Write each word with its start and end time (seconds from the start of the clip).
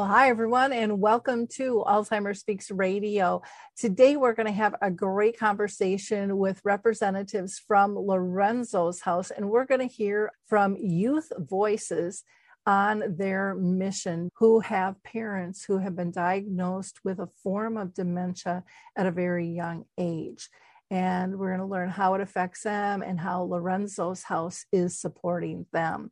Well, 0.00 0.08
hi, 0.08 0.30
everyone, 0.30 0.72
and 0.72 0.98
welcome 0.98 1.46
to 1.56 1.84
Alzheimer's 1.86 2.40
Speaks 2.40 2.70
Radio. 2.70 3.42
Today, 3.76 4.16
we're 4.16 4.32
going 4.32 4.46
to 4.46 4.50
have 4.50 4.74
a 4.80 4.90
great 4.90 5.38
conversation 5.38 6.38
with 6.38 6.62
representatives 6.64 7.58
from 7.58 7.98
Lorenzo's 7.98 9.02
house, 9.02 9.30
and 9.30 9.50
we're 9.50 9.66
going 9.66 9.86
to 9.86 9.94
hear 9.94 10.32
from 10.46 10.78
youth 10.78 11.30
voices 11.36 12.24
on 12.64 13.14
their 13.18 13.54
mission 13.56 14.30
who 14.36 14.60
have 14.60 15.02
parents 15.02 15.64
who 15.64 15.76
have 15.76 15.94
been 15.94 16.12
diagnosed 16.12 17.00
with 17.04 17.18
a 17.18 17.28
form 17.42 17.76
of 17.76 17.92
dementia 17.92 18.64
at 18.96 19.04
a 19.04 19.10
very 19.10 19.48
young 19.48 19.84
age. 19.98 20.48
And 20.90 21.38
we're 21.38 21.54
going 21.54 21.60
to 21.60 21.66
learn 21.66 21.90
how 21.90 22.14
it 22.14 22.22
affects 22.22 22.62
them 22.62 23.02
and 23.02 23.20
how 23.20 23.42
Lorenzo's 23.42 24.22
house 24.22 24.64
is 24.72 24.98
supporting 24.98 25.66
them. 25.74 26.10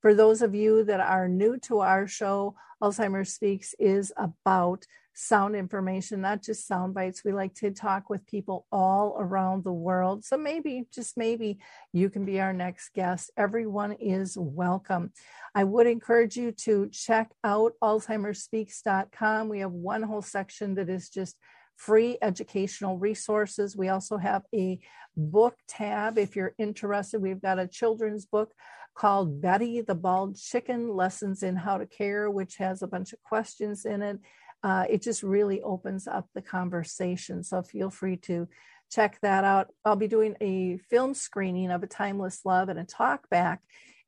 For 0.00 0.14
those 0.14 0.40
of 0.40 0.54
you 0.54 0.84
that 0.84 1.00
are 1.00 1.28
new 1.28 1.58
to 1.60 1.80
our 1.80 2.06
show, 2.06 2.54
Alzheimer's 2.82 3.34
Speaks 3.34 3.74
is 3.78 4.12
about 4.16 4.86
sound 5.12 5.54
information, 5.54 6.22
not 6.22 6.42
just 6.42 6.66
sound 6.66 6.94
bites. 6.94 7.22
We 7.22 7.32
like 7.32 7.54
to 7.56 7.70
talk 7.70 8.08
with 8.08 8.26
people 8.26 8.66
all 8.72 9.16
around 9.18 9.64
the 9.64 9.72
world. 9.72 10.24
So 10.24 10.38
maybe, 10.38 10.86
just 10.92 11.18
maybe, 11.18 11.58
you 11.92 12.08
can 12.08 12.24
be 12.24 12.40
our 12.40 12.54
next 12.54 12.94
guest. 12.94 13.30
Everyone 13.36 13.92
is 13.92 14.38
welcome. 14.38 15.12
I 15.54 15.64
would 15.64 15.86
encourage 15.86 16.36
you 16.36 16.52
to 16.52 16.88
check 16.88 17.32
out 17.44 17.72
AlzheimerSpeaks.com. 17.82 19.48
We 19.50 19.60
have 19.60 19.72
one 19.72 20.02
whole 20.02 20.22
section 20.22 20.74
that 20.76 20.88
is 20.88 21.10
just 21.10 21.36
free 21.76 22.18
educational 22.20 22.98
resources. 22.98 23.76
We 23.76 23.88
also 23.88 24.18
have 24.18 24.42
a 24.54 24.78
book 25.16 25.56
tab 25.66 26.18
if 26.18 26.36
you're 26.36 26.54
interested. 26.58 27.22
We've 27.22 27.40
got 27.40 27.58
a 27.58 27.66
children's 27.66 28.26
book 28.26 28.52
called 28.94 29.40
Betty 29.40 29.80
the 29.80 29.94
Bald 29.94 30.36
Chicken 30.36 30.94
Lessons 30.94 31.42
in 31.42 31.56
How 31.56 31.78
to 31.78 31.86
Care, 31.86 32.30
which 32.30 32.56
has 32.56 32.82
a 32.82 32.86
bunch 32.86 33.12
of 33.12 33.22
questions 33.22 33.84
in 33.84 34.02
it. 34.02 34.18
Uh, 34.62 34.84
it 34.90 35.02
just 35.02 35.22
really 35.22 35.62
opens 35.62 36.06
up 36.06 36.28
the 36.34 36.42
conversation. 36.42 37.42
So 37.42 37.62
feel 37.62 37.90
free 37.90 38.16
to 38.18 38.46
check 38.90 39.18
that 39.22 39.44
out. 39.44 39.68
I'll 39.84 39.96
be 39.96 40.08
doing 40.08 40.36
a 40.40 40.78
film 40.90 41.14
screening 41.14 41.70
of 41.70 41.82
A 41.82 41.86
Timeless 41.86 42.44
Love 42.44 42.68
and 42.68 42.78
a 42.78 42.84
talk 42.84 43.28
back, 43.30 43.62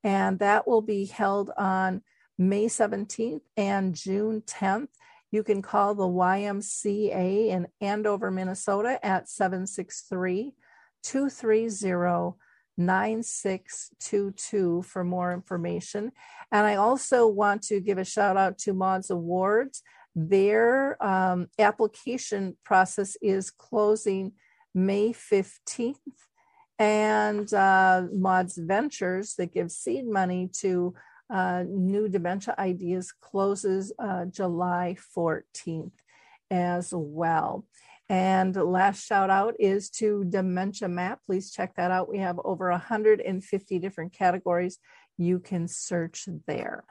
and 0.04 0.38
that 0.40 0.66
will 0.66 0.82
be 0.82 1.06
held 1.06 1.50
on 1.56 2.02
May 2.36 2.66
17th 2.66 3.42
and 3.56 3.94
June 3.94 4.42
10th. 4.42 4.88
You 5.30 5.42
can 5.42 5.62
call 5.62 5.94
the 5.94 6.02
YMCA 6.02 7.48
in 7.48 7.68
Andover, 7.80 8.30
Minnesota 8.30 8.98
at 9.04 9.28
763 9.28 10.52
230 11.02 12.36
9622 12.78 14.82
for 14.82 15.04
more 15.04 15.32
information. 15.32 16.12
And 16.50 16.66
I 16.66 16.76
also 16.76 17.26
want 17.26 17.62
to 17.64 17.80
give 17.80 17.98
a 17.98 18.04
shout 18.04 18.36
out 18.36 18.58
to 18.58 18.72
Maude's 18.72 19.10
Awards. 19.10 19.82
Their 20.14 21.02
um, 21.04 21.48
application 21.58 22.56
process 22.64 23.16
is 23.22 23.50
closing 23.50 24.32
May 24.74 25.12
15th. 25.12 25.96
And 26.78 27.52
uh, 27.52 28.04
Maude's 28.12 28.56
Ventures, 28.56 29.34
that 29.36 29.52
gives 29.52 29.76
seed 29.76 30.06
money 30.06 30.48
to 30.60 30.94
uh, 31.32 31.64
new 31.66 32.08
dementia 32.08 32.54
ideas, 32.58 33.12
closes 33.20 33.92
uh, 33.98 34.26
July 34.26 34.96
14th 35.16 35.92
as 36.50 36.92
well. 36.94 37.64
And 38.12 38.54
last 38.54 39.06
shout 39.06 39.30
out 39.30 39.54
is 39.58 39.88
to 39.92 40.24
Dementia 40.24 40.86
Map. 40.86 41.20
Please 41.24 41.50
check 41.50 41.76
that 41.76 41.90
out. 41.90 42.10
We 42.10 42.18
have 42.18 42.38
over 42.44 42.70
150 42.70 43.78
different 43.78 44.12
categories 44.12 44.78
you 45.16 45.38
can 45.38 45.66
search 45.66 46.28
there. 46.46 46.84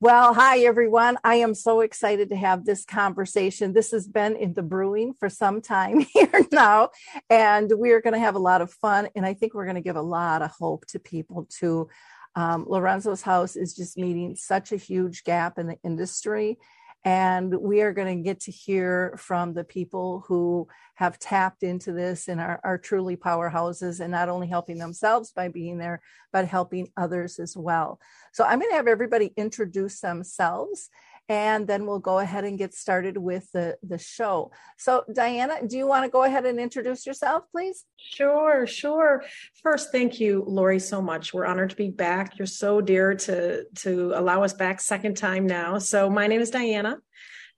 Well, 0.00 0.34
hi 0.34 0.58
everyone. 0.58 1.16
I 1.24 1.36
am 1.36 1.54
so 1.54 1.80
excited 1.80 2.28
to 2.28 2.36
have 2.36 2.66
this 2.66 2.84
conversation. 2.84 3.72
This 3.72 3.90
has 3.92 4.06
been 4.06 4.36
in 4.36 4.52
the 4.52 4.62
brewing 4.62 5.14
for 5.18 5.30
some 5.30 5.62
time 5.62 6.00
here 6.12 6.44
now, 6.52 6.90
and 7.30 7.72
we're 7.74 8.02
going 8.02 8.12
to 8.12 8.20
have 8.20 8.34
a 8.34 8.38
lot 8.38 8.60
of 8.60 8.70
fun. 8.70 9.08
And 9.16 9.24
I 9.24 9.32
think 9.32 9.54
we're 9.54 9.64
going 9.64 9.76
to 9.76 9.80
give 9.80 9.96
a 9.96 10.02
lot 10.02 10.42
of 10.42 10.50
hope 10.50 10.84
to 10.88 10.98
people 10.98 11.48
too. 11.48 11.88
Um, 12.34 12.66
Lorenzo's 12.68 13.22
house 13.22 13.56
is 13.56 13.74
just 13.74 13.96
meeting 13.96 14.36
such 14.36 14.72
a 14.72 14.76
huge 14.76 15.24
gap 15.24 15.58
in 15.58 15.68
the 15.68 15.78
industry. 15.82 16.58
And 17.06 17.54
we 17.60 17.82
are 17.82 17.92
going 17.92 18.18
to 18.18 18.24
get 18.24 18.40
to 18.40 18.50
hear 18.50 19.14
from 19.16 19.54
the 19.54 19.62
people 19.62 20.24
who 20.26 20.66
have 20.96 21.20
tapped 21.20 21.62
into 21.62 21.92
this 21.92 22.26
and 22.26 22.40
are, 22.40 22.60
are 22.64 22.78
truly 22.78 23.16
powerhouses 23.16 24.00
and 24.00 24.10
not 24.10 24.28
only 24.28 24.48
helping 24.48 24.76
themselves 24.76 25.30
by 25.30 25.46
being 25.46 25.78
there, 25.78 26.02
but 26.32 26.48
helping 26.48 26.88
others 26.96 27.38
as 27.38 27.56
well. 27.56 28.00
So 28.32 28.42
I'm 28.42 28.58
going 28.58 28.72
to 28.72 28.76
have 28.76 28.88
everybody 28.88 29.32
introduce 29.36 30.00
themselves 30.00 30.90
and 31.28 31.66
then 31.66 31.86
we'll 31.86 31.98
go 31.98 32.18
ahead 32.18 32.44
and 32.44 32.56
get 32.58 32.74
started 32.74 33.16
with 33.16 33.50
the, 33.52 33.76
the 33.82 33.98
show. 33.98 34.52
So, 34.78 35.04
Diana, 35.12 35.66
do 35.66 35.76
you 35.76 35.86
want 35.86 36.04
to 36.04 36.10
go 36.10 36.22
ahead 36.22 36.46
and 36.46 36.60
introduce 36.60 37.04
yourself, 37.04 37.44
please? 37.50 37.84
Sure, 37.96 38.66
sure. 38.66 39.24
First, 39.62 39.90
thank 39.90 40.20
you, 40.20 40.44
Lori, 40.46 40.78
so 40.78 41.02
much. 41.02 41.34
We're 41.34 41.46
honored 41.46 41.70
to 41.70 41.76
be 41.76 41.90
back. 41.90 42.38
You're 42.38 42.46
so 42.46 42.80
dear 42.80 43.14
to 43.14 43.64
to 43.76 44.12
allow 44.14 44.42
us 44.42 44.52
back 44.52 44.80
second 44.80 45.16
time 45.16 45.46
now. 45.46 45.78
So, 45.78 46.08
my 46.08 46.26
name 46.26 46.40
is 46.40 46.50
Diana, 46.50 46.98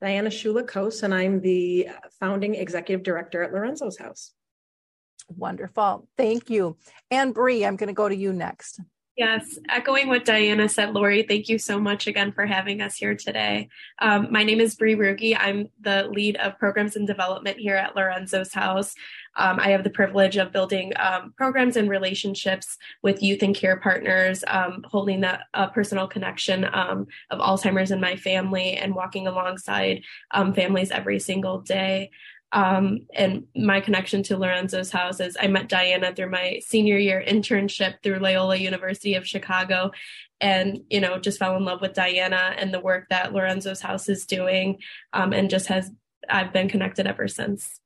Diana 0.00 0.30
Shulla 0.30 0.66
Cose, 0.66 1.02
and 1.02 1.12
I'm 1.12 1.40
the 1.40 1.88
founding 2.20 2.54
executive 2.54 3.02
director 3.02 3.42
at 3.42 3.52
Lorenzo's 3.52 3.98
House. 3.98 4.32
Wonderful. 5.36 6.08
Thank 6.16 6.48
you. 6.48 6.78
And 7.10 7.34
Bree, 7.34 7.66
I'm 7.66 7.76
going 7.76 7.88
to 7.88 7.94
go 7.94 8.08
to 8.08 8.16
you 8.16 8.32
next. 8.32 8.80
Yes, 9.18 9.58
echoing 9.68 10.06
what 10.06 10.24
Diana 10.24 10.68
said, 10.68 10.94
Lori, 10.94 11.24
thank 11.24 11.48
you 11.48 11.58
so 11.58 11.80
much 11.80 12.06
again 12.06 12.30
for 12.30 12.46
having 12.46 12.80
us 12.80 12.94
here 12.94 13.16
today. 13.16 13.68
Um, 13.98 14.28
my 14.30 14.44
name 14.44 14.60
is 14.60 14.76
Bree 14.76 14.94
Ruge. 14.94 15.36
I'm 15.36 15.70
the 15.80 16.06
lead 16.08 16.36
of 16.36 16.56
programs 16.56 16.94
and 16.94 17.04
development 17.04 17.58
here 17.58 17.74
at 17.74 17.96
Lorenzo's 17.96 18.54
House. 18.54 18.94
Um, 19.36 19.58
I 19.58 19.70
have 19.70 19.82
the 19.82 19.90
privilege 19.90 20.36
of 20.36 20.52
building 20.52 20.92
um, 21.00 21.34
programs 21.36 21.76
and 21.76 21.90
relationships 21.90 22.78
with 23.02 23.20
youth 23.20 23.42
and 23.42 23.56
care 23.56 23.80
partners, 23.80 24.44
um, 24.46 24.84
holding 24.88 25.20
that 25.22 25.46
uh, 25.52 25.66
personal 25.66 26.06
connection 26.06 26.64
um, 26.72 27.08
of 27.30 27.40
Alzheimer's 27.40 27.90
in 27.90 28.00
my 28.00 28.14
family 28.14 28.74
and 28.74 28.94
walking 28.94 29.26
alongside 29.26 30.04
um, 30.30 30.54
families 30.54 30.92
every 30.92 31.18
single 31.18 31.60
day. 31.60 32.12
Um, 32.52 33.06
and 33.14 33.46
my 33.54 33.80
connection 33.80 34.22
to 34.24 34.38
Lorenzo's 34.38 34.90
house 34.90 35.20
is 35.20 35.36
I 35.38 35.48
met 35.48 35.68
Diana 35.68 36.14
through 36.14 36.30
my 36.30 36.60
senior 36.64 36.96
year 36.96 37.22
internship 37.26 38.02
through 38.02 38.20
Loyola 38.20 38.56
University 38.56 39.14
of 39.14 39.26
Chicago 39.26 39.90
and 40.40 40.80
you 40.88 41.00
know 41.00 41.18
just 41.18 41.38
fell 41.38 41.56
in 41.56 41.64
love 41.64 41.80
with 41.80 41.94
Diana 41.94 42.54
and 42.56 42.72
the 42.72 42.80
work 42.80 43.06
that 43.10 43.32
Lorenzo's 43.32 43.80
house 43.80 44.08
is 44.08 44.24
doing 44.24 44.78
um, 45.12 45.32
and 45.32 45.50
just 45.50 45.66
has 45.66 45.90
I've 46.28 46.52
been 46.52 46.68
connected 46.68 47.06
ever 47.06 47.28
since. 47.28 47.80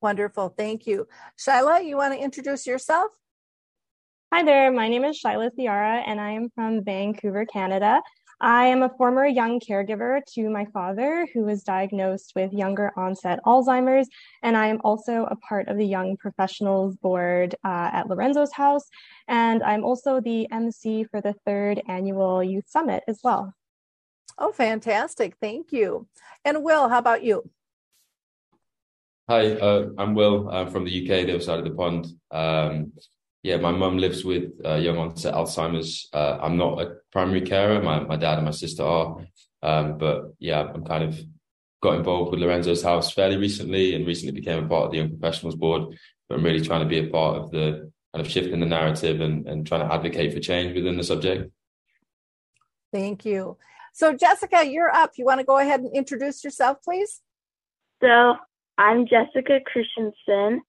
Wonderful. 0.00 0.54
Thank 0.56 0.86
you. 0.86 1.06
Shylah, 1.38 1.84
you 1.84 1.96
want 1.96 2.14
to 2.14 2.20
introduce 2.20 2.66
yourself? 2.66 3.12
Hi 4.32 4.42
there. 4.42 4.70
My 4.70 4.88
name 4.88 5.04
is 5.04 5.20
Shylah 5.20 5.50
Thiara 5.58 6.02
and 6.06 6.20
I 6.20 6.32
am 6.32 6.50
from 6.54 6.84
Vancouver, 6.84 7.44
Canada. 7.44 8.00
I 8.42 8.66
am 8.66 8.82
a 8.82 8.88
former 8.88 9.26
young 9.26 9.60
caregiver 9.60 10.24
to 10.32 10.48
my 10.48 10.64
father, 10.72 11.28
who 11.34 11.44
was 11.44 11.62
diagnosed 11.62 12.32
with 12.34 12.54
younger 12.54 12.90
onset 12.96 13.38
Alzheimer's, 13.44 14.08
and 14.42 14.56
I 14.56 14.68
am 14.68 14.80
also 14.82 15.26
a 15.26 15.36
part 15.36 15.68
of 15.68 15.76
the 15.76 15.84
Young 15.84 16.16
Professionals 16.16 16.96
Board 16.96 17.54
uh, 17.64 17.90
at 17.92 18.08
Lorenzo's 18.08 18.52
House, 18.52 18.88
and 19.28 19.62
I'm 19.62 19.84
also 19.84 20.22
the 20.22 20.50
MC 20.50 21.04
for 21.04 21.20
the 21.20 21.34
third 21.44 21.82
annual 21.86 22.42
Youth 22.42 22.64
Summit 22.66 23.04
as 23.06 23.20
well. 23.22 23.52
Oh, 24.38 24.52
fantastic. 24.52 25.36
Thank 25.38 25.70
you. 25.70 26.06
And 26.42 26.64
Will, 26.64 26.88
how 26.88 26.98
about 26.98 27.22
you? 27.22 27.50
Hi, 29.28 29.52
uh, 29.52 29.90
I'm 29.98 30.14
Will. 30.14 30.48
I'm 30.48 30.70
from 30.70 30.86
the 30.86 31.02
UK, 31.02 31.26
the 31.26 31.34
other 31.34 31.40
side 31.40 31.58
of 31.58 31.66
the 31.66 31.72
pond. 31.72 32.06
Um, 32.30 32.92
yeah, 33.42 33.56
my 33.56 33.70
mum 33.70 33.98
lives 33.98 34.24
with 34.24 34.52
uh, 34.64 34.74
young 34.74 34.98
onset 34.98 35.34
Alzheimer's. 35.34 36.08
Uh, 36.12 36.38
I'm 36.42 36.56
not 36.56 36.80
a 36.80 36.96
primary 37.10 37.40
carer. 37.40 37.82
My 37.82 38.00
my 38.00 38.16
dad 38.16 38.38
and 38.38 38.44
my 38.44 38.50
sister 38.50 38.82
are, 38.82 39.16
um, 39.62 39.98
but 39.98 40.34
yeah, 40.38 40.60
I'm 40.62 40.84
kind 40.84 41.04
of 41.04 41.18
got 41.82 41.94
involved 41.94 42.30
with 42.30 42.40
Lorenzo's 42.40 42.82
House 42.82 43.12
fairly 43.12 43.38
recently 43.38 43.94
and 43.94 44.06
recently 44.06 44.38
became 44.38 44.64
a 44.64 44.68
part 44.68 44.86
of 44.86 44.90
the 44.92 44.98
Young 44.98 45.08
Professionals 45.08 45.56
Board. 45.56 45.96
But 46.28 46.34
I'm 46.36 46.44
really 46.44 46.60
trying 46.60 46.80
to 46.82 46.86
be 46.86 46.98
a 46.98 47.10
part 47.10 47.38
of 47.38 47.50
the 47.50 47.90
kind 48.12 48.26
of 48.26 48.30
shifting 48.30 48.60
the 48.60 48.66
narrative 48.66 49.20
and, 49.20 49.46
and 49.46 49.66
trying 49.66 49.88
to 49.88 49.94
advocate 49.94 50.34
for 50.34 50.40
change 50.40 50.74
within 50.74 50.96
the 50.96 51.04
subject. 51.04 51.50
Thank 52.92 53.24
you. 53.24 53.56
So, 53.92 54.14
Jessica, 54.14 54.66
you're 54.66 54.94
up. 54.94 55.12
You 55.16 55.24
want 55.24 55.40
to 55.40 55.46
go 55.46 55.58
ahead 55.58 55.80
and 55.80 55.94
introduce 55.94 56.44
yourself, 56.44 56.78
please? 56.84 57.20
So, 58.02 58.34
I'm 58.76 59.06
Jessica 59.06 59.60
Christensen. 59.64 60.62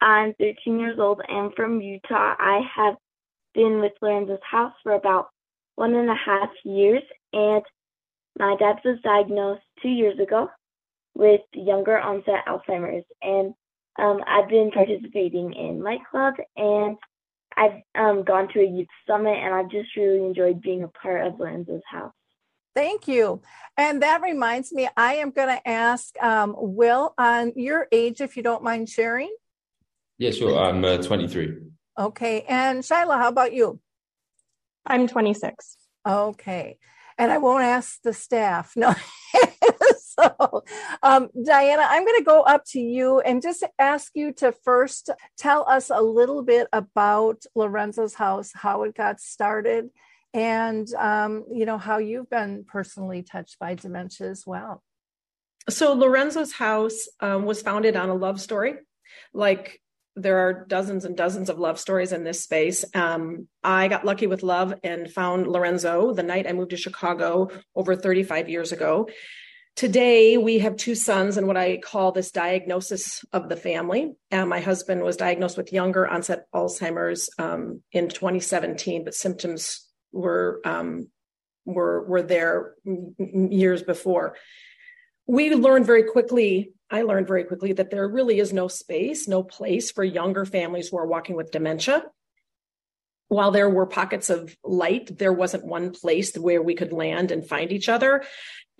I'm 0.00 0.34
13 0.34 0.78
years 0.78 0.98
old 0.98 1.20
and 1.28 1.52
from 1.54 1.80
Utah. 1.80 2.34
I 2.38 2.60
have 2.74 2.96
been 3.54 3.80
with 3.80 3.92
Lorenzo's 4.00 4.38
house 4.48 4.72
for 4.82 4.92
about 4.92 5.28
one 5.74 5.94
and 5.94 6.10
a 6.10 6.14
half 6.14 6.50
years, 6.64 7.02
and 7.32 7.62
my 8.38 8.56
dad 8.58 8.76
was 8.84 8.98
diagnosed 9.02 9.62
two 9.82 9.88
years 9.88 10.18
ago 10.18 10.48
with 11.14 11.40
younger 11.52 11.98
onset 11.98 12.46
Alzheimer's, 12.46 13.04
and 13.22 13.54
um, 13.98 14.20
I've 14.26 14.48
been 14.48 14.70
participating 14.70 15.52
in 15.52 15.82
Light 15.82 16.00
Club, 16.10 16.34
and 16.56 16.96
I've 17.56 17.82
um, 17.94 18.24
gone 18.24 18.48
to 18.52 18.60
a 18.60 18.66
youth 18.66 18.88
summit, 19.06 19.36
and 19.36 19.54
I've 19.54 19.70
just 19.70 19.96
really 19.96 20.24
enjoyed 20.24 20.62
being 20.62 20.84
a 20.84 20.88
part 20.88 21.26
of 21.26 21.38
Lorenzo's 21.38 21.82
house. 21.90 22.12
Thank 22.74 23.08
you. 23.08 23.42
And 23.76 24.02
that 24.02 24.22
reminds 24.22 24.72
me, 24.72 24.88
I 24.96 25.14
am 25.14 25.30
going 25.30 25.48
to 25.48 25.68
ask 25.68 26.14
um, 26.22 26.54
Will 26.56 27.14
on 27.18 27.52
your 27.56 27.88
age, 27.90 28.20
if 28.20 28.36
you 28.36 28.42
don't 28.42 28.62
mind 28.62 28.88
sharing. 28.88 29.34
Yeah, 30.20 30.32
sure. 30.32 30.58
I'm 30.58 30.84
uh, 30.84 30.98
23. 30.98 31.56
Okay. 31.98 32.44
And 32.46 32.82
Shylah, 32.82 33.16
how 33.16 33.28
about 33.28 33.54
you? 33.54 33.80
I'm 34.84 35.08
26. 35.08 35.78
Okay. 36.06 36.76
And 37.16 37.32
I 37.32 37.38
won't 37.38 37.64
ask 37.64 38.02
the 38.04 38.12
staff. 38.12 38.74
No. 38.76 38.94
so, 39.98 40.64
um, 41.02 41.30
Diana, 41.42 41.86
I'm 41.88 42.04
going 42.04 42.18
to 42.18 42.24
go 42.24 42.42
up 42.42 42.64
to 42.72 42.80
you 42.80 43.20
and 43.20 43.40
just 43.40 43.64
ask 43.78 44.10
you 44.14 44.32
to 44.34 44.52
first 44.52 45.08
tell 45.38 45.66
us 45.66 45.88
a 45.88 46.02
little 46.02 46.42
bit 46.42 46.68
about 46.70 47.44
Lorenzo's 47.54 48.12
house, 48.12 48.50
how 48.52 48.82
it 48.82 48.94
got 48.94 49.20
started, 49.20 49.88
and 50.34 50.92
um, 50.94 51.44
you 51.50 51.64
know 51.64 51.78
how 51.78 51.98
you've 51.98 52.28
been 52.28 52.64
personally 52.68 53.22
touched 53.22 53.58
by 53.58 53.74
dementia 53.74 54.28
as 54.28 54.44
well. 54.46 54.82
So 55.70 55.94
Lorenzo's 55.94 56.52
house 56.52 57.08
um, 57.20 57.44
was 57.46 57.62
founded 57.62 57.96
on 57.96 58.10
a 58.10 58.14
love 58.14 58.40
story, 58.40 58.74
like 59.32 59.80
there 60.16 60.38
are 60.38 60.64
dozens 60.66 61.04
and 61.04 61.16
dozens 61.16 61.48
of 61.48 61.58
love 61.58 61.78
stories 61.78 62.12
in 62.12 62.24
this 62.24 62.42
space. 62.42 62.84
Um, 62.94 63.48
I 63.62 63.88
got 63.88 64.04
lucky 64.04 64.26
with 64.26 64.42
love 64.42 64.74
and 64.82 65.10
found 65.10 65.46
Lorenzo 65.46 66.12
the 66.12 66.22
night 66.22 66.46
I 66.46 66.52
moved 66.52 66.70
to 66.70 66.76
Chicago 66.76 67.48
over 67.74 67.94
35 67.96 68.48
years 68.48 68.72
ago. 68.72 69.08
Today, 69.76 70.36
we 70.36 70.58
have 70.58 70.76
two 70.76 70.94
sons 70.94 71.36
and 71.36 71.46
what 71.46 71.56
I 71.56 71.78
call 71.78 72.12
this 72.12 72.32
diagnosis 72.32 73.24
of 73.32 73.48
the 73.48 73.56
family. 73.56 74.12
And 74.30 74.50
my 74.50 74.60
husband 74.60 75.02
was 75.02 75.16
diagnosed 75.16 75.56
with 75.56 75.72
younger 75.72 76.06
onset 76.06 76.46
Alzheimer's 76.54 77.30
um, 77.38 77.82
in 77.92 78.08
2017, 78.08 79.04
but 79.04 79.14
symptoms 79.14 79.86
were 80.12 80.60
um, 80.64 81.08
were 81.64 82.04
were 82.06 82.22
there 82.22 82.74
years 83.18 83.82
before. 83.82 84.36
We 85.26 85.54
learned 85.54 85.86
very 85.86 86.02
quickly. 86.02 86.72
I 86.90 87.02
learned 87.02 87.28
very 87.28 87.44
quickly 87.44 87.72
that 87.74 87.90
there 87.90 88.08
really 88.08 88.40
is 88.40 88.52
no 88.52 88.68
space, 88.68 89.28
no 89.28 89.42
place 89.42 89.90
for 89.90 90.02
younger 90.02 90.44
families 90.44 90.88
who 90.88 90.98
are 90.98 91.06
walking 91.06 91.36
with 91.36 91.52
dementia. 91.52 92.04
While 93.28 93.52
there 93.52 93.70
were 93.70 93.86
pockets 93.86 94.28
of 94.28 94.56
light, 94.64 95.16
there 95.18 95.32
wasn't 95.32 95.64
one 95.64 95.92
place 95.92 96.36
where 96.36 96.60
we 96.60 96.74
could 96.74 96.92
land 96.92 97.30
and 97.30 97.46
find 97.46 97.70
each 97.70 97.88
other. 97.88 98.24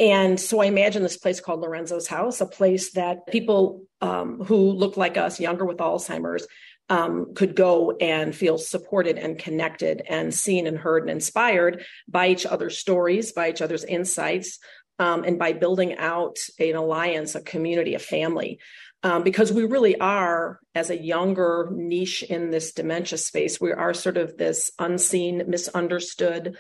And 0.01 0.41
so 0.41 0.61
I 0.61 0.65
imagine 0.65 1.03
this 1.03 1.19
place 1.19 1.41
called 1.41 1.61
Lorenzo's 1.61 2.09
House, 2.09 2.41
a 2.41 2.47
place 2.47 2.93
that 2.93 3.27
people 3.29 3.85
um, 4.01 4.41
who 4.41 4.73
look 4.73 4.97
like 4.97 5.17
us, 5.17 5.39
younger 5.39 5.65
with 5.65 5.77
Alzheimer's, 5.77 6.49
um, 6.89 7.35
could 7.35 7.55
go 7.55 7.93
and 8.01 8.35
feel 8.35 8.59
supported 8.59 9.17
and 9.17 9.39
connected 9.39 10.03
and 10.09 10.35
seen 10.35 10.67
and 10.67 10.77
heard 10.77 11.05
and 11.05 11.11
inspired 11.11 11.85
by 12.09 12.27
each 12.27 12.45
other's 12.45 12.79
stories, 12.79 13.31
by 13.31 13.51
each 13.51 13.63
other's 13.63 13.85
insights, 13.85 14.59
um, 15.01 15.25
and 15.25 15.39
by 15.39 15.55
building 15.55 15.97
out 15.97 16.39
an 16.59 16.77
alliance, 16.77 17.35
a 17.35 17.41
community, 17.41 17.95
a 17.95 17.99
family. 17.99 18.61
Um, 19.03 19.23
because 19.25 19.51
we 19.51 19.65
really 19.65 19.99
are, 19.99 20.61
as 20.75 20.91
a 20.91 21.03
younger 21.03 21.71
niche 21.73 22.23
in 22.23 22.51
this 22.51 22.73
dementia 22.75 23.17
space, 23.17 23.59
we 23.59 23.73
are 23.73 23.95
sort 23.95 24.19
of 24.19 24.37
this 24.37 24.71
unseen, 24.79 25.45
misunderstood, 25.49 26.59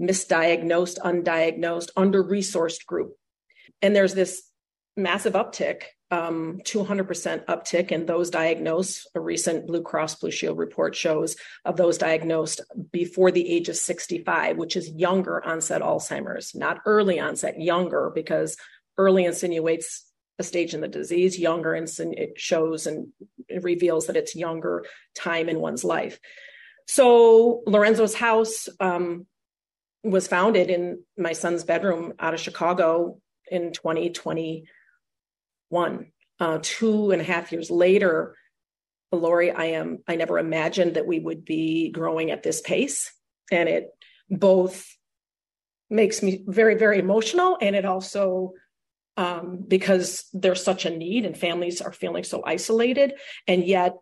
misdiagnosed, 0.00 0.98
undiagnosed, 1.00 1.90
under 1.94 2.24
resourced 2.24 2.86
group. 2.86 3.12
And 3.82 3.94
there's 3.94 4.14
this 4.14 4.42
massive 4.96 5.34
uptick, 5.34 5.82
um, 6.14 6.60
200% 6.62 7.44
uptick 7.46 7.90
in 7.90 8.06
those 8.06 8.30
diagnosed. 8.30 9.08
A 9.16 9.20
recent 9.20 9.66
Blue 9.66 9.82
Cross 9.82 10.16
Blue 10.16 10.30
Shield 10.30 10.58
report 10.58 10.94
shows 10.94 11.36
of 11.64 11.76
those 11.76 11.98
diagnosed 11.98 12.60
before 12.92 13.32
the 13.32 13.48
age 13.48 13.68
of 13.68 13.76
65, 13.76 14.56
which 14.56 14.76
is 14.76 14.88
younger 14.90 15.44
onset 15.44 15.82
Alzheimer's, 15.82 16.54
not 16.54 16.80
early 16.86 17.18
onset, 17.18 17.60
younger, 17.60 18.12
because 18.14 18.56
early 18.96 19.24
insinuates 19.24 20.06
a 20.38 20.44
stage 20.44 20.72
in 20.72 20.80
the 20.80 20.88
disease, 20.88 21.38
younger 21.38 21.70
insin 21.70 22.12
it 22.16 22.38
shows 22.38 22.86
and 22.86 23.08
reveals 23.60 24.06
that 24.06 24.16
it's 24.16 24.36
younger 24.36 24.84
time 25.16 25.48
in 25.48 25.58
one's 25.58 25.84
life. 25.84 26.20
So 26.86 27.62
Lorenzo's 27.66 28.14
house 28.14 28.68
um, 28.78 29.26
was 30.04 30.28
founded 30.28 30.70
in 30.70 31.02
my 31.18 31.32
son's 31.32 31.64
bedroom 31.64 32.14
out 32.20 32.34
of 32.34 32.40
Chicago 32.40 33.18
in 33.50 33.72
2021. 35.74 36.10
Uh, 36.40 36.58
two 36.62 37.12
and 37.12 37.22
a 37.22 37.24
half 37.24 37.52
years 37.52 37.70
later, 37.70 38.36
Lori, 39.12 39.52
I 39.52 39.66
am 39.66 39.98
I 40.08 40.16
never 40.16 40.38
imagined 40.38 40.94
that 40.94 41.06
we 41.06 41.20
would 41.20 41.44
be 41.44 41.90
growing 41.90 42.30
at 42.32 42.42
this 42.42 42.60
pace. 42.60 43.12
And 43.52 43.68
it 43.68 43.90
both 44.28 44.84
makes 45.88 46.22
me 46.22 46.42
very, 46.46 46.74
very 46.74 46.98
emotional. 46.98 47.56
And 47.60 47.76
it 47.76 47.84
also 47.84 48.54
um, 49.16 49.64
because 49.68 50.28
there's 50.32 50.64
such 50.64 50.86
a 50.86 50.90
need 50.90 51.24
and 51.24 51.38
families 51.38 51.80
are 51.80 51.92
feeling 51.92 52.24
so 52.24 52.42
isolated. 52.44 53.14
And 53.46 53.64
yet 53.64 53.94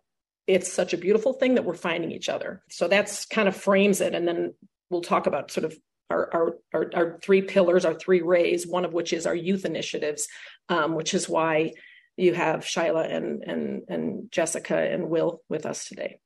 it's 0.47 0.73
such 0.73 0.95
a 0.95 0.99
beautiful 0.99 1.35
thing 1.35 1.57
that 1.57 1.67
we're 1.67 1.75
finding 1.75 2.13
each 2.13 2.31
other. 2.31 2.63
So 2.71 2.89
that's 2.89 3.27
kind 3.27 3.47
of 3.47 3.55
frames 3.55 4.01
it. 4.01 4.15
And 4.15 4.27
then 4.27 4.55
we'll 4.89 5.03
talk 5.03 5.27
about 5.27 5.51
sort 5.51 5.65
of 5.65 5.77
our, 6.13 6.35
our, 6.35 6.55
our, 6.73 6.91
our, 6.95 7.19
three 7.23 7.43
pillars, 7.43 7.85
our 7.85 7.95
three 7.95 8.23
rays, 8.23 8.67
one 8.67 8.85
of 8.85 8.93
which 8.93 9.13
is 9.13 9.27
our 9.27 9.35
youth 9.35 9.65
initiatives, 9.65 10.29
um, 10.69 10.95
which 10.95 11.15
is 11.15 11.29
why 11.29 11.73
you 12.17 12.35
have 12.35 12.61
Shylah 12.61 13.11
and, 13.11 13.43
and, 13.43 13.83
and 13.89 14.31
Jessica 14.31 14.77
and 14.77 15.09
Will 15.09 15.43
with 15.49 15.67
us 15.67 15.87
today. 15.87 16.21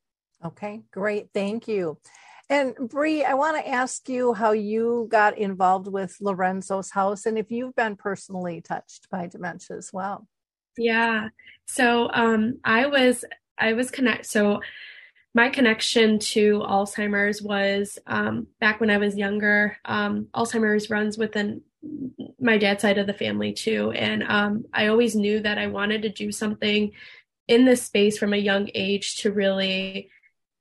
Okay, 0.44 0.82
great. 0.90 1.28
Thank 1.32 1.68
you. 1.68 1.98
And 2.48 2.74
Bree, 2.76 3.24
I 3.24 3.34
want 3.34 3.56
to 3.56 3.68
ask 3.68 4.08
you 4.08 4.32
how 4.34 4.52
you 4.52 5.08
got 5.10 5.36
involved 5.38 5.88
with 5.88 6.16
Lorenzo's 6.20 6.90
house 6.90 7.26
and 7.26 7.36
if 7.36 7.50
you've 7.50 7.74
been 7.74 7.96
personally 7.96 8.60
touched 8.60 9.08
by 9.10 9.26
dementia 9.26 9.76
as 9.76 9.90
well. 9.92 10.28
Yeah. 10.76 11.28
So 11.66 12.08
um, 12.12 12.60
I 12.64 12.86
was 12.86 13.24
I 13.58 13.72
was 13.72 13.90
connect 13.90 14.26
so 14.26 14.60
my 15.36 15.50
connection 15.50 16.18
to 16.18 16.60
Alzheimer's 16.60 17.42
was 17.42 17.98
um, 18.06 18.46
back 18.58 18.80
when 18.80 18.88
I 18.88 18.96
was 18.96 19.18
younger. 19.18 19.76
Um, 19.84 20.28
Alzheimer's 20.34 20.88
runs 20.88 21.18
within 21.18 21.60
my 22.40 22.56
dad's 22.56 22.80
side 22.80 22.96
of 22.96 23.06
the 23.06 23.12
family 23.12 23.52
too. 23.52 23.90
And 23.90 24.22
um, 24.22 24.64
I 24.72 24.86
always 24.86 25.14
knew 25.14 25.40
that 25.40 25.58
I 25.58 25.66
wanted 25.66 26.00
to 26.02 26.08
do 26.08 26.32
something 26.32 26.92
in 27.48 27.66
this 27.66 27.82
space 27.82 28.16
from 28.16 28.32
a 28.32 28.38
young 28.38 28.70
age 28.74 29.16
to 29.18 29.30
really 29.30 30.08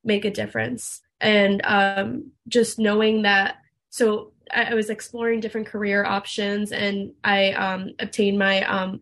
make 0.04 0.26
a 0.26 0.30
difference. 0.30 1.00
And 1.22 1.62
um, 1.64 2.32
just 2.46 2.78
knowing 2.78 3.22
that, 3.22 3.56
so 3.88 4.32
I, 4.52 4.64
I, 4.64 4.74
was 4.74 4.90
exploring 4.90 5.40
different 5.40 5.68
career 5.68 6.04
options 6.04 6.70
and 6.70 7.14
I 7.24 7.52
um, 7.52 7.94
obtained 7.98 8.38
my 8.38 8.62
um, 8.64 9.00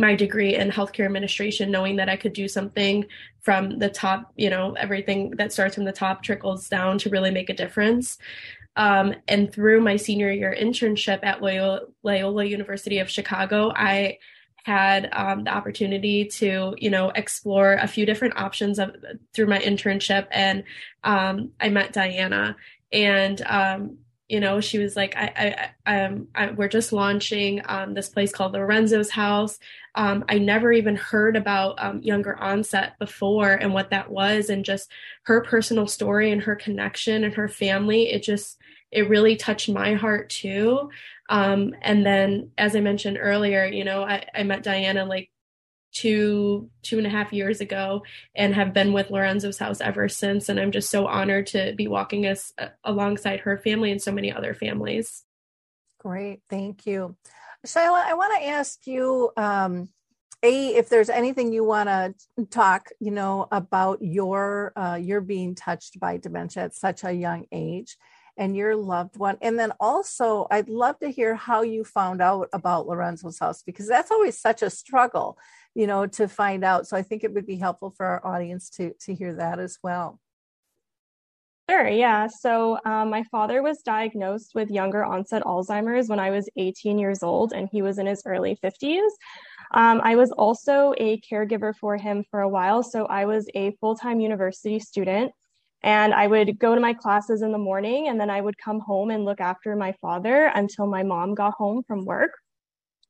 my 0.00 0.14
degree 0.14 0.56
in 0.56 0.70
healthcare 0.70 1.04
administration, 1.04 1.70
knowing 1.70 1.96
that 1.96 2.08
I 2.08 2.16
could 2.16 2.32
do 2.32 2.48
something 2.48 3.04
from 3.40 3.78
the 3.78 3.88
top, 3.88 4.32
you 4.36 4.50
know, 4.50 4.72
everything 4.72 5.30
that 5.32 5.52
starts 5.52 5.74
from 5.74 5.84
the 5.84 5.92
top 5.92 6.22
trickles 6.22 6.68
down 6.68 6.98
to 6.98 7.10
really 7.10 7.30
make 7.30 7.50
a 7.50 7.54
difference. 7.54 8.18
Um, 8.76 9.14
and 9.28 9.52
through 9.52 9.80
my 9.80 9.96
senior 9.96 10.30
year 10.30 10.56
internship 10.58 11.20
at 11.22 11.42
Loyola, 11.42 11.80
Loyola 12.02 12.44
University 12.44 12.98
of 12.98 13.10
Chicago, 13.10 13.72
I 13.74 14.18
had 14.64 15.08
um, 15.12 15.44
the 15.44 15.50
opportunity 15.50 16.26
to, 16.26 16.74
you 16.78 16.90
know, 16.90 17.10
explore 17.10 17.74
a 17.74 17.88
few 17.88 18.06
different 18.06 18.36
options 18.36 18.78
of, 18.78 18.94
through 19.34 19.46
my 19.46 19.58
internship. 19.58 20.26
And 20.30 20.64
um, 21.04 21.50
I 21.60 21.68
met 21.68 21.92
Diana, 21.92 22.56
and 22.92 23.40
um, 23.42 23.98
you 24.30 24.40
know 24.40 24.60
she 24.60 24.78
was 24.78 24.96
like 24.96 25.14
i 25.16 25.70
i, 25.86 26.02
um, 26.04 26.28
I 26.34 26.50
we're 26.52 26.68
just 26.68 26.92
launching 26.92 27.62
um, 27.66 27.94
this 27.94 28.08
place 28.08 28.32
called 28.32 28.52
lorenzo's 28.52 29.10
house 29.10 29.58
um, 29.96 30.24
i 30.28 30.38
never 30.38 30.72
even 30.72 30.96
heard 30.96 31.36
about 31.36 31.82
um, 31.82 32.00
younger 32.00 32.36
onset 32.36 32.98
before 32.98 33.52
and 33.52 33.74
what 33.74 33.90
that 33.90 34.10
was 34.10 34.50
and 34.50 34.64
just 34.64 34.90
her 35.24 35.42
personal 35.42 35.86
story 35.86 36.30
and 36.30 36.42
her 36.42 36.56
connection 36.56 37.24
and 37.24 37.34
her 37.34 37.48
family 37.48 38.10
it 38.10 38.22
just 38.22 38.58
it 38.90 39.08
really 39.08 39.36
touched 39.36 39.68
my 39.68 39.94
heart 39.94 40.30
too. 40.30 40.90
Um, 41.28 41.74
and 41.82 42.04
then, 42.04 42.50
as 42.58 42.74
I 42.74 42.80
mentioned 42.80 43.18
earlier, 43.20 43.64
you 43.64 43.84
know, 43.84 44.02
I, 44.02 44.26
I 44.34 44.42
met 44.42 44.62
Diana 44.62 45.04
like 45.04 45.30
two 45.92 46.70
two 46.82 46.98
and 46.98 47.06
a 47.06 47.10
half 47.10 47.32
years 47.32 47.60
ago 47.60 48.02
and 48.34 48.54
have 48.54 48.72
been 48.72 48.92
with 48.92 49.10
lorenzo's 49.10 49.58
house 49.58 49.80
ever 49.80 50.08
since. 50.08 50.48
And 50.48 50.60
i'm 50.60 50.72
just 50.72 50.90
so 50.90 51.06
honored 51.06 51.46
to 51.48 51.74
be 51.76 51.88
walking 51.88 52.26
us 52.26 52.52
uh, 52.58 52.68
alongside 52.84 53.40
her 53.40 53.58
family 53.58 53.90
and 53.90 54.00
so 54.00 54.12
many 54.12 54.32
other 54.32 54.54
families. 54.54 55.24
Great. 55.98 56.40
Thank 56.48 56.86
you. 56.86 57.16
Shylah, 57.66 58.04
i 58.04 58.14
want 58.14 58.40
to 58.40 58.46
ask 58.46 58.86
you 58.86 59.30
um, 59.36 59.88
a 60.42 60.68
if 60.68 60.88
there's 60.88 61.10
anything 61.10 61.52
you 61.52 61.64
want 61.64 61.88
to 61.88 62.14
talk 62.46 62.88
you 62.98 63.10
know 63.10 63.46
about 63.52 63.98
your 64.00 64.72
uh, 64.76 64.98
your 65.00 65.20
being 65.20 65.54
touched 65.54 66.00
by 66.00 66.16
dementia 66.16 66.64
at 66.64 66.74
such 66.74 67.04
a 67.04 67.12
young 67.12 67.46
age 67.52 67.96
and 68.36 68.56
your 68.56 68.74
loved 68.74 69.18
one. 69.18 69.36
And 69.42 69.58
then 69.58 69.72
also 69.78 70.46
i'd 70.50 70.68
love 70.68 70.98
to 71.00 71.08
hear 71.08 71.34
how 71.34 71.62
you 71.62 71.84
found 71.84 72.22
out 72.22 72.48
about 72.52 72.86
lorenzo's 72.86 73.38
house 73.38 73.62
because 73.62 73.86
that's 73.86 74.10
always 74.10 74.38
such 74.38 74.62
a 74.62 74.70
struggle 74.70 75.38
you 75.74 75.86
know, 75.86 76.06
to 76.06 76.28
find 76.28 76.64
out. 76.64 76.86
So 76.86 76.96
I 76.96 77.02
think 77.02 77.24
it 77.24 77.32
would 77.32 77.46
be 77.46 77.56
helpful 77.56 77.90
for 77.90 78.06
our 78.06 78.26
audience 78.26 78.70
to 78.70 78.92
to 79.00 79.14
hear 79.14 79.34
that 79.34 79.58
as 79.58 79.78
well. 79.82 80.20
Sure, 81.70 81.86
yeah. 81.86 82.26
So 82.26 82.78
um, 82.84 83.10
my 83.10 83.22
father 83.30 83.62
was 83.62 83.80
diagnosed 83.82 84.56
with 84.56 84.70
younger 84.70 85.04
onset 85.04 85.44
Alzheimer's 85.44 86.08
when 86.08 86.18
I 86.18 86.30
was 86.30 86.48
18 86.56 86.98
years 86.98 87.22
old, 87.22 87.52
and 87.52 87.68
he 87.70 87.80
was 87.80 87.98
in 87.98 88.06
his 88.06 88.22
early 88.26 88.58
50s. 88.60 89.08
Um, 89.72 90.00
I 90.02 90.16
was 90.16 90.32
also 90.32 90.94
a 90.98 91.20
caregiver 91.20 91.72
for 91.76 91.96
him 91.96 92.24
for 92.28 92.40
a 92.40 92.48
while. 92.48 92.82
So 92.82 93.06
I 93.06 93.24
was 93.24 93.48
a 93.54 93.70
full 93.80 93.94
time 93.94 94.18
university 94.18 94.80
student, 94.80 95.30
and 95.84 96.12
I 96.12 96.26
would 96.26 96.58
go 96.58 96.74
to 96.74 96.80
my 96.80 96.92
classes 96.92 97.40
in 97.42 97.52
the 97.52 97.58
morning, 97.58 98.08
and 98.08 98.20
then 98.20 98.30
I 98.30 98.40
would 98.40 98.58
come 98.58 98.80
home 98.80 99.10
and 99.10 99.24
look 99.24 99.40
after 99.40 99.76
my 99.76 99.94
father 100.00 100.50
until 100.52 100.88
my 100.88 101.04
mom 101.04 101.34
got 101.36 101.54
home 101.54 101.84
from 101.86 102.04
work. 102.04 102.32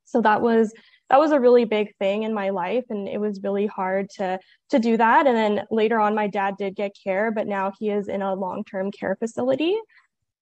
So 0.05 0.21
that 0.21 0.43
was 0.43 0.71
that 1.11 1.19
was 1.19 1.33
a 1.33 1.41
really 1.41 1.65
big 1.65 1.95
thing 1.97 2.23
in 2.23 2.33
my 2.33 2.51
life 2.51 2.85
and 2.89 3.09
it 3.09 3.21
was 3.21 3.41
really 3.43 3.67
hard 3.67 4.09
to 4.11 4.39
to 4.71 4.79
do 4.79 4.97
that. 4.97 5.27
And 5.27 5.37
then 5.37 5.67
later 5.71 6.01
on 6.01 6.15
my 6.15 6.29
dad 6.29 6.55
did 6.57 6.77
get 6.77 6.97
care 7.05 7.31
but 7.31 7.47
now 7.47 7.73
he 7.79 7.91
is 7.91 8.09
in 8.09 8.23
a 8.23 8.35
long-term 8.35 8.93
care 8.93 9.17
facility. 9.17 9.77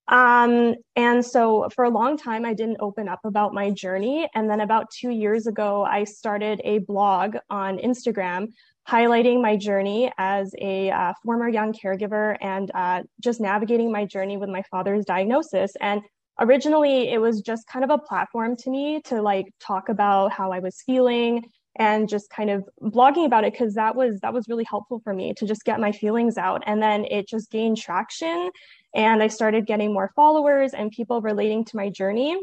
Um, 0.06 0.74
and 0.96 1.24
so 1.24 1.68
for 1.74 1.84
a 1.84 1.90
long 1.90 2.16
time 2.16 2.46
i 2.46 2.54
didn't 2.54 2.78
open 2.80 3.08
up 3.08 3.20
about 3.24 3.52
my 3.52 3.70
journey. 3.70 4.28
And 4.34 4.48
then 4.48 4.60
about 4.60 4.90
two 4.90 5.10
years 5.10 5.46
ago 5.46 5.84
i 5.84 6.04
started 6.04 6.60
a 6.64 6.78
blog 6.78 7.36
on 7.50 7.78
instagram 7.78 8.48
highlighting 8.88 9.42
my 9.42 9.54
journey 9.54 10.10
as 10.16 10.54
a 10.58 10.90
uh, 10.90 11.12
former 11.22 11.48
young 11.48 11.74
caregiver 11.74 12.38
and 12.40 12.70
uh, 12.74 13.02
just 13.20 13.38
navigating 13.38 13.92
my 13.92 14.06
journey 14.06 14.38
with 14.38 14.48
my 14.48 14.62
father's 14.70 15.04
diagnosis. 15.04 15.72
And 15.78 16.00
originally 16.40 17.10
it 17.10 17.20
was 17.20 17.40
just 17.40 17.66
kind 17.66 17.84
of 17.84 17.90
a 17.90 17.98
platform 17.98 18.56
to 18.56 18.70
me 18.70 19.00
to 19.06 19.20
like 19.22 19.46
talk 19.60 19.88
about 19.88 20.32
how 20.32 20.52
I 20.52 20.60
was 20.60 20.82
feeling 20.84 21.44
and 21.76 22.08
just 22.08 22.28
kind 22.30 22.50
of 22.50 22.68
blogging 22.82 23.26
about 23.26 23.44
it 23.44 23.52
because 23.52 23.74
that 23.74 23.94
was 23.94 24.18
that 24.20 24.34
was 24.34 24.48
really 24.48 24.66
helpful 24.68 25.00
for 25.02 25.14
me 25.14 25.32
to 25.34 25.46
just 25.46 25.64
get 25.64 25.80
my 25.80 25.92
feelings 25.92 26.36
out. 26.36 26.62
And 26.66 26.82
then 26.82 27.04
it 27.04 27.28
just 27.28 27.50
gained 27.50 27.76
traction 27.76 28.50
and 28.94 29.22
I 29.22 29.28
started 29.28 29.66
getting 29.66 29.92
more 29.92 30.12
followers 30.16 30.74
and 30.74 30.90
people 30.90 31.20
relating 31.20 31.64
to 31.66 31.76
my 31.76 31.88
journey 31.88 32.36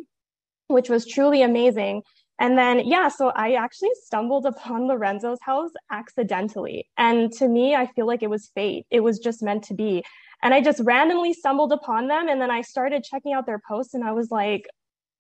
which 0.68 0.90
was 0.90 1.06
truly 1.06 1.44
amazing. 1.44 2.02
And 2.40 2.58
then 2.58 2.80
yeah 2.86 3.08
so 3.10 3.30
I 3.30 3.54
actually 3.54 3.92
stumbled 4.04 4.46
upon 4.46 4.88
Lorenzo's 4.88 5.40
house 5.42 5.72
accidentally. 5.92 6.88
And 6.98 7.32
to 7.34 7.48
me 7.48 7.76
I 7.76 7.88
feel 7.88 8.08
like 8.08 8.24
it 8.24 8.30
was 8.30 8.52
fate. 8.56 8.86
It 8.90 9.02
was 9.02 9.20
just 9.20 9.44
meant 9.44 9.64
to 9.66 9.74
be 9.74 10.04
and 10.44 10.54
I 10.54 10.62
just 10.62 10.82
randomly 10.84 11.34
stumbled 11.34 11.72
upon 11.72 12.08
them. 12.08 12.28
And 12.28 12.42
then 12.42 12.52
I 12.52 12.62
started 12.62 13.04
checking 13.04 13.34
out 13.34 13.46
their 13.46 13.62
posts 13.68 13.94
and 13.94 14.04
I 14.04 14.12
was 14.12 14.32
like, 14.32 14.66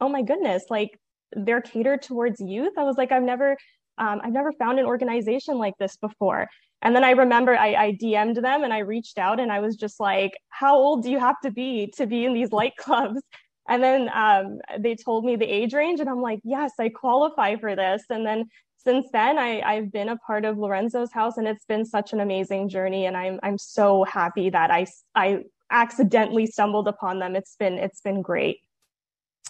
oh 0.01 0.09
my 0.09 0.21
goodness, 0.21 0.65
like 0.69 0.99
they're 1.33 1.61
catered 1.61 2.01
towards 2.01 2.39
youth. 2.39 2.73
I 2.77 2.83
was 2.83 2.97
like, 2.97 3.11
I've 3.11 3.23
never, 3.23 3.57
um, 3.97 4.21
I've 4.23 4.33
never 4.33 4.51
found 4.53 4.79
an 4.79 4.85
organization 4.85 5.57
like 5.57 5.77
this 5.79 5.97
before. 5.97 6.47
And 6.81 6.95
then 6.95 7.03
I 7.03 7.11
remember 7.11 7.55
I, 7.55 7.73
I 7.73 7.97
DM'd 8.01 8.37
them 8.37 8.63
and 8.63 8.71
I 8.71 8.79
reached 8.79 9.17
out 9.17 9.39
and 9.39 9.51
I 9.51 9.59
was 9.59 9.75
just 9.75 9.99
like, 9.99 10.33
how 10.49 10.75
old 10.75 11.03
do 11.03 11.09
you 11.09 11.19
have 11.19 11.39
to 11.43 11.51
be 11.51 11.91
to 11.97 12.05
be 12.05 12.25
in 12.25 12.33
these 12.33 12.51
light 12.51 12.75
clubs? 12.79 13.21
And 13.67 13.81
then 13.81 14.09
um, 14.13 14.59
they 14.79 14.95
told 14.95 15.25
me 15.25 15.35
the 15.35 15.45
age 15.45 15.73
range, 15.73 15.99
and 15.99 16.07
I'm 16.07 16.21
like, 16.21 16.39
yes, 16.43 16.73
I 16.79 16.89
qualify 16.89 17.55
for 17.55 17.75
this. 17.75 18.03
And 18.09 18.25
then 18.25 18.45
since 18.85 19.07
then 19.11 19.37
I, 19.37 19.61
I've 19.61 19.91
been 19.91 20.09
a 20.09 20.17
part 20.17 20.45
of 20.45 20.57
Lorenzo's 20.57 21.11
house 21.11 21.37
and 21.37 21.47
it's 21.47 21.65
been 21.65 21.85
such 21.85 22.13
an 22.13 22.19
amazing 22.19 22.69
journey 22.69 23.05
and 23.05 23.17
I'm 23.17 23.39
I'm 23.43 23.57
so 23.57 24.03
happy 24.03 24.49
that 24.51 24.71
I 24.71 24.85
I 25.15 25.43
accidentally 25.71 26.45
stumbled 26.45 26.87
upon 26.87 27.19
them. 27.19 27.35
It's 27.35 27.55
been 27.55 27.73
it's 27.73 28.01
been 28.01 28.21
great. 28.21 28.59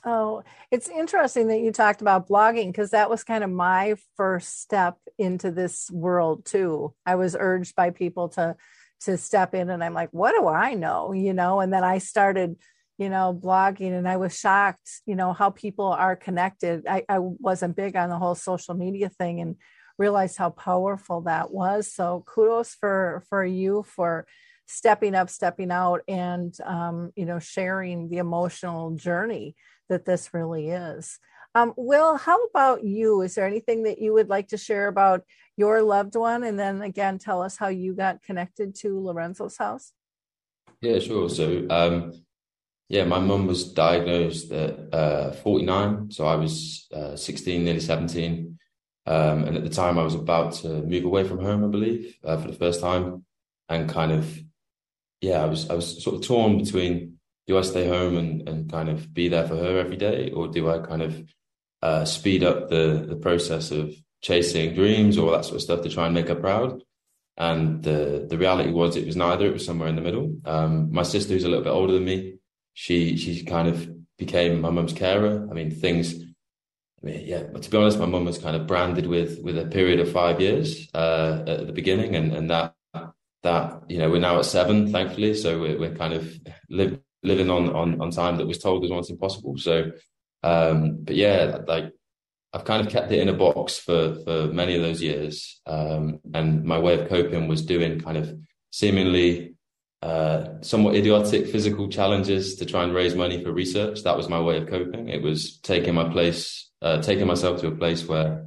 Oh, 0.05 0.43
it's 0.71 0.87
interesting 0.87 1.47
that 1.47 1.61
you 1.61 1.71
talked 1.71 2.01
about 2.01 2.29
blogging 2.29 2.67
because 2.67 2.91
that 2.91 3.09
was 3.09 3.23
kind 3.23 3.43
of 3.43 3.49
my 3.49 3.95
first 4.15 4.61
step 4.61 4.97
into 5.17 5.51
this 5.51 5.89
world 5.91 6.45
too. 6.45 6.93
I 7.05 7.15
was 7.15 7.35
urged 7.37 7.75
by 7.75 7.89
people 7.89 8.29
to 8.29 8.55
to 9.01 9.17
step 9.17 9.53
in 9.53 9.69
and 9.69 9.83
I'm 9.83 9.93
like, 9.93 10.09
what 10.11 10.31
do 10.31 10.47
I 10.47 10.73
know? 10.73 11.11
You 11.11 11.33
know, 11.33 11.59
and 11.59 11.73
then 11.73 11.83
I 11.83 11.97
started 11.97 12.55
you 12.97 13.09
know, 13.09 13.37
blogging, 13.39 13.91
and 13.91 14.07
I 14.07 14.17
was 14.17 14.37
shocked, 14.37 15.01
you 15.05 15.15
know, 15.15 15.33
how 15.33 15.49
people 15.49 15.87
are 15.87 16.15
connected. 16.15 16.85
I, 16.87 17.03
I 17.09 17.19
wasn't 17.19 17.75
big 17.75 17.95
on 17.95 18.09
the 18.09 18.17
whole 18.17 18.35
social 18.35 18.73
media 18.73 19.09
thing 19.09 19.41
and 19.41 19.57
realized 19.97 20.37
how 20.37 20.49
powerful 20.49 21.21
that 21.21 21.51
was. 21.51 21.91
So 21.91 22.23
kudos 22.25 22.73
for 22.75 23.23
for 23.29 23.43
you 23.43 23.83
for 23.83 24.25
stepping 24.67 25.15
up, 25.15 25.29
stepping 25.29 25.71
out, 25.71 26.01
and 26.07 26.55
um, 26.63 27.11
you 27.15 27.25
know, 27.25 27.39
sharing 27.39 28.09
the 28.09 28.17
emotional 28.17 28.91
journey 28.91 29.55
that 29.89 30.05
this 30.05 30.33
really 30.33 30.69
is. 30.69 31.19
Um, 31.53 31.73
Will, 31.77 32.17
how 32.17 32.43
about 32.45 32.83
you? 32.83 33.21
Is 33.21 33.35
there 33.35 33.47
anything 33.47 33.83
that 33.83 33.99
you 33.99 34.13
would 34.13 34.27
like 34.27 34.49
to 34.49 34.57
share 34.57 34.87
about 34.87 35.21
your 35.55 35.81
loved 35.81 36.15
one? 36.15 36.43
And 36.43 36.59
then 36.59 36.81
again, 36.81 37.17
tell 37.17 37.41
us 37.41 37.55
how 37.55 37.69
you 37.69 37.93
got 37.93 38.21
connected 38.23 38.75
to 38.75 38.99
Lorenzo's 38.99 39.57
house. 39.57 39.93
Yeah, 40.81 40.99
sure. 40.99 41.29
So 41.29 41.65
um, 41.69 42.24
yeah, 42.89 43.03
my 43.05 43.19
mum 43.19 43.47
was 43.47 43.73
diagnosed 43.73 44.51
at 44.51 44.93
uh, 44.93 45.31
49, 45.31 46.11
so 46.11 46.25
I 46.25 46.35
was 46.35 46.87
uh, 46.93 47.15
16, 47.15 47.63
nearly 47.63 47.79
17. 47.79 48.59
Um, 49.07 49.43
and 49.43 49.57
at 49.57 49.63
the 49.63 49.69
time, 49.69 49.97
I 49.97 50.03
was 50.03 50.15
about 50.15 50.53
to 50.55 50.67
move 50.83 51.05
away 51.05 51.23
from 51.23 51.39
home, 51.39 51.63
I 51.63 51.67
believe, 51.67 52.15
uh, 52.23 52.37
for 52.37 52.47
the 52.47 52.57
first 52.57 52.81
time, 52.81 53.25
and 53.69 53.89
kind 53.89 54.11
of, 54.11 54.39
yeah, 55.21 55.43
I 55.43 55.45
was 55.45 55.69
I 55.69 55.73
was 55.73 56.03
sort 56.03 56.15
of 56.15 56.21
torn 56.23 56.57
between 56.57 57.17
do 57.47 57.57
I 57.57 57.61
stay 57.61 57.87
home 57.87 58.17
and 58.17 58.47
and 58.49 58.71
kind 58.71 58.89
of 58.89 59.13
be 59.13 59.27
there 59.27 59.47
for 59.47 59.55
her 59.55 59.79
every 59.79 59.97
day, 59.97 60.31
or 60.31 60.47
do 60.47 60.69
I 60.69 60.79
kind 60.79 61.01
of 61.01 61.23
uh, 61.81 62.05
speed 62.05 62.43
up 62.43 62.69
the 62.69 63.05
the 63.07 63.15
process 63.15 63.71
of 63.71 63.93
chasing 64.21 64.73
dreams 64.73 65.19
or 65.19 65.31
that 65.31 65.45
sort 65.45 65.57
of 65.57 65.61
stuff 65.61 65.81
to 65.83 65.89
try 65.89 66.05
and 66.05 66.15
make 66.15 66.27
her 66.27 66.35
proud. 66.35 66.81
And 67.37 67.83
the 67.83 68.25
the 68.27 68.37
reality 68.37 68.71
was, 68.71 68.95
it 68.95 69.05
was 69.05 69.15
neither. 69.15 69.45
It 69.45 69.53
was 69.53 69.65
somewhere 69.65 69.89
in 69.89 69.95
the 69.95 70.01
middle. 70.01 70.37
Um, 70.45 70.91
my 70.91 71.03
sister, 71.03 71.33
who's 71.33 71.43
a 71.43 71.49
little 71.49 71.63
bit 71.63 71.69
older 71.69 71.93
than 71.93 72.05
me, 72.05 72.35
she 72.75 73.15
she 73.17 73.43
kind 73.43 73.67
of 73.67 73.89
became 74.17 74.61
my 74.61 74.69
mum's 74.69 74.93
carer. 74.93 75.47
I 75.49 75.53
mean, 75.53 75.71
things. 75.71 76.13
I 76.13 77.05
mean, 77.05 77.25
yeah, 77.25 77.43
but 77.43 77.63
to 77.63 77.69
be 77.71 77.77
honest, 77.77 77.97
my 77.97 78.05
mum 78.05 78.25
was 78.25 78.37
kind 78.37 78.55
of 78.55 78.67
branded 78.67 79.07
with 79.07 79.41
with 79.41 79.57
a 79.57 79.65
period 79.65 79.99
of 80.01 80.11
five 80.11 80.39
years 80.39 80.89
uh, 80.93 81.43
at 81.47 81.65
the 81.65 81.73
beginning, 81.73 82.15
and 82.15 82.33
and 82.33 82.49
that 82.51 82.75
that 83.43 83.81
you 83.87 83.97
know 83.97 84.09
we're 84.09 84.19
now 84.19 84.37
at 84.37 84.45
seven, 84.45 84.91
thankfully. 84.91 85.33
So 85.33 85.59
we're 85.59 85.79
we're 85.79 85.95
kind 85.95 86.13
of 86.13 86.37
living 86.69 87.49
on 87.49 87.73
on 87.73 88.01
on 88.01 88.11
time 88.11 88.37
that 88.37 88.47
was 88.47 88.59
told 88.59 88.81
was 88.81 88.91
once 88.91 89.09
impossible. 89.09 89.57
So, 89.57 89.91
um, 90.43 90.97
but 91.03 91.15
yeah, 91.15 91.59
like 91.65 91.93
I've 92.53 92.65
kind 92.65 92.85
of 92.85 92.91
kept 92.91 93.11
it 93.13 93.19
in 93.19 93.29
a 93.29 93.33
box 93.33 93.77
for 93.77 94.15
for 94.25 94.47
many 94.47 94.75
of 94.75 94.81
those 94.81 95.01
years, 95.01 95.61
um, 95.65 96.19
and 96.33 96.65
my 96.65 96.77
way 96.77 96.99
of 96.99 97.07
coping 97.07 97.47
was 97.47 97.65
doing 97.65 98.01
kind 98.01 98.17
of 98.17 98.37
seemingly 98.71 99.54
uh, 100.05 100.61
somewhat 100.61 100.95
idiotic 100.95 101.47
physical 101.47 101.87
challenges 101.89 102.55
to 102.57 102.65
try 102.65 102.83
and 102.83 102.93
raise 102.93 103.15
money 103.15 103.43
for 103.43 103.51
research. 103.51 104.03
That 104.03 104.15
was 104.15 104.29
my 104.29 104.39
way 104.39 104.57
of 104.59 104.69
coping. 104.69 105.09
It 105.09 105.23
was 105.23 105.57
taking 105.61 105.95
my 105.95 106.07
place, 106.09 106.69
uh, 106.83 107.01
taking 107.01 107.25
myself 107.25 107.61
to 107.61 107.67
a 107.69 107.75
place 107.81 108.07
where, 108.07 108.45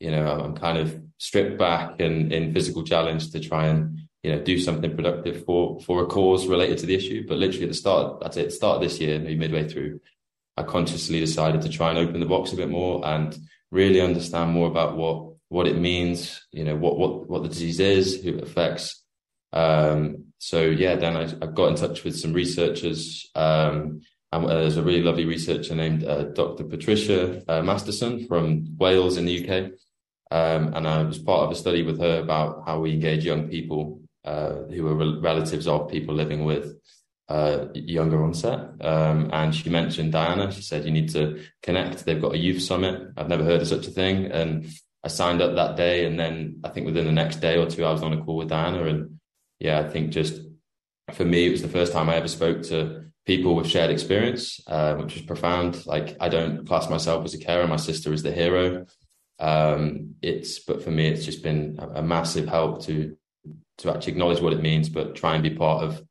you 0.00 0.10
know, 0.10 0.26
I'm 0.26 0.56
kind 0.56 0.78
of 0.78 1.00
stripped 1.18 1.58
back 1.58 2.00
and 2.00 2.32
in 2.32 2.52
physical 2.52 2.82
challenge 2.82 3.30
to 3.30 3.38
try 3.38 3.66
and, 3.66 4.00
you 4.24 4.32
know, 4.32 4.42
do 4.42 4.58
something 4.58 4.96
productive 4.96 5.44
for 5.44 5.80
for 5.80 6.02
a 6.02 6.06
cause 6.06 6.48
related 6.48 6.78
to 6.78 6.86
the 6.86 6.96
issue. 6.96 7.24
But 7.28 7.38
literally 7.38 7.66
at 7.66 7.70
the 7.70 7.74
start, 7.84 8.20
that's 8.20 8.36
it. 8.36 8.50
Start 8.50 8.80
this 8.80 9.00
year, 9.00 9.20
maybe 9.20 9.36
midway 9.36 9.68
through, 9.68 10.00
I 10.56 10.64
consciously 10.64 11.20
decided 11.20 11.62
to 11.62 11.68
try 11.68 11.90
and 11.90 11.98
open 11.98 12.18
the 12.18 12.26
box 12.26 12.52
a 12.52 12.56
bit 12.56 12.68
more 12.68 13.06
and 13.06 13.38
really 13.70 14.00
understand 14.00 14.50
more 14.50 14.66
about 14.66 14.96
what 14.96 15.34
what 15.48 15.68
it 15.68 15.78
means, 15.78 16.44
you 16.50 16.64
know, 16.64 16.74
what 16.74 16.98
what 16.98 17.30
what 17.30 17.42
the 17.44 17.48
disease 17.48 17.78
is, 17.78 18.22
who 18.24 18.38
it 18.38 18.42
affects, 18.42 19.04
um, 19.52 20.29
so 20.40 20.62
yeah, 20.62 20.96
then 20.96 21.18
I, 21.18 21.24
I, 21.42 21.46
got 21.46 21.68
in 21.68 21.74
touch 21.74 22.02
with 22.02 22.18
some 22.18 22.32
researchers. 22.32 23.30
Um, 23.34 24.00
and 24.32 24.46
uh, 24.46 24.60
there's 24.60 24.78
a 24.78 24.82
really 24.82 25.02
lovely 25.02 25.26
researcher 25.26 25.74
named 25.74 26.02
uh, 26.02 26.24
Dr. 26.32 26.64
Patricia 26.64 27.42
uh, 27.46 27.62
Masterson 27.62 28.26
from 28.26 28.74
Wales 28.78 29.18
in 29.18 29.26
the 29.26 29.38
UK. 29.38 29.72
Um, 30.30 30.72
and 30.72 30.88
I 30.88 31.02
was 31.02 31.18
part 31.18 31.44
of 31.44 31.50
a 31.50 31.54
study 31.54 31.82
with 31.82 32.00
her 32.00 32.20
about 32.20 32.62
how 32.64 32.80
we 32.80 32.94
engage 32.94 33.22
young 33.22 33.48
people 33.48 34.00
uh, 34.24 34.62
who 34.70 34.86
are 34.86 34.94
re- 34.94 35.20
relatives 35.20 35.66
of 35.66 35.90
people 35.90 36.14
living 36.14 36.46
with 36.46 36.74
uh, 37.28 37.66
younger 37.74 38.24
onset. 38.24 38.60
Um, 38.80 39.28
and 39.34 39.54
she 39.54 39.68
mentioned 39.68 40.12
Diana. 40.12 40.50
She 40.52 40.62
said, 40.62 40.86
you 40.86 40.90
need 40.90 41.10
to 41.10 41.44
connect. 41.62 42.06
They've 42.06 42.20
got 42.20 42.34
a 42.34 42.38
youth 42.38 42.62
summit. 42.62 43.12
I've 43.18 43.28
never 43.28 43.44
heard 43.44 43.60
of 43.60 43.68
such 43.68 43.86
a 43.86 43.90
thing. 43.90 44.26
And 44.32 44.70
I 45.04 45.08
signed 45.08 45.42
up 45.42 45.54
that 45.56 45.76
day. 45.76 46.06
And 46.06 46.18
then 46.18 46.60
I 46.64 46.70
think 46.70 46.86
within 46.86 47.04
the 47.04 47.12
next 47.12 47.42
day 47.42 47.58
or 47.58 47.66
two, 47.66 47.84
I 47.84 47.92
was 47.92 48.02
on 48.02 48.14
a 48.14 48.24
call 48.24 48.36
with 48.36 48.48
Diana. 48.48 48.84
And 48.84 49.19
yeah, 49.60 49.78
I 49.78 49.88
think 49.88 50.10
just 50.10 50.40
for 51.12 51.24
me, 51.24 51.46
it 51.46 51.50
was 51.50 51.62
the 51.62 51.68
first 51.68 51.92
time 51.92 52.08
I 52.08 52.16
ever 52.16 52.28
spoke 52.28 52.62
to 52.64 53.04
people 53.26 53.54
with 53.54 53.68
shared 53.68 53.90
experience, 53.90 54.60
uh, 54.66 54.94
which 54.94 55.14
was 55.14 55.22
profound. 55.22 55.86
Like 55.86 56.16
I 56.20 56.28
don't 56.28 56.66
class 56.66 56.90
myself 56.90 57.24
as 57.24 57.34
a 57.34 57.38
carer. 57.38 57.66
My 57.66 57.76
sister 57.76 58.12
is 58.12 58.22
the 58.22 58.32
hero. 58.32 58.86
Um, 59.38 60.16
it's, 60.20 60.58
but 60.58 60.82
for 60.82 60.90
me, 60.90 61.08
it's 61.08 61.24
just 61.24 61.42
been 61.42 61.78
a, 61.78 62.00
a 62.00 62.02
massive 62.02 62.48
help 62.48 62.82
to, 62.86 63.16
to 63.78 63.90
actually 63.90 64.12
acknowledge 64.14 64.40
what 64.40 64.52
it 64.52 64.62
means, 64.62 64.88
but 64.88 65.14
try 65.14 65.34
and 65.34 65.42
be 65.42 65.50
part 65.50 65.84
of 65.84 66.02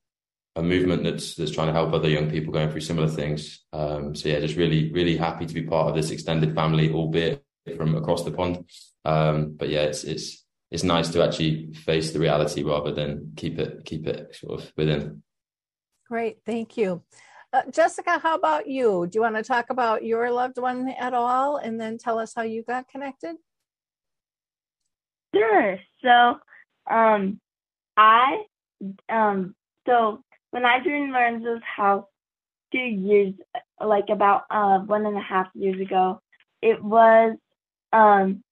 a 0.56 0.64
movement 0.64 1.04
that's 1.04 1.36
that's 1.36 1.52
trying 1.52 1.68
to 1.68 1.74
help 1.74 1.94
other 1.94 2.10
young 2.10 2.30
people 2.30 2.52
going 2.52 2.70
through 2.70 2.82
similar 2.82 3.08
things. 3.08 3.64
Um, 3.72 4.16
so 4.16 4.30
yeah, 4.30 4.40
just 4.40 4.56
really 4.58 4.92
really 4.92 5.16
happy 5.16 5.46
to 5.46 5.54
be 5.54 5.64
part 5.64 5.90
of 5.90 5.96
this 5.96 6.12
extended 6.12 6.56
family, 6.56 6.92
albeit 6.92 7.44
from 7.78 7.96
across 7.96 8.24
the 8.24 8.32
pond. 8.32 8.70
Um, 9.06 9.56
but 9.56 9.70
yeah, 9.70 9.84
it's 9.84 10.04
it's 10.04 10.44
it's 10.72 10.84
nice 10.84 11.10
to 11.10 11.24
actually 11.24 11.74
face 11.74 12.12
the 12.12 12.20
reality 12.20 12.64
rather 12.64 12.92
than 12.92 13.34
keep 13.36 13.58
it 13.60 13.86
keep 13.86 14.08
it 14.08 14.36
sort 14.36 14.62
of 14.62 14.72
within. 14.78 15.24
Great, 16.08 16.40
thank 16.46 16.78
you. 16.78 17.04
Uh, 17.52 17.64
Jessica, 17.72 18.20
how 18.20 18.36
about 18.36 18.68
you? 18.68 19.08
Do 19.08 19.18
you 19.18 19.22
want 19.22 19.36
to 19.36 19.44
talk 19.44 19.72
about 19.72 20.06
your 20.06 20.32
loved 20.32 20.60
one 20.60 20.90
at 20.90 21.14
all 21.16 21.58
and 21.58 21.82
then 21.82 21.98
tell 21.98 22.20
us 22.20 22.34
how 22.36 22.44
you 22.44 22.64
got 22.64 22.88
connected? 22.88 23.36
Sure. 25.34 25.80
So, 26.04 26.40
um, 26.92 27.40
I, 27.98 28.44
um, 29.10 29.56
so 29.88 30.24
when 30.52 30.66
I 30.66 30.84
joined 30.84 31.12
Lorenzo's 31.12 31.62
house 31.64 32.06
two 32.72 32.80
years, 32.80 33.34
like 33.84 34.10
about 34.10 34.44
uh, 34.52 34.80
one 34.80 35.08
and 35.08 35.18
a 35.18 35.22
half 35.22 35.48
years 35.56 35.82
ago, 35.82 36.22
it 36.62 36.84
was 36.84 37.36
um, 37.94 38.44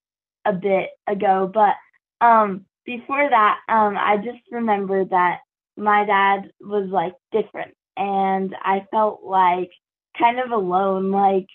a 0.44 0.54
bit 0.54 0.90
ago, 1.08 1.50
but 1.52 1.76
um, 2.22 2.66
before 2.86 3.30
that, 3.30 3.60
um, 3.70 3.98
I 3.98 4.18
just 4.18 4.40
remember 4.52 5.06
that 5.06 5.40
my 5.76 6.06
dad 6.06 6.52
was 6.62 6.90
like 6.90 7.14
different, 7.32 7.74
and 7.96 8.56
I 8.64 8.86
felt 8.92 9.24
like 9.24 9.72
kind 10.18 10.40
of 10.40 10.52
alone. 10.52 11.12
Like 11.12 11.48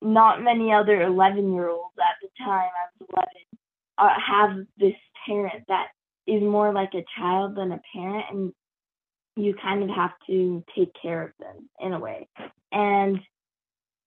not 0.00 0.42
many 0.42 0.72
other 0.72 1.02
11 1.02 1.52
year 1.52 1.68
olds 1.68 1.94
at 1.98 2.16
the 2.20 2.28
time, 2.44 2.68
I 2.68 2.88
was 2.98 3.08
11, 3.14 3.28
uh, 3.98 4.20
have 4.20 4.66
this 4.78 4.94
parent 5.26 5.64
that 5.68 5.88
is 6.26 6.42
more 6.42 6.72
like 6.72 6.94
a 6.94 7.04
child 7.18 7.56
than 7.56 7.72
a 7.72 7.80
parent, 7.94 8.24
and 8.30 8.52
you 9.36 9.54
kind 9.62 9.82
of 9.82 9.90
have 9.90 10.12
to 10.28 10.64
take 10.76 10.90
care 11.00 11.22
of 11.22 11.30
them 11.38 11.68
in 11.80 11.92
a 11.92 11.98
way. 11.98 12.28
And 12.72 13.18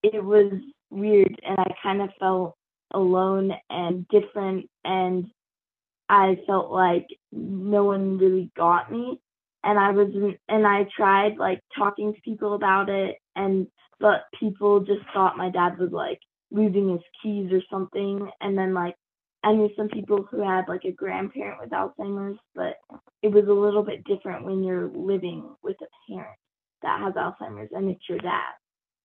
it 0.04 0.24
was 0.24 0.52
weird 0.90 1.40
and 1.44 1.60
I 1.60 1.74
kind 1.82 2.02
of 2.02 2.10
felt 2.20 2.56
alone 2.94 3.52
and 3.70 4.08
different 4.08 4.70
and 4.84 5.26
I 6.10 6.38
felt 6.48 6.72
like 6.72 7.08
no 7.32 7.86
one 7.86 8.18
really 8.18 8.52
got 8.56 8.92
me 8.92 9.20
and 9.64 9.80
I 9.80 9.92
wasn't 9.92 10.38
and 10.48 10.68
I 10.68 10.88
tried 10.96 11.38
like 11.38 11.60
talking 11.78 12.14
to 12.14 12.22
people 12.22 12.54
about 12.54 12.90
it 12.90 13.18
and 13.36 13.68
but 14.00 14.26
people 14.40 14.82
just 14.82 15.02
thought 15.14 15.38
my 15.38 15.50
dad 15.50 15.78
was 15.80 15.92
like 15.92 16.20
losing 16.52 16.90
his 16.90 17.02
keys 17.22 17.52
or 17.52 17.62
something 17.70 18.30
and 18.42 18.58
then 18.58 18.74
like 18.74 18.96
I 19.44 19.54
knew 19.54 19.70
some 19.78 19.90
people 19.90 20.28
who 20.30 20.42
had 20.42 20.68
like 20.68 20.86
a 20.86 20.92
grandparent 20.92 21.60
with 21.62 21.70
Alzheimer's, 21.70 22.40
but 22.56 22.78
it 23.22 23.28
was 23.32 23.46
a 23.48 23.54
little 23.54 23.84
bit 23.84 24.04
different 24.04 24.44
when 24.44 24.64
you're 24.64 24.90
living 24.90 25.48
with 25.64 25.78
a 25.82 26.12
parent 26.12 26.36
that 26.82 27.00
has 27.00 27.14
Alzheimer's 27.14 27.70
and 27.72 27.90
it's 27.92 28.10
your 28.10 28.18
dad. 28.18 28.54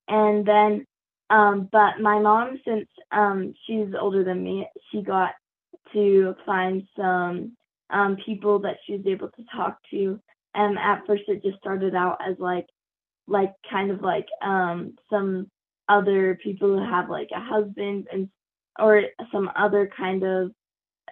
And 0.09 0.46
then, 0.46 0.87
um, 1.29 1.68
but 1.70 2.01
my 2.01 2.18
mom, 2.18 2.59
since 2.66 2.88
um, 3.12 3.53
she's 3.66 3.88
older 4.01 4.24
than 4.24 4.42
me, 4.42 4.66
she 4.90 5.03
got 5.03 5.33
to 5.92 6.35
find 6.46 6.83
some 6.96 7.53
um, 7.90 8.16
people 8.24 8.59
that 8.61 8.76
she 8.87 8.92
was 8.92 9.07
able 9.07 9.29
to 9.29 9.44
talk 9.55 9.79
to. 9.90 10.20
And 10.55 10.79
at 10.79 11.07
first, 11.07 11.24
it 11.29 11.42
just 11.42 11.59
started 11.59 11.94
out 11.94 12.18
as 12.26 12.37
like, 12.38 12.66
like 13.26 13.53
kind 13.70 13.90
of 13.90 14.00
like 14.03 14.26
um, 14.42 14.94
some 15.09 15.48
other 15.88 16.38
people 16.42 16.68
who 16.79 16.85
have 16.85 17.11
like 17.11 17.29
a 17.35 17.40
husband 17.40 18.07
and 18.12 18.29
or 18.79 19.03
some 19.33 19.50
other 19.57 19.90
kind 19.96 20.22
of 20.22 20.53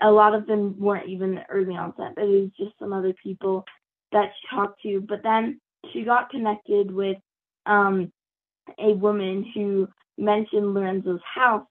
a 0.01 0.11
lot 0.11 0.35
of 0.35 0.47
them 0.47 0.79
weren't 0.79 1.09
even 1.09 1.41
early 1.49 1.75
onset, 1.75 2.13
but 2.15 2.25
it 2.25 2.29
was 2.29 2.51
just 2.59 2.79
some 2.79 2.93
other 2.93 3.13
people 3.23 3.65
that 4.13 4.31
she 4.41 4.57
talked 4.57 4.81
to. 4.83 5.01
But 5.01 5.23
then 5.23 5.61
she 5.93 6.05
got 6.05 6.31
connected 6.31 6.91
with 6.93 7.17
um, 7.67 8.13
a 8.79 8.93
woman 8.93 9.45
who 9.55 9.89
mentioned 10.17 10.75
Lorenzo's 10.75 11.21
house 11.35 11.67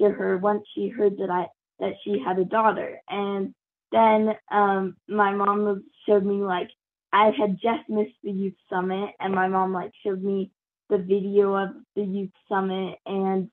to 0.00 0.10
her 0.10 0.38
once 0.38 0.62
she 0.74 0.88
heard 0.88 1.16
that 1.18 1.30
I 1.30 1.46
that 1.80 1.94
she 2.04 2.22
had 2.24 2.38
a 2.38 2.44
daughter. 2.44 3.00
And 3.08 3.54
then 3.92 4.34
um, 4.50 4.96
my 5.08 5.32
mom 5.32 5.84
showed 6.06 6.24
me 6.24 6.36
like 6.36 6.70
I 7.12 7.30
had 7.38 7.58
just 7.60 7.88
missed 7.88 8.14
the 8.22 8.30
youth 8.30 8.54
summit, 8.68 9.10
and 9.18 9.34
my 9.34 9.48
mom 9.48 9.72
like 9.72 9.92
showed 10.04 10.22
me 10.22 10.52
the 10.88 10.98
video 10.98 11.54
of 11.54 11.70
the 11.96 12.02
youth 12.02 12.30
summit, 12.48 12.98
and 13.06 13.50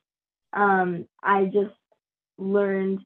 um, 0.54 1.08
I 1.24 1.46
just 1.46 1.76
learned 2.38 3.00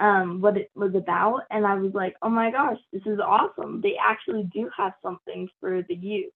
um, 0.00 0.40
what 0.40 0.56
it 0.56 0.70
was 0.74 0.94
about, 0.94 1.42
and 1.50 1.66
I 1.66 1.74
was 1.74 1.92
like, 1.94 2.16
oh 2.22 2.28
my 2.28 2.50
gosh, 2.50 2.78
this 2.92 3.02
is 3.06 3.20
awesome. 3.20 3.80
They 3.80 3.96
actually 4.00 4.48
do 4.52 4.68
have 4.76 4.92
something 5.02 5.48
for 5.60 5.82
the 5.88 5.94
youth. 5.94 6.32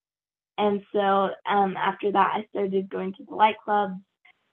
And 0.59 0.83
so 0.93 1.31
um, 1.49 1.77
after 1.77 2.13
that, 2.13 2.33
I 2.35 2.47
started 2.51 2.89
going 2.89 3.13
to 3.15 3.25
the 3.25 3.35
light 3.35 3.57
clubs, 3.65 3.95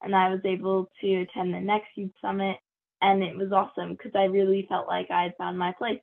and 0.02 0.16
I 0.16 0.30
was 0.30 0.42
able 0.44 0.90
to 1.02 1.22
attend 1.22 1.54
the 1.54 1.60
next 1.60 1.90
youth 1.96 2.12
summit, 2.22 2.58
and 3.04 3.22
it 3.22 3.36
was 3.36 3.52
awesome 3.52 3.92
because 3.92 4.14
I 4.16 4.24
really 4.24 4.66
felt 4.68 4.88
like 4.88 5.12
I 5.12 5.24
had 5.24 5.36
found 5.38 5.60
my 5.60 5.74
place. 5.74 6.00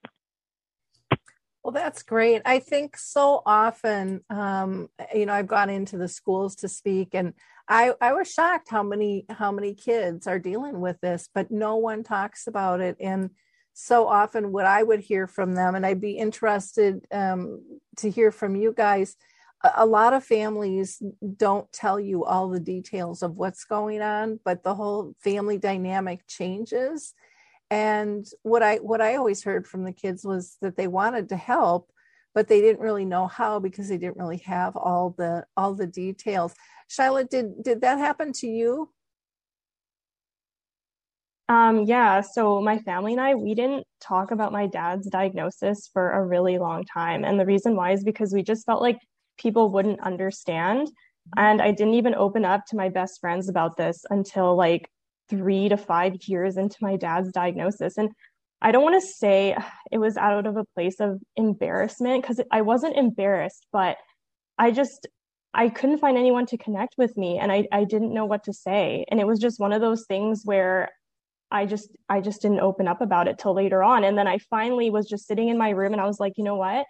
Well, 1.64 1.72
that's 1.72 2.02
great. 2.02 2.42
I 2.44 2.58
think 2.58 2.96
so 2.96 3.42
often, 3.44 4.22
um, 4.30 4.88
you 5.14 5.26
know, 5.26 5.32
I've 5.32 5.46
gone 5.46 5.68
into 5.68 5.98
the 5.98 6.08
schools 6.08 6.56
to 6.56 6.68
speak, 6.68 7.14
and 7.14 7.34
I, 7.68 7.94
I 8.00 8.12
was 8.12 8.30
shocked 8.30 8.68
how 8.70 8.82
many 8.82 9.26
how 9.28 9.50
many 9.50 9.74
kids 9.74 10.26
are 10.26 10.38
dealing 10.38 10.80
with 10.80 11.00
this, 11.00 11.28
but 11.34 11.50
no 11.50 11.76
one 11.76 12.02
talks 12.02 12.46
about 12.46 12.80
it. 12.80 12.96
And 13.00 13.30
so 13.72 14.08
often, 14.08 14.52
what 14.52 14.64
I 14.64 14.82
would 14.82 15.00
hear 15.00 15.26
from 15.26 15.54
them, 15.54 15.74
and 15.74 15.84
I'd 15.84 16.00
be 16.00 16.16
interested 16.16 17.06
um, 17.12 17.62
to 17.98 18.10
hear 18.10 18.30
from 18.30 18.56
you 18.56 18.72
guys. 18.74 19.16
A, 19.62 19.84
lot 19.84 20.14
of 20.14 20.24
families 20.24 21.02
don't 21.36 21.70
tell 21.72 22.00
you 22.00 22.24
all 22.24 22.48
the 22.48 22.60
details 22.60 23.22
of 23.22 23.36
what's 23.36 23.64
going 23.64 24.00
on, 24.00 24.40
but 24.44 24.62
the 24.62 24.74
whole 24.74 25.14
family 25.18 25.58
dynamic 25.58 26.26
changes. 26.26 27.14
And 27.70 28.26
what 28.42 28.64
i 28.64 28.76
what 28.76 29.00
i 29.00 29.14
always 29.14 29.44
heard 29.44 29.64
from 29.66 29.84
the 29.84 29.92
kids 29.92 30.24
was 30.24 30.56
that 30.60 30.76
they 30.76 30.88
wanted 30.88 31.28
to 31.28 31.36
help 31.36 31.92
but 32.34 32.48
they 32.48 32.60
didn't 32.60 32.80
really 32.80 33.04
know 33.04 33.26
how 33.26 33.58
because 33.58 33.88
they 33.88 33.98
didn't 33.98 34.16
really 34.16 34.38
have 34.38 34.76
all 34.76 35.14
the 35.18 35.44
all 35.56 35.74
the 35.74 35.86
details. 35.86 36.54
Shylah, 36.88 37.28
did 37.28 37.62
did 37.62 37.80
that 37.80 37.98
happen 37.98 38.32
to 38.34 38.46
you? 38.46 38.90
Um, 41.48 41.82
yeah, 41.82 42.20
so 42.20 42.60
my 42.60 42.78
family 42.78 43.12
and 43.12 43.20
I, 43.20 43.34
we 43.34 43.56
didn't 43.56 43.84
talk 44.00 44.30
about 44.30 44.52
my 44.52 44.68
dad's 44.68 45.08
diagnosis 45.08 45.90
for 45.92 46.12
a 46.12 46.24
really 46.24 46.58
long 46.58 46.84
time. 46.84 47.24
And 47.24 47.40
the 47.40 47.46
reason 47.46 47.74
why 47.74 47.90
is 47.90 48.04
because 48.04 48.32
we 48.32 48.44
just 48.44 48.64
felt 48.64 48.80
like 48.80 49.00
people 49.40 49.70
wouldn't 49.70 50.00
understand. 50.00 50.88
And 51.36 51.62
I 51.62 51.70
didn't 51.70 51.94
even 51.94 52.14
open 52.14 52.44
up 52.44 52.66
to 52.66 52.76
my 52.76 52.88
best 52.88 53.20
friends 53.20 53.48
about 53.48 53.76
this 53.76 54.04
until 54.10 54.56
like 54.56 54.88
three 55.28 55.68
to 55.68 55.76
five 55.76 56.16
years 56.26 56.56
into 56.56 56.76
my 56.80 56.96
dad's 56.96 57.30
diagnosis. 57.32 57.96
And 57.96 58.10
I 58.60 58.72
don't 58.72 58.82
want 58.82 59.00
to 59.00 59.06
say 59.06 59.56
it 59.90 59.98
was 59.98 60.16
out 60.16 60.46
of 60.46 60.56
a 60.56 60.64
place 60.74 61.00
of 61.00 61.20
embarrassment 61.36 62.22
because 62.22 62.40
I 62.50 62.60
wasn't 62.62 62.96
embarrassed, 62.96 63.66
but 63.72 63.96
I 64.58 64.70
just, 64.70 65.06
I 65.54 65.68
couldn't 65.68 65.98
find 65.98 66.18
anyone 66.18 66.46
to 66.46 66.58
connect 66.58 66.96
with 66.98 67.16
me 67.16 67.38
and 67.38 67.50
I, 67.50 67.66
I 67.72 67.84
didn't 67.84 68.12
know 68.12 68.26
what 68.26 68.44
to 68.44 68.52
say. 68.52 69.06
And 69.10 69.20
it 69.20 69.26
was 69.26 69.38
just 69.38 69.60
one 69.60 69.72
of 69.72 69.80
those 69.80 70.04
things 70.06 70.42
where 70.44 70.90
I 71.50 71.64
just, 71.64 71.90
I 72.08 72.20
just 72.20 72.42
didn't 72.42 72.60
open 72.60 72.86
up 72.86 73.00
about 73.00 73.28
it 73.28 73.38
till 73.38 73.54
later 73.54 73.82
on. 73.82 74.04
And 74.04 74.18
then 74.18 74.28
I 74.28 74.38
finally 74.38 74.90
was 74.90 75.08
just 75.08 75.26
sitting 75.26 75.48
in 75.48 75.58
my 75.58 75.70
room 75.70 75.92
and 75.92 76.00
I 76.00 76.06
was 76.06 76.20
like, 76.20 76.34
you 76.36 76.44
know 76.44 76.56
what? 76.56 76.86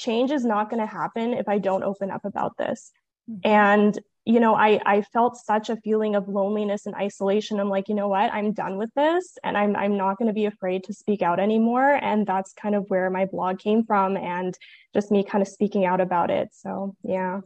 Change 0.00 0.30
is 0.30 0.44
not 0.44 0.70
going 0.70 0.80
to 0.80 0.86
happen 0.86 1.34
if 1.34 1.48
I 1.48 1.58
don't 1.58 1.84
open 1.84 2.10
up 2.10 2.24
about 2.24 2.56
this. 2.56 2.90
Mm-hmm. 3.30 3.40
And 3.44 3.98
you 4.26 4.38
know, 4.38 4.54
I, 4.54 4.80
I 4.84 5.02
felt 5.02 5.36
such 5.36 5.70
a 5.70 5.76
feeling 5.76 6.14
of 6.14 6.28
loneliness 6.28 6.86
and 6.86 6.94
isolation. 6.94 7.58
I'm 7.58 7.70
like, 7.70 7.88
you 7.88 7.94
know 7.94 8.08
what? 8.08 8.32
I'm 8.32 8.52
done 8.52 8.76
with 8.76 8.90
this 8.94 9.38
and 9.42 9.56
I'm, 9.56 9.74
I'm 9.74 9.96
not 9.96 10.18
going 10.18 10.28
to 10.28 10.34
be 10.34 10.44
afraid 10.44 10.84
to 10.84 10.92
speak 10.92 11.22
out 11.22 11.40
anymore. 11.40 11.98
And 12.02 12.26
that's 12.26 12.52
kind 12.52 12.74
of 12.74 12.84
where 12.88 13.08
my 13.08 13.24
blog 13.24 13.58
came 13.58 13.84
from 13.84 14.16
and 14.16 14.56
just 14.94 15.10
me 15.10 15.24
kind 15.24 15.42
of 15.42 15.48
speaking 15.48 15.86
out 15.86 16.00
about 16.00 16.30
it. 16.30 16.50
So, 16.52 16.94
yeah. 17.02 17.40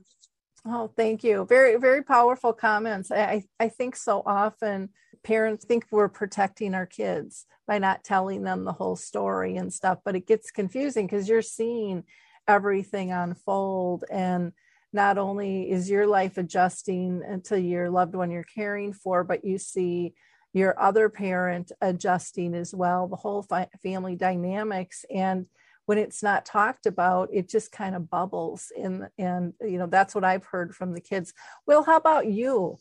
Oh, 0.66 0.90
thank 0.96 1.22
you. 1.22 1.46
Very, 1.48 1.76
very 1.78 2.02
powerful 2.02 2.52
comments. 2.52 3.10
I, 3.10 3.44
I 3.60 3.68
think 3.68 3.94
so 3.94 4.22
often 4.26 4.88
parents 5.22 5.64
think 5.64 5.86
we're 5.90 6.08
protecting 6.08 6.74
our 6.74 6.86
kids 6.86 7.46
by 7.66 7.78
not 7.78 8.04
telling 8.04 8.42
them 8.42 8.64
the 8.64 8.72
whole 8.72 8.96
story 8.96 9.56
and 9.56 9.72
stuff, 9.72 9.98
but 10.04 10.16
it 10.16 10.26
gets 10.26 10.50
confusing 10.50 11.06
because 11.06 11.28
you're 11.28 11.40
seeing 11.40 12.04
everything 12.48 13.12
unfold 13.12 14.04
and 14.10 14.52
not 14.92 15.18
only 15.18 15.70
is 15.70 15.90
your 15.90 16.06
life 16.06 16.38
adjusting 16.38 17.40
to 17.44 17.60
your 17.60 17.90
loved 17.90 18.14
one 18.14 18.30
you're 18.30 18.44
caring 18.44 18.92
for, 18.92 19.24
but 19.24 19.44
you 19.44 19.58
see 19.58 20.14
your 20.52 20.80
other 20.80 21.08
parent 21.08 21.72
adjusting 21.80 22.54
as 22.54 22.72
well, 22.72 23.08
the 23.08 23.16
whole 23.16 23.42
fi- 23.42 23.68
family 23.82 24.14
dynamics. 24.14 25.04
And 25.12 25.46
when 25.86 25.98
it's 25.98 26.22
not 26.22 26.46
talked 26.46 26.86
about, 26.86 27.28
it 27.32 27.48
just 27.48 27.72
kind 27.72 27.96
of 27.96 28.08
bubbles. 28.08 28.72
And, 28.80 29.08
and, 29.18 29.52
you 29.60 29.78
know, 29.78 29.88
that's 29.88 30.14
what 30.14 30.24
I've 30.24 30.44
heard 30.44 30.74
from 30.74 30.94
the 30.94 31.00
kids. 31.00 31.34
well 31.66 31.82
how 31.82 31.96
about 31.96 32.28
you? 32.28 32.78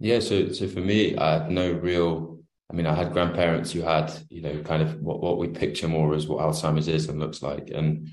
Yeah. 0.00 0.18
So, 0.20 0.50
so 0.52 0.66
for 0.68 0.80
me, 0.80 1.16
I 1.16 1.34
had 1.34 1.50
no 1.50 1.72
real, 1.72 2.41
I 2.72 2.74
mean, 2.74 2.86
I 2.86 2.94
had 2.94 3.12
grandparents 3.12 3.70
who 3.70 3.82
had, 3.82 4.10
you 4.30 4.40
know, 4.40 4.62
kind 4.62 4.82
of 4.82 5.00
what, 5.02 5.20
what 5.20 5.38
we 5.38 5.48
picture 5.48 5.88
more 5.88 6.14
as 6.14 6.26
what 6.26 6.40
Alzheimer's 6.40 6.88
is 6.88 7.08
and 7.08 7.20
looks 7.20 7.42
like. 7.42 7.70
And, 7.70 8.08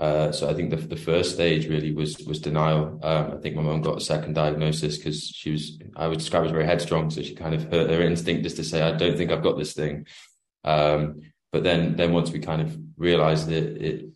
uh, 0.00 0.32
so 0.32 0.48
I 0.48 0.54
think 0.54 0.70
the, 0.70 0.76
the 0.76 0.96
first 0.96 1.34
stage 1.34 1.68
really 1.68 1.92
was 1.92 2.18
was 2.26 2.40
denial. 2.40 2.98
Um, 3.02 3.32
I 3.32 3.36
think 3.36 3.54
my 3.54 3.60
mum 3.62 3.82
got 3.82 3.98
a 3.98 4.00
second 4.00 4.34
diagnosis 4.34 4.96
because 4.96 5.22
she 5.24 5.50
was 5.50 5.78
I 5.94 6.08
would 6.08 6.18
describe 6.18 6.46
as 6.46 6.50
very 6.50 6.64
headstrong. 6.64 7.10
So 7.10 7.20
she 7.20 7.34
kind 7.34 7.54
of 7.54 7.70
hurt 7.70 7.90
her 7.90 8.00
instinct 8.00 8.44
just 8.44 8.56
to 8.56 8.64
say 8.64 8.80
I 8.80 8.96
don't 8.96 9.18
think 9.18 9.30
I've 9.30 9.42
got 9.42 9.58
this 9.58 9.74
thing. 9.74 10.06
Um, 10.64 11.20
but 11.52 11.64
then 11.64 11.96
then 11.96 12.14
once 12.14 12.30
we 12.30 12.38
kind 12.38 12.62
of 12.62 12.78
realised 12.96 13.48
that 13.48 13.62
it 13.62 14.06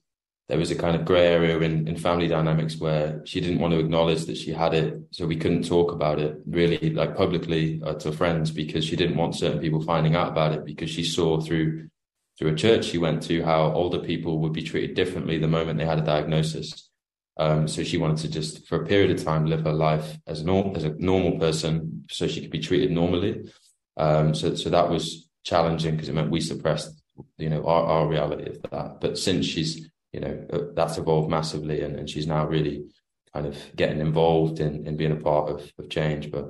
there 0.49 0.59
was 0.59 0.71
a 0.71 0.77
kind 0.77 0.95
of 0.95 1.07
grey 1.07 1.27
area 1.27 1.59
in, 1.61 1.89
in 1.89 1.97
family 1.97 2.29
dynamics 2.29 2.77
where 2.77 3.23
she 3.25 3.41
didn't 3.41 3.61
want 3.61 3.73
to 3.73 3.81
acknowledge 3.81 4.27
that 4.27 4.37
she 4.37 4.53
had 4.53 4.75
it, 4.75 4.95
so 5.11 5.27
we 5.27 5.37
couldn't 5.37 5.67
talk 5.67 5.93
about 5.93 6.19
it 6.19 6.37
really 6.47 6.91
like 6.91 7.17
publicly 7.17 7.81
uh, 7.85 7.95
to 7.95 8.13
friends 8.13 8.51
because 8.51 8.85
she 8.85 8.97
didn't 8.97 9.17
want 9.17 9.35
certain 9.35 9.61
people 9.61 9.81
finding 9.81 10.15
out 10.15 10.29
about 10.29 10.53
it 10.53 10.65
because 10.65 10.91
she 10.91 11.05
saw 11.05 11.41
through 11.41 11.89
through 12.37 12.53
a 12.53 12.57
church 12.57 12.87
she 12.87 12.99
went 12.99 13.23
to 13.23 13.45
how 13.45 13.73
older 13.73 14.01
people 14.01 14.41
would 14.41 14.53
be 14.53 14.63
treated 14.63 14.97
differently 14.97 15.39
the 15.39 15.47
moment 15.47 15.79
they 15.79 15.85
had 15.85 16.01
a 16.01 16.03
diagnosis. 16.03 16.91
Um, 17.37 17.67
so 17.67 17.83
she 17.83 17.99
wanted 17.99 18.19
to 18.19 18.29
just, 18.29 18.67
for 18.69 18.83
a 18.83 18.87
period 18.87 19.11
of 19.11 19.25
time, 19.25 19.47
live 19.47 19.65
her 19.65 19.73
life 19.73 20.17
as 20.27 20.45
a 20.45 20.73
as 20.77 20.85
a 20.85 20.95
normal 20.99 21.39
person, 21.39 22.05
so 22.11 22.27
she 22.27 22.41
could 22.41 22.51
be 22.51 22.61
treated 22.61 22.91
normally. 22.91 23.51
Um, 23.97 24.35
so 24.35 24.55
so 24.55 24.71
that 24.71 24.89
was 24.89 25.29
challenging 25.45 25.93
because 25.93 26.09
it 26.09 26.15
meant 26.15 26.31
we 26.31 26.41
suppressed, 26.41 27.03
you 27.39 27.51
know, 27.51 27.67
our, 27.67 27.85
our 27.85 28.09
reality 28.09 28.51
of 28.51 28.63
that. 28.71 29.01
But 29.01 29.19
since 29.19 29.47
she's, 29.47 29.89
you 30.15 30.21
know, 30.21 30.47
uh, 30.53 30.59
that's 30.75 30.97
evolved 30.97 31.29
massively, 31.29 31.83
and, 31.83 31.97
and 31.99 32.09
she's 32.09 32.27
now 32.27 32.47
really 32.47 32.87
kind 33.35 33.47
of 33.47 33.59
getting 33.75 34.01
involved 34.01 34.61
in 34.61 34.87
in 34.87 34.97
being 34.97 35.13
a 35.13 35.17
part 35.17 35.51
of 35.51 35.73
of 35.79 35.91
change. 35.91 36.31
But 36.31 36.47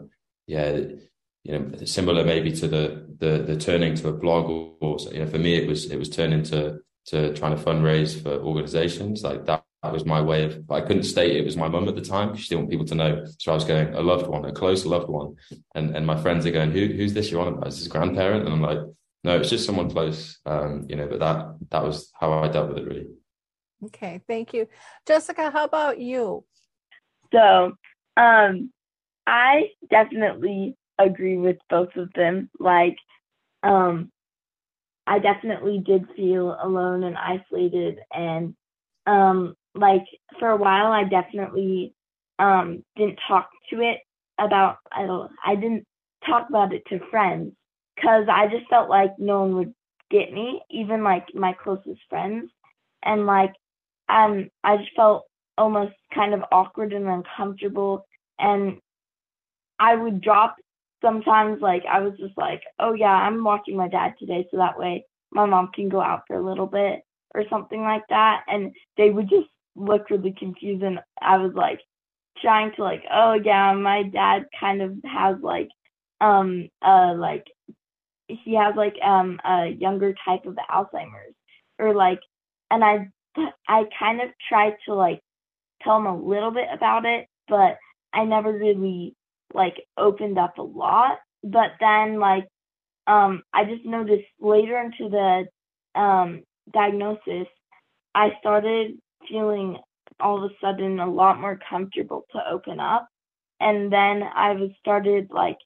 yeah, 0.47 0.77
you 1.45 1.59
know, 1.59 1.85
similar 1.85 2.25
maybe 2.25 2.53
to 2.53 2.69
the 2.69 3.07
the 3.19 3.39
the 3.39 3.57
turning 3.57 3.95
to 3.97 4.09
a 4.09 4.13
blog 4.13 4.51
or, 4.51 4.75
or 4.81 4.99
you 5.13 5.21
know, 5.21 5.27
for 5.27 5.39
me 5.39 5.57
it 5.57 5.67
was 5.67 5.91
it 5.91 5.99
was 5.99 6.11
turning 6.11 6.43
to 6.45 6.81
to 7.07 7.35
trying 7.35 7.57
to 7.57 7.63
fundraise 7.63 8.21
for 8.23 8.33
organizations 8.33 9.23
like 9.23 9.47
that. 9.47 9.65
That 9.83 9.93
was 9.93 10.07
my 10.07 10.21
way 10.23 10.45
of. 10.45 10.71
I 10.71 10.81
couldn't 10.81 11.05
state 11.05 11.37
it 11.37 11.45
was 11.45 11.59
my 11.59 11.69
mum 11.69 11.89
at 11.89 11.95
the 11.95 12.01
time 12.01 12.29
because 12.29 12.45
she 12.45 12.49
didn't 12.49 12.63
want 12.63 12.71
people 12.71 12.87
to 12.87 12.95
know. 12.95 13.27
So 13.39 13.53
I 13.53 13.55
was 13.55 13.65
going 13.65 13.95
a 13.95 14.01
loved 14.01 14.27
one, 14.27 14.45
a 14.45 14.53
close 14.53 14.85
loved 14.87 15.09
one, 15.09 15.37
and 15.75 15.97
and 15.97 16.07
my 16.07 16.21
friends 16.21 16.45
are 16.45 16.51
going, 16.59 16.73
who 16.73 16.87
who's 16.87 17.15
this 17.15 17.31
you're 17.31 17.43
on 17.43 17.49
about? 17.49 17.69
Is 17.69 17.79
this 17.79 17.89
grandparent? 17.89 18.45
And 18.45 18.53
I'm 18.55 18.63
like, 18.63 18.79
no, 19.25 19.39
it's 19.39 19.51
just 19.51 19.67
someone 19.67 19.91
close. 19.91 20.39
Um, 20.47 20.87
you 20.89 20.97
know, 20.97 21.07
but 21.07 21.21
that 21.21 21.57
that 21.71 21.83
was 21.83 22.11
how 22.21 22.33
I 22.33 22.49
dealt 22.49 22.69
with 22.69 22.79
it 22.79 22.87
really. 22.87 23.07
Okay, 23.87 24.21
thank 24.29 24.53
you, 24.55 24.67
Jessica. 25.07 25.51
How 25.51 25.65
about 25.65 25.99
you? 25.99 26.45
So, 27.33 27.73
um, 28.17 28.71
I 29.27 29.71
definitely 29.91 30.77
agree 30.99 31.37
with 31.37 31.57
both 31.69 31.95
of 31.97 32.13
them. 32.15 32.51
Like, 32.59 32.97
um, 33.63 34.11
I 35.07 35.19
definitely 35.19 35.83
did 35.85 36.07
feel 36.17 36.57
alone 36.63 37.05
and 37.05 37.17
isolated, 37.17 37.99
and 38.13 38.55
um, 39.07 39.55
like 39.75 40.05
for 40.39 40.51
a 40.51 40.57
while, 40.57 40.93
I 40.93 41.05
definitely 41.05 41.95
um 42.39 42.83
didn't 42.97 43.19
talk 43.29 43.51
to 43.71 43.81
it 43.81 43.99
about. 44.39 44.79
I 44.93 45.07
don't. 45.07 45.31
I 45.45 45.57
didn't 45.57 45.85
talk 46.27 46.49
about 46.49 46.73
it 46.73 46.85
to 46.89 47.01
friends 47.11 47.53
because 47.97 48.27
I 48.31 48.47
just 48.49 48.69
felt 48.71 48.89
like 48.89 49.13
no 49.19 49.41
one 49.41 49.55
would 49.57 49.75
get 50.11 50.33
me, 50.33 50.63
even 50.71 51.03
like 51.05 51.27
my 51.35 51.53
closest 51.53 52.01
friends, 52.09 52.51
and 53.05 53.27
like 53.27 53.53
um, 54.09 54.49
I 54.63 54.77
just 54.79 54.91
felt 54.97 55.25
almost 55.57 55.93
kind 56.15 56.35
of 56.35 56.43
awkward 56.53 56.93
and 56.93 57.07
uncomfortable, 57.09 58.07
and 58.39 58.79
I 59.79 59.95
would 59.97 60.21
drop 60.21 60.57
sometimes 61.03 61.61
like 61.61 61.85
I 61.91 62.01
was 62.01 62.15
just 62.19 62.37
like, 62.37 62.63
oh 62.79 62.95
yeah, 62.95 63.13
I'm 63.13 63.45
watching 63.45 63.77
my 63.77 63.89
dad 63.89 64.15
today, 64.19 64.47
so 64.51 64.59
that 64.59 64.79
way 64.79 65.05
my 65.33 65.47
mom 65.47 65.71
can 65.75 65.89
go 65.89 66.01
out 66.01 66.23
for 66.27 66.37
a 66.37 66.45
little 66.45 66.67
bit 66.67 67.01
or 67.35 67.45
something 67.51 67.83
like 67.83 68.05
that, 68.11 68.45
and 68.49 68.73
they 68.97 69.11
would 69.11 69.29
just 69.29 69.49
look 69.77 70.11
really 70.11 70.35
confused, 70.39 70.83
and 70.83 71.01
I 71.21 71.39
was 71.39 71.53
like 71.55 71.81
trying 72.41 72.73
to 72.77 72.83
like, 72.83 73.03
oh 73.13 73.35
yeah, 73.35 73.73
my 73.75 74.03
dad 74.05 74.47
kind 74.59 74.83
of 74.83 74.93
has 75.05 75.37
like 75.43 75.69
um 76.21 76.69
uh 76.83 77.15
like 77.17 77.45
he 78.29 78.55
has 78.55 78.75
like 78.77 78.95
um 79.05 79.41
a 79.45 79.69
younger 79.69 80.15
type 80.25 80.47
of 80.47 80.57
Alzheimer's 80.71 81.35
or 81.79 81.95
like 81.95 82.21
and 82.71 82.85
I 82.85 83.09
I 83.69 83.85
kind 83.99 84.21
of 84.21 84.31
tried 84.49 84.75
to 84.87 84.95
like 84.95 85.21
tell 85.83 85.99
him 85.99 86.07
a 86.07 86.17
little 86.19 86.51
bit 86.51 86.69
about 86.73 87.05
it, 87.07 87.27
but 87.49 87.79
I 88.13 88.25
never 88.25 88.53
really 88.53 89.15
like 89.55 89.77
opened 89.97 90.39
up 90.39 90.59
a 90.59 90.63
lot. 90.63 91.19
But 91.43 91.73
then 91.81 92.21
like 92.21 92.47
um 93.07 93.43
I 93.53 93.65
just 93.65 93.85
noticed 93.87 94.29
later 94.41 94.79
into 94.81 95.09
the 95.11 96.01
um 96.01 96.43
diagnosis 96.73 97.49
I 98.15 98.33
started 98.41 98.93
feeling 99.29 99.79
all 100.21 100.45
of 100.45 100.51
a 100.51 100.55
sudden 100.61 101.01
a 101.01 101.11
lot 101.11 101.41
more 101.41 101.59
comfortable 101.69 102.25
to 102.33 102.41
open 102.51 102.81
up. 102.81 103.09
And 103.61 103.93
then 103.93 104.23
I 104.23 104.53
was 104.55 104.71
started 104.81 105.29
like 105.31 105.59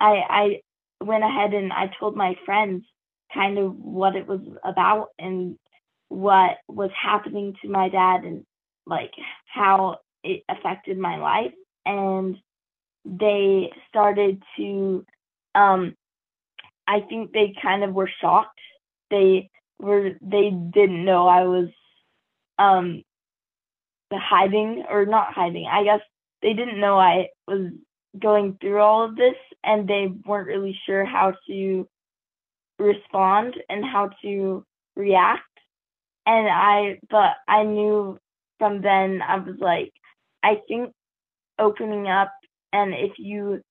I 0.00 0.22
I 0.28 0.60
went 1.04 1.24
ahead 1.24 1.54
and 1.54 1.72
I 1.72 1.90
told 1.98 2.16
my 2.16 2.34
friends 2.44 2.84
kind 3.32 3.58
of 3.58 3.74
what 3.76 4.16
it 4.16 4.26
was 4.26 4.40
about 4.64 5.08
and 5.18 5.56
what 6.10 6.58
was 6.68 6.90
happening 7.00 7.56
to 7.62 7.70
my 7.70 7.88
dad 7.88 8.24
and 8.24 8.44
like 8.86 9.12
how 9.46 9.98
it 10.24 10.42
affected 10.50 10.98
my 10.98 11.16
life 11.18 11.54
and 11.86 12.36
they 13.06 13.72
started 13.88 14.42
to 14.58 15.04
um 15.56 15.94
I 16.88 17.02
think 17.08 17.32
they 17.32 17.54
kind 17.62 17.84
of 17.84 17.94
were 17.94 18.10
shocked. 18.20 18.60
They 19.10 19.50
were 19.80 20.12
they 20.20 20.50
didn't 20.50 21.04
know 21.04 21.28
I 21.28 21.44
was 21.44 21.68
um 22.58 23.04
hiding 24.12 24.84
or 24.90 25.06
not 25.06 25.32
hiding. 25.34 25.66
I 25.70 25.84
guess 25.84 26.00
they 26.42 26.54
didn't 26.54 26.80
know 26.80 26.98
I 26.98 27.28
was 27.48 27.70
going 28.18 28.58
through 28.60 28.80
all 28.80 29.04
of 29.04 29.16
this 29.16 29.36
and 29.64 29.88
they 29.88 30.08
weren't 30.26 30.48
really 30.48 30.78
sure 30.86 31.04
how 31.04 31.34
to 31.48 31.88
respond 32.78 33.54
and 33.68 33.84
how 33.84 34.10
to 34.22 34.64
react. 34.96 35.44
And 36.26 36.48
I 36.48 36.98
but 37.10 37.34
I 37.48 37.64
knew 37.64 38.18
from 38.58 38.82
then 38.82 39.22
I 39.22 39.36
was 39.38 39.56
like 39.60 39.92
I 40.42 40.56
think 40.68 40.92
opening 41.58 42.08
up 42.08 42.32
and 42.72 42.94
if 42.94 43.12
you 43.18 43.62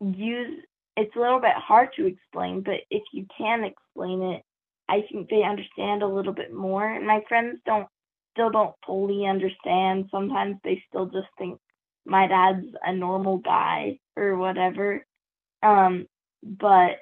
use 0.00 0.60
it's 0.96 1.14
a 1.16 1.20
little 1.20 1.40
bit 1.40 1.54
hard 1.56 1.90
to 1.96 2.06
explain, 2.06 2.62
but 2.62 2.80
if 2.90 3.02
you 3.12 3.26
can 3.36 3.64
explain 3.64 4.22
it, 4.22 4.42
I 4.88 5.02
think 5.10 5.30
they 5.30 5.44
understand 5.44 6.02
a 6.02 6.08
little 6.08 6.32
bit 6.32 6.52
more. 6.52 6.88
And 6.88 7.06
my 7.06 7.22
friends 7.28 7.60
don't 7.66 7.86
still 8.32 8.50
don't 8.50 8.74
fully 8.86 9.26
understand. 9.26 10.06
Sometimes 10.10 10.56
they 10.64 10.82
still 10.88 11.06
just 11.06 11.28
think 11.38 11.58
my 12.06 12.26
dad's 12.26 12.66
a 12.84 12.94
normal 12.94 13.38
guy 13.38 13.98
or 14.16 14.36
whatever. 14.36 15.04
Um, 15.62 16.06
but 16.42 16.98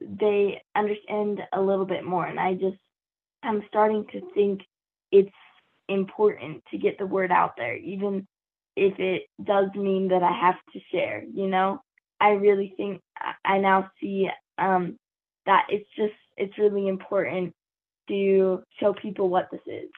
they 0.00 0.62
understand 0.76 1.40
a 1.52 1.60
little 1.60 1.86
bit 1.86 2.04
more 2.04 2.26
and 2.26 2.40
I 2.40 2.54
just 2.54 2.78
I'm 3.44 3.62
starting 3.68 4.06
to 4.12 4.20
think 4.34 4.62
it's 5.12 5.30
important 5.88 6.62
to 6.70 6.78
get 6.78 6.98
the 6.98 7.06
word 7.06 7.30
out 7.30 7.52
there, 7.56 7.76
even 7.76 8.26
if 8.76 8.98
it 8.98 9.22
does 9.42 9.68
mean 9.74 10.08
that 10.08 10.22
I 10.22 10.32
have 10.32 10.56
to 10.72 10.80
share, 10.90 11.22
you 11.32 11.46
know? 11.46 11.80
I 12.20 12.30
really 12.30 12.74
think 12.76 13.00
I 13.44 13.58
now 13.58 13.90
see 14.00 14.28
um, 14.58 14.98
that 15.46 15.66
it's 15.68 15.88
just, 15.96 16.14
it's 16.36 16.56
really 16.58 16.88
important 16.88 17.54
to 18.08 18.62
show 18.80 18.94
people 18.94 19.28
what 19.28 19.48
this 19.50 19.60
is. 19.66 19.90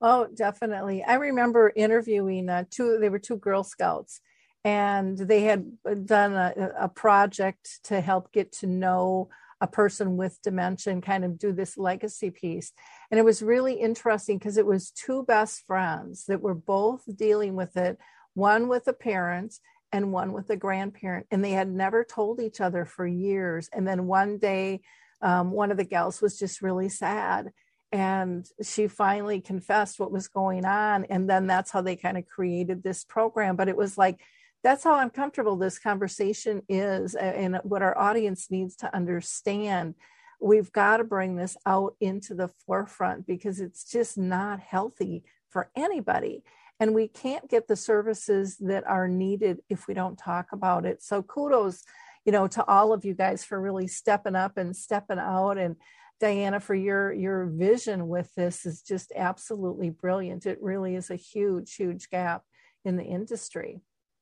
Oh, 0.00 0.26
definitely. 0.34 1.04
I 1.04 1.14
remember 1.14 1.72
interviewing 1.76 2.48
uh, 2.48 2.64
two, 2.70 2.98
they 2.98 3.08
were 3.08 3.20
two 3.20 3.36
Girl 3.36 3.62
Scouts, 3.62 4.20
and 4.64 5.16
they 5.16 5.42
had 5.42 5.70
done 6.04 6.32
a, 6.34 6.72
a 6.80 6.88
project 6.88 7.84
to 7.84 8.00
help 8.00 8.32
get 8.32 8.52
to 8.52 8.66
know 8.66 9.28
a 9.62 9.66
person 9.68 10.16
with 10.16 10.42
dementia 10.42 10.92
and 10.92 11.02
kind 11.02 11.24
of 11.24 11.38
do 11.38 11.52
this 11.52 11.78
legacy 11.78 12.30
piece. 12.30 12.72
And 13.10 13.18
it 13.20 13.24
was 13.24 13.42
really 13.42 13.74
interesting 13.74 14.36
because 14.36 14.58
it 14.58 14.66
was 14.66 14.90
two 14.90 15.22
best 15.22 15.64
friends 15.66 16.24
that 16.26 16.42
were 16.42 16.54
both 16.54 17.02
dealing 17.16 17.54
with 17.54 17.76
it, 17.76 17.96
one 18.34 18.68
with 18.68 18.88
a 18.88 18.92
parent 18.92 19.54
and 19.92 20.12
one 20.12 20.32
with 20.32 20.50
a 20.50 20.56
grandparent. 20.56 21.26
And 21.30 21.44
they 21.44 21.52
had 21.52 21.70
never 21.70 22.02
told 22.02 22.40
each 22.40 22.60
other 22.60 22.84
for 22.84 23.06
years. 23.06 23.70
And 23.72 23.86
then 23.86 24.06
one 24.08 24.38
day, 24.38 24.80
um, 25.22 25.52
one 25.52 25.70
of 25.70 25.76
the 25.76 25.84
gals 25.84 26.20
was 26.20 26.36
just 26.38 26.60
really 26.60 26.88
sad. 26.88 27.52
and 27.92 28.46
she 28.62 28.88
finally 28.88 29.40
confessed 29.40 30.00
what 30.00 30.10
was 30.10 30.26
going 30.26 30.64
on 30.64 31.04
and 31.04 31.28
then 31.28 31.46
that's 31.46 31.70
how 31.70 31.82
they 31.82 31.94
kind 31.94 32.16
of 32.16 32.26
created 32.26 32.82
this 32.82 33.04
program 33.04 33.54
but 33.54 33.68
it 33.68 33.76
was 33.76 33.98
like 33.98 34.18
that's 34.62 34.84
how 34.84 34.98
uncomfortable 34.98 35.56
this 35.56 35.78
conversation 35.78 36.62
is 36.68 37.14
and 37.14 37.58
what 37.64 37.82
our 37.82 37.96
audience 37.98 38.50
needs 38.50 38.76
to 38.76 38.94
understand. 38.94 39.94
We've 40.40 40.72
got 40.72 40.98
to 40.98 41.04
bring 41.04 41.36
this 41.36 41.56
out 41.66 41.96
into 42.00 42.34
the 42.34 42.48
forefront 42.66 43.26
because 43.26 43.60
it's 43.60 43.84
just 43.84 44.16
not 44.16 44.60
healthy 44.60 45.24
for 45.50 45.70
anybody. 45.76 46.42
And 46.80 46.94
we 46.94 47.08
can't 47.08 47.48
get 47.48 47.68
the 47.68 47.76
services 47.76 48.56
that 48.58 48.86
are 48.86 49.08
needed 49.08 49.60
if 49.68 49.86
we 49.86 49.94
don't 49.94 50.18
talk 50.18 50.52
about 50.52 50.84
it. 50.84 51.02
So 51.02 51.22
kudos 51.22 51.84
you 52.24 52.30
know 52.32 52.46
to 52.46 52.64
all 52.66 52.92
of 52.92 53.04
you 53.04 53.14
guys 53.14 53.44
for 53.44 53.60
really 53.60 53.86
stepping 53.88 54.36
up 54.36 54.56
and 54.56 54.76
stepping 54.76 55.18
out. 55.18 55.58
And 55.58 55.76
diana 56.20 56.60
for 56.60 56.74
your 56.74 57.12
your 57.12 57.46
vision 57.46 58.08
with 58.08 58.32
this 58.34 58.64
is 58.64 58.82
just 58.82 59.12
absolutely 59.14 59.90
brilliant. 59.90 60.46
It 60.46 60.62
really 60.62 60.94
is 60.94 61.10
a 61.10 61.16
huge 61.16 61.74
huge 61.74 62.10
gap 62.10 62.42
in 62.84 62.96
the 62.96 63.04
industry 63.04 63.80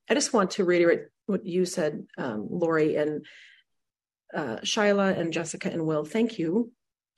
i 0.08 0.14
just 0.14 0.32
want 0.32 0.52
to 0.52 0.64
reiterate 0.64 1.02
what 1.26 1.44
you 1.44 1.64
said 1.64 2.06
um, 2.18 2.46
lori 2.50 2.96
and 2.96 3.24
uh, 4.34 4.56
Shylah 4.58 5.18
and 5.18 5.32
Jessica 5.32 5.70
and 5.70 5.86
Will, 5.86 6.04
thank 6.04 6.38
you 6.38 6.72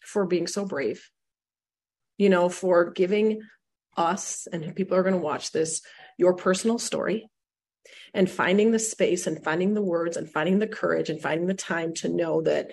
for 0.05 0.27
being 0.27 0.47
so 0.47 0.65
brave. 0.65 1.09
You 2.19 2.29
know, 2.29 2.49
for 2.49 2.91
giving 2.91 3.43
us 3.97 4.47
and 4.53 4.75
people 4.75 4.97
are 4.97 5.03
going 5.03 5.15
to 5.15 5.21
watch 5.21 5.53
this 5.53 5.83
your 6.19 6.35
personal 6.35 6.79
story 6.79 7.29
and 8.15 8.31
finding 8.31 8.71
the 8.71 8.79
space 8.79 9.27
and 9.27 9.43
finding 9.43 9.75
the 9.75 9.83
words 9.83 10.17
and 10.17 10.31
finding 10.31 10.59
the 10.59 10.67
courage 10.67 11.11
and 11.11 11.21
finding 11.21 11.47
the 11.47 11.55
time 11.55 11.93
to 11.95 12.09
know 12.09 12.43
that 12.43 12.71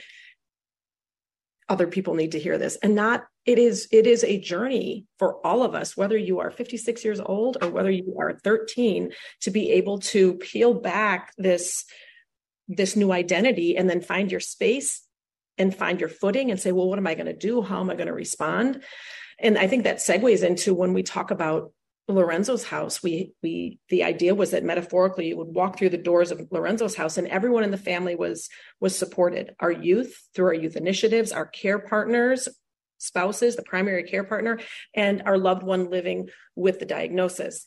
other 1.70 1.88
people 1.88 2.16
need 2.16 2.32
to 2.32 2.40
hear 2.40 2.58
this 2.58 2.78
and 2.78 2.96
not 2.96 3.26
it 3.46 3.60
is 3.60 3.88
it 3.92 4.08
is 4.08 4.24
a 4.24 4.40
journey 4.40 5.06
for 5.20 5.46
all 5.46 5.64
of 5.64 5.76
us 5.76 5.96
whether 5.96 6.18
you 6.18 6.40
are 6.40 6.52
56 6.52 7.06
years 7.06 7.20
old 7.20 7.58
or 7.62 7.70
whether 7.70 7.92
you 7.92 8.16
are 8.20 8.40
13 8.44 9.12
to 9.42 9.52
be 9.52 9.72
able 9.72 10.00
to 10.00 10.34
peel 10.36 10.74
back 10.74 11.32
this 11.38 11.86
this 12.68 12.96
new 12.96 13.12
identity 13.12 13.76
and 13.76 13.90
then 13.90 14.02
find 14.02 14.32
your 14.32 14.40
space 14.40 15.02
and 15.60 15.76
find 15.76 16.00
your 16.00 16.10
footing 16.10 16.50
and 16.50 16.60
say, 16.60 16.72
well, 16.72 16.88
what 16.88 16.98
am 16.98 17.08
I 17.08 17.16
going 17.16 17.26
to 17.26 17.34
do? 17.34 17.62
How 17.62 17.82
am 17.82 17.90
I 17.90 17.96
going 17.96 18.08
to 18.08 18.14
respond? 18.14 18.82
And 19.38 19.58
I 19.58 19.68
think 19.68 19.84
that 19.84 19.98
segues 19.98 20.44
into 20.44 20.74
when 20.74 20.94
we 20.94 21.04
talk 21.04 21.32
about 21.32 21.74
Lorenzo's 22.14 22.64
house. 22.64 23.02
We 23.04 23.34
we 23.42 23.80
the 23.90 24.04
idea 24.04 24.36
was 24.36 24.52
that 24.52 24.64
metaphorically 24.64 25.28
you 25.28 25.38
would 25.38 25.48
walk 25.48 25.78
through 25.78 25.90
the 25.90 25.98
doors 25.98 26.32
of 26.32 26.48
Lorenzo's 26.52 26.96
house 26.96 27.18
and 27.18 27.28
everyone 27.28 27.64
in 27.64 27.72
the 27.72 27.78
family 27.78 28.16
was 28.16 28.50
was 28.80 28.98
supported. 28.98 29.56
Our 29.60 29.72
youth 29.72 30.20
through 30.34 30.48
our 30.48 30.54
youth 30.54 30.76
initiatives, 30.76 31.32
our 31.32 31.46
care 31.46 31.80
partners, 31.80 32.50
spouses, 32.98 33.56
the 33.56 33.64
primary 33.64 34.04
care 34.04 34.24
partner, 34.24 34.60
and 34.96 35.24
our 35.26 35.38
loved 35.38 35.64
one 35.64 35.90
living 35.90 36.30
with 36.56 36.80
the 36.80 36.86
diagnosis. 36.86 37.66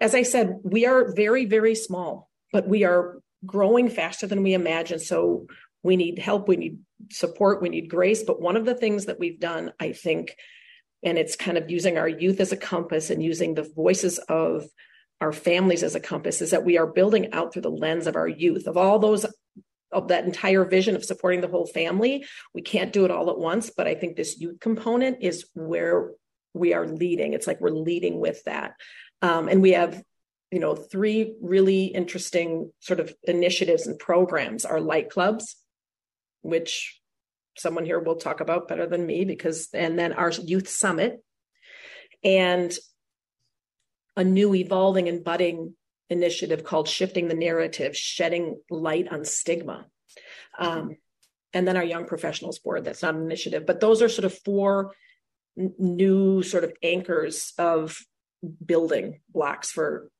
As 0.00 0.14
I 0.14 0.22
said, 0.22 0.58
we 0.62 0.86
are 0.86 1.12
very, 1.14 1.44
very 1.44 1.74
small 1.74 2.30
but 2.52 2.68
we 2.68 2.84
are 2.84 3.20
growing 3.44 3.88
faster 3.88 4.26
than 4.26 4.42
we 4.42 4.54
imagine. 4.54 5.00
So 5.00 5.46
we 5.82 5.96
need 5.96 6.18
help, 6.18 6.46
we 6.46 6.56
need 6.56 6.78
support, 7.10 7.60
we 7.60 7.70
need 7.70 7.88
grace. 7.88 8.22
But 8.22 8.40
one 8.40 8.56
of 8.56 8.64
the 8.64 8.74
things 8.74 9.06
that 9.06 9.18
we've 9.18 9.40
done, 9.40 9.72
I 9.80 9.92
think, 9.92 10.36
and 11.02 11.18
it's 11.18 11.36
kind 11.36 11.58
of 11.58 11.70
using 11.70 11.98
our 11.98 12.08
youth 12.08 12.40
as 12.40 12.52
a 12.52 12.56
compass 12.56 13.10
and 13.10 13.22
using 13.22 13.54
the 13.54 13.68
voices 13.74 14.18
of 14.28 14.64
our 15.20 15.32
families 15.32 15.82
as 15.82 15.94
a 15.94 16.00
compass, 16.00 16.40
is 16.40 16.50
that 16.50 16.64
we 16.64 16.78
are 16.78 16.86
building 16.86 17.32
out 17.32 17.52
through 17.52 17.62
the 17.62 17.70
lens 17.70 18.06
of 18.06 18.16
our 18.16 18.28
youth, 18.28 18.66
of 18.66 18.76
all 18.76 18.98
those 18.98 19.26
of 19.92 20.08
that 20.08 20.24
entire 20.24 20.64
vision 20.64 20.96
of 20.96 21.04
supporting 21.04 21.42
the 21.42 21.48
whole 21.48 21.66
family. 21.66 22.24
We 22.54 22.62
can't 22.62 22.92
do 22.92 23.04
it 23.04 23.10
all 23.10 23.30
at 23.30 23.38
once, 23.38 23.70
but 23.70 23.86
I 23.86 23.94
think 23.94 24.16
this 24.16 24.40
youth 24.40 24.58
component 24.58 25.18
is 25.20 25.46
where 25.54 26.12
we 26.54 26.72
are 26.72 26.86
leading. 26.86 27.34
It's 27.34 27.46
like 27.46 27.60
we're 27.60 27.70
leading 27.70 28.18
with 28.18 28.42
that. 28.44 28.72
Um, 29.20 29.48
and 29.48 29.60
we 29.62 29.72
have 29.72 30.02
you 30.52 30.58
know, 30.58 30.76
three 30.76 31.34
really 31.40 31.86
interesting 31.86 32.70
sort 32.80 33.00
of 33.00 33.12
initiatives 33.24 33.86
and 33.86 33.98
programs 33.98 34.66
our 34.66 34.80
light 34.80 35.08
clubs, 35.08 35.56
which 36.42 37.00
someone 37.56 37.84
here 37.84 37.98
will 37.98 38.16
talk 38.16 38.40
about 38.40 38.68
better 38.68 38.86
than 38.86 39.06
me 39.06 39.24
because, 39.24 39.68
and 39.72 39.98
then 39.98 40.12
our 40.12 40.30
youth 40.30 40.68
summit 40.68 41.22
and 42.24 42.76
a 44.16 44.24
new 44.24 44.54
evolving 44.54 45.08
and 45.08 45.24
budding 45.24 45.74
initiative 46.10 46.64
called 46.64 46.88
Shifting 46.88 47.28
the 47.28 47.34
Narrative, 47.34 47.96
Shedding 47.96 48.60
Light 48.70 49.08
on 49.08 49.24
Stigma. 49.24 49.86
Um, 50.58 50.96
and 51.54 51.66
then 51.66 51.76
our 51.76 51.84
Young 51.84 52.04
Professionals 52.04 52.58
Board, 52.58 52.84
that's 52.84 53.02
not 53.02 53.14
an 53.14 53.22
initiative, 53.22 53.66
but 53.66 53.80
those 53.80 54.02
are 54.02 54.08
sort 54.08 54.26
of 54.26 54.38
four 54.40 54.92
n- 55.58 55.74
new 55.78 56.42
sort 56.42 56.64
of 56.64 56.72
anchors 56.82 57.52
of 57.58 57.98
building 58.64 59.20
blocks 59.30 59.70
for 59.70 60.10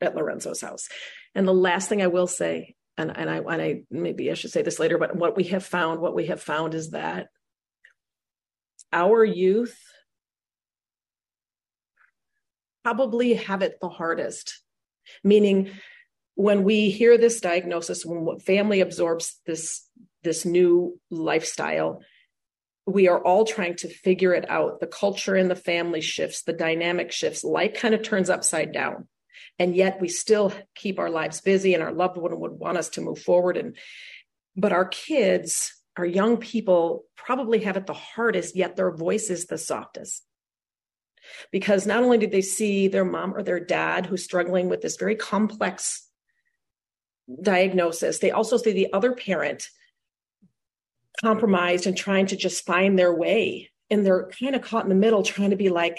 at 0.00 0.14
Lorenzo's 0.14 0.60
house. 0.60 0.88
And 1.34 1.46
the 1.46 1.54
last 1.54 1.88
thing 1.88 2.02
I 2.02 2.06
will 2.06 2.26
say, 2.26 2.75
and, 2.98 3.16
and 3.16 3.28
I 3.28 3.36
and 3.38 3.62
I 3.62 3.82
maybe 3.90 4.30
I 4.30 4.34
should 4.34 4.50
say 4.50 4.62
this 4.62 4.78
later, 4.78 4.98
but 4.98 5.16
what 5.16 5.36
we 5.36 5.44
have 5.44 5.64
found, 5.64 6.00
what 6.00 6.14
we 6.14 6.26
have 6.26 6.42
found 6.42 6.74
is 6.74 6.90
that 6.90 7.28
our 8.92 9.24
youth 9.24 9.78
probably 12.84 13.34
have 13.34 13.62
it 13.62 13.78
the 13.80 13.88
hardest. 13.88 14.60
Meaning 15.22 15.70
when 16.34 16.64
we 16.64 16.90
hear 16.90 17.18
this 17.18 17.40
diagnosis, 17.40 18.04
when 18.04 18.38
family 18.38 18.80
absorbs 18.80 19.40
this 19.46 19.86
this 20.22 20.44
new 20.44 20.98
lifestyle, 21.10 22.00
we 22.86 23.08
are 23.08 23.22
all 23.22 23.44
trying 23.44 23.76
to 23.76 23.88
figure 23.88 24.32
it 24.32 24.48
out. 24.48 24.80
The 24.80 24.86
culture 24.86 25.36
in 25.36 25.48
the 25.48 25.54
family 25.54 26.00
shifts, 26.00 26.42
the 26.42 26.52
dynamic 26.52 27.12
shifts, 27.12 27.44
life 27.44 27.74
kind 27.74 27.94
of 27.94 28.02
turns 28.02 28.30
upside 28.30 28.72
down 28.72 29.06
and 29.58 29.74
yet 29.74 30.00
we 30.00 30.08
still 30.08 30.52
keep 30.74 30.98
our 30.98 31.10
lives 31.10 31.40
busy 31.40 31.74
and 31.74 31.82
our 31.82 31.92
loved 31.92 32.16
one 32.16 32.38
would 32.38 32.52
want 32.52 32.78
us 32.78 32.90
to 32.90 33.00
move 33.00 33.18
forward. 33.18 33.56
And 33.56 33.76
but 34.56 34.72
our 34.72 34.86
kids 34.86 35.72
our 35.96 36.04
young 36.04 36.36
people 36.36 37.04
probably 37.16 37.60
have 37.60 37.76
it 37.76 37.86
the 37.86 37.94
hardest 37.94 38.54
yet 38.54 38.76
their 38.76 38.90
voice 38.90 39.30
is 39.30 39.46
the 39.46 39.58
softest. 39.58 40.22
Because 41.50 41.86
not 41.86 42.02
only 42.02 42.18
did 42.18 42.30
they 42.30 42.42
see 42.42 42.86
their 42.86 43.04
mom 43.04 43.34
or 43.34 43.42
their 43.42 43.60
dad 43.60 44.06
who's 44.06 44.22
struggling 44.22 44.68
with 44.68 44.80
this 44.80 44.96
very 44.96 45.16
complex 45.16 46.02
diagnosis 47.42 48.20
they 48.20 48.30
also 48.30 48.56
see 48.56 48.70
the 48.70 48.92
other 48.92 49.12
parent 49.12 49.68
compromised 51.20 51.86
and 51.86 51.96
trying 51.96 52.26
to 52.26 52.36
just 52.36 52.64
find 52.64 52.98
their 52.98 53.12
way. 53.12 53.70
And 53.90 54.04
they're 54.04 54.30
kind 54.38 54.54
of 54.54 54.62
caught 54.62 54.84
in 54.84 54.88
the 54.88 54.94
middle 54.94 55.22
trying 55.22 55.50
to 55.50 55.56
be 55.56 55.68
like 55.68 55.98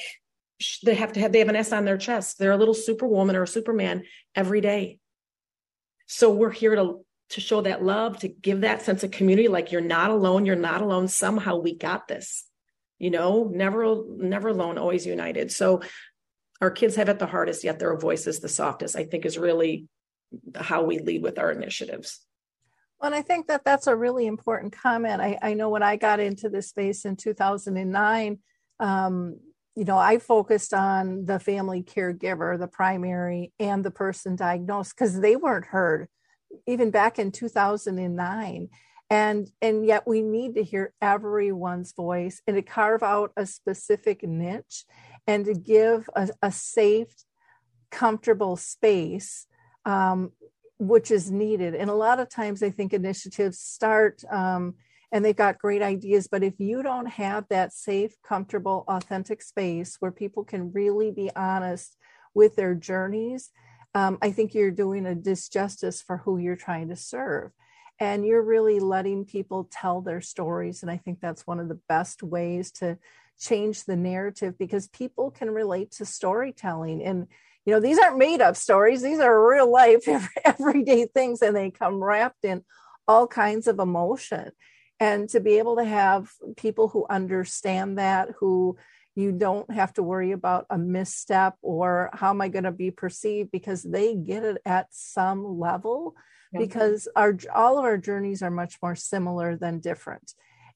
they 0.84 0.96
have 0.96 1.14
to 1.14 1.20
have 1.20 1.32
they 1.32 1.40
have 1.40 1.50
an 1.50 1.56
S 1.56 1.72
on 1.72 1.86
their 1.86 1.98
chest. 1.98 2.40
They're 2.40 2.52
a 2.52 2.58
little 2.58 2.74
superwoman 2.74 3.36
or 3.36 3.44
a 3.44 3.48
superman 3.48 4.04
every 4.36 4.62
day. 4.62 5.00
So 6.08 6.32
we're 6.32 6.52
here 6.52 6.76
to 6.76 7.06
to 7.32 7.42
show 7.42 7.62
that 7.62 7.84
love, 7.84 8.20
to 8.20 8.30
give 8.30 8.62
that 8.62 8.82
sense 8.82 9.04
of 9.04 9.12
community 9.12 9.50
like 9.50 9.72
you're 9.72 9.82
not 9.82 10.10
alone, 10.10 10.46
you're 10.46 10.56
not 10.56 10.82
alone. 10.82 11.08
Somehow 11.08 11.58
we 11.58 11.76
got 11.76 12.08
this. 12.08 12.46
You 12.98 13.12
know, 13.12 13.50
never 13.54 14.04
never 14.08 14.50
alone, 14.50 14.78
always 14.78 15.06
united. 15.06 15.52
So 15.52 15.82
our 16.60 16.72
kids 16.72 16.96
have 16.96 17.10
it 17.10 17.20
the 17.20 17.28
hardest, 17.28 17.64
yet 17.64 17.78
their 17.78 17.96
voice 17.96 18.26
is 18.26 18.40
the 18.40 18.50
softest. 18.50 18.96
I 18.96 19.06
think 19.06 19.26
is 19.26 19.38
really 19.38 19.88
how 20.56 20.84
we 20.84 21.00
lead 21.00 21.22
with 21.22 21.38
our 21.38 21.52
initiatives. 21.52 22.20
Well, 23.00 23.12
and 23.12 23.16
I 23.16 23.22
think 23.22 23.48
that 23.48 23.64
that's 23.64 23.86
a 23.86 23.96
really 23.96 24.26
important 24.26 24.74
comment. 24.74 25.22
I, 25.22 25.38
I 25.42 25.54
know 25.54 25.70
when 25.70 25.84
I 25.84 25.98
got 25.98 26.20
into 26.20 26.50
this 26.50 26.70
space 26.70 27.06
in 27.06 27.16
2009, 27.16 28.40
um, 28.80 29.40
you 29.78 29.86
know, 29.86 30.00
I 30.00 30.18
focused 30.18 30.74
on 30.74 31.26
the 31.26 31.40
family 31.40 31.84
caregiver, 31.84 32.58
the 32.58 32.68
primary, 32.68 33.54
and 33.60 33.86
the 33.86 33.92
person 33.92 34.36
diagnosed 34.36 34.96
because 34.98 35.22
they 35.22 35.36
weren't 35.36 35.68
heard 35.68 36.08
even 36.66 36.90
back 36.90 37.20
in 37.20 37.32
2009 37.32 38.70
and 39.10 39.52
and 39.62 39.86
yet 39.86 40.08
we 40.08 40.22
need 40.22 40.56
to 40.56 40.64
hear 40.64 40.94
everyone's 41.02 41.94
voice 41.94 42.42
and 42.48 42.56
to 42.56 42.62
carve 42.62 43.04
out 43.04 43.32
a 43.38 43.46
specific 43.46 44.24
niche 44.24 44.86
and 45.28 45.46
to 45.46 45.54
give 45.54 46.10
a, 46.16 46.30
a 46.42 46.52
safe 46.52 47.14
comfortable 47.92 48.56
space 48.56 49.46
um, 49.86 50.32
which 50.80 51.12
is 51.12 51.32
needed. 51.32 51.74
And 51.76 51.90
a 51.90 51.96
lot 51.96 52.20
of 52.20 52.30
times 52.30 52.64
i 52.64 52.70
think 52.70 52.94
initiatives 52.94 53.60
start 53.60 54.24
um, 54.32 54.76
and 55.12 55.24
they've 55.24 55.36
got 55.36 55.60
great 55.60 55.82
ideas. 55.82 56.28
But 56.28 56.44
if 56.44 56.60
you 56.60 56.84
don't 56.84 57.08
have 57.08 57.46
that 57.50 57.74
safe, 57.74 58.16
comfortable, 58.24 58.84
authentic 58.88 59.42
space 59.42 59.96
where 60.00 60.12
people 60.12 60.44
can 60.44 60.72
really 60.74 61.12
be 61.12 61.32
honest 61.36 61.96
with 62.34 62.56
their 62.56 62.76
journeys, 62.76 63.52
um, 63.96 64.18
I 64.22 64.32
think 64.32 64.54
you're 64.54 64.72
doing 64.72 65.06
a 65.06 65.16
disjustice 65.16 66.04
for 66.04 66.18
who 66.18 66.38
you're 66.38 66.56
trying 66.56 66.90
to 66.90 66.96
serve. 66.96 67.52
And 68.00 68.26
you're 68.26 68.44
really 68.44 68.80
letting 68.80 69.26
people 69.26 69.68
tell 69.72 70.02
their 70.02 70.22
stories. 70.22 70.84
And 70.84 70.92
I 70.92 70.98
think 70.98 71.20
that's 71.20 71.48
one 71.48 71.60
of 71.60 71.68
the 71.68 71.80
best 71.90 72.22
ways 72.22 72.72
to 72.74 73.00
change 73.40 73.86
the 73.86 73.96
narrative 73.96 74.56
because 74.58 74.88
people 74.88 75.32
can 75.32 75.50
relate 75.50 75.92
to 75.94 76.06
storytelling. 76.06 77.02
And, 77.02 77.28
you 77.66 77.74
know, 77.74 77.80
these 77.80 77.98
aren't 77.98 78.20
made 78.20 78.42
up 78.42 78.56
stories, 78.56 79.02
these 79.02 79.20
are 79.20 79.50
real 79.50 79.72
life, 79.72 80.08
everyday 80.46 81.08
things, 81.08 81.42
and 81.42 81.56
they 81.56 81.72
come 81.72 82.04
wrapped 82.04 82.44
in 82.46 82.64
all 83.08 83.26
kinds 83.26 83.68
of 83.68 83.80
emotion 83.80 84.52
and 85.00 85.30
to 85.30 85.40
be 85.40 85.58
able 85.58 85.78
to 85.78 85.86
have 85.86 86.30
people 86.56 86.88
who 86.88 87.06
understand 87.10 87.98
that 87.98 88.30
who 88.40 88.78
you 89.16 89.32
don't 89.32 89.72
have 89.72 89.94
to 89.94 90.04
worry 90.04 90.32
about 90.32 90.66
a 90.70 90.78
misstep 90.78 91.56
or 91.62 92.10
how 92.14 92.30
am 92.30 92.42
i 92.42 92.48
going 92.48 92.64
to 92.64 92.72
be 92.72 92.92
perceived 92.92 93.52
because 93.52 93.84
they 93.84 94.16
get 94.16 94.44
it 94.44 94.58
at 94.66 94.88
some 94.92 95.60
level 95.60 96.16
yeah. 96.54 96.60
because 96.60 97.08
our 97.16 97.38
all 97.54 97.78
of 97.78 97.86
our 97.86 97.98
journeys 97.98 98.42
are 98.42 98.52
much 98.52 98.78
more 98.82 98.96
similar 98.96 99.56
than 99.56 99.80
different. 99.80 100.34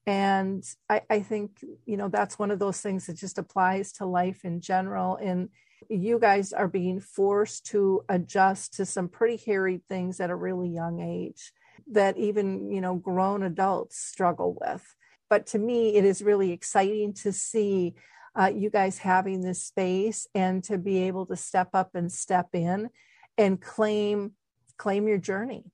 And 0.08 0.64
I, 0.90 1.02
I 1.10 1.20
think 1.20 1.64
you 1.86 1.98
know 1.98 2.10
that's 2.10 2.40
one 2.40 2.52
of 2.52 2.60
those 2.60 2.82
things 2.82 3.08
that 3.08 3.18
just 3.18 3.38
applies 3.38 3.94
to 3.94 4.06
life 4.06 4.44
in 4.44 4.62
general. 4.62 5.16
And 5.16 5.50
you 5.90 6.20
guys 6.20 6.54
are 6.54 6.68
being 6.68 7.00
forced 7.00 7.68
to 7.68 8.04
adjust 8.08 8.76
to 8.76 8.86
some 8.86 9.08
pretty 9.08 9.42
hairy 9.44 9.82
things 9.90 10.20
at 10.20 10.30
a 10.30 10.36
really 10.36 10.70
young 10.70 11.00
age 11.02 11.52
that 11.92 12.18
even 12.18 12.72
you 12.72 12.82
know 12.82 12.96
grown 12.96 13.44
adults 13.44 13.98
struggle 13.98 14.58
with. 14.60 14.96
But 15.30 15.48
to 15.48 15.60
me 15.60 15.96
it 15.96 16.06
is 16.06 16.22
really 16.22 16.52
exciting 16.52 17.14
to 17.16 17.32
see 17.32 17.96
uh, 18.40 18.52
you 18.54 18.70
guys 18.70 18.98
having 18.98 19.42
this 19.42 19.64
space 19.64 20.28
and 20.34 20.64
to 20.64 20.78
be 20.78 21.04
able 21.04 21.26
to 21.26 21.36
step 21.36 21.70
up 21.74 21.96
and 21.96 22.12
step 22.12 22.50
in 22.54 22.90
and 23.38 23.62
claim 23.62 24.32
claim 24.78 25.08
your 25.08 25.18
journey 25.18 25.66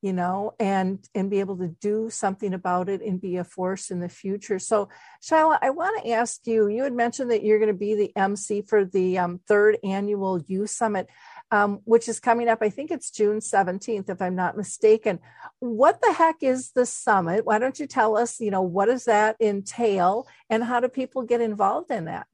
you 0.00 0.12
know 0.12 0.54
and 0.60 1.08
and 1.14 1.30
be 1.30 1.40
able 1.40 1.56
to 1.56 1.68
do 1.80 2.08
something 2.10 2.54
about 2.54 2.88
it 2.88 3.02
and 3.02 3.20
be 3.20 3.36
a 3.36 3.44
force 3.44 3.90
in 3.90 4.00
the 4.00 4.08
future. 4.08 4.58
So 4.58 4.88
Shylah, 5.22 5.58
i 5.62 5.70
want 5.70 6.02
to 6.02 6.10
ask 6.10 6.46
you 6.46 6.68
you 6.68 6.84
had 6.84 6.92
mentioned 6.92 7.30
that 7.30 7.42
you're 7.42 7.58
going 7.58 7.72
to 7.72 7.78
be 7.78 7.94
the 7.94 8.12
mc 8.16 8.62
for 8.62 8.84
the 8.84 9.18
um, 9.18 9.40
third 9.48 9.78
annual 9.82 10.40
youth 10.42 10.70
summit 10.70 11.08
um, 11.50 11.80
which 11.84 12.08
is 12.08 12.20
coming 12.20 12.48
up 12.48 12.58
i 12.62 12.70
think 12.70 12.90
it's 12.90 13.10
june 13.10 13.38
17th 13.38 14.08
if 14.08 14.20
i'm 14.20 14.34
not 14.34 14.56
mistaken. 14.56 15.18
What 15.60 16.00
the 16.02 16.12
heck 16.12 16.42
is 16.42 16.72
the 16.72 16.86
summit? 16.86 17.44
Why 17.44 17.58
don't 17.58 17.78
you 17.78 17.86
tell 17.86 18.16
us 18.16 18.40
you 18.40 18.50
know 18.50 18.62
what 18.62 18.86
does 18.86 19.04
that 19.04 19.36
entail 19.40 20.26
and 20.50 20.62
how 20.64 20.80
do 20.80 20.88
people 20.88 21.22
get 21.22 21.40
involved 21.40 21.90
in 21.90 22.06
that? 22.06 22.26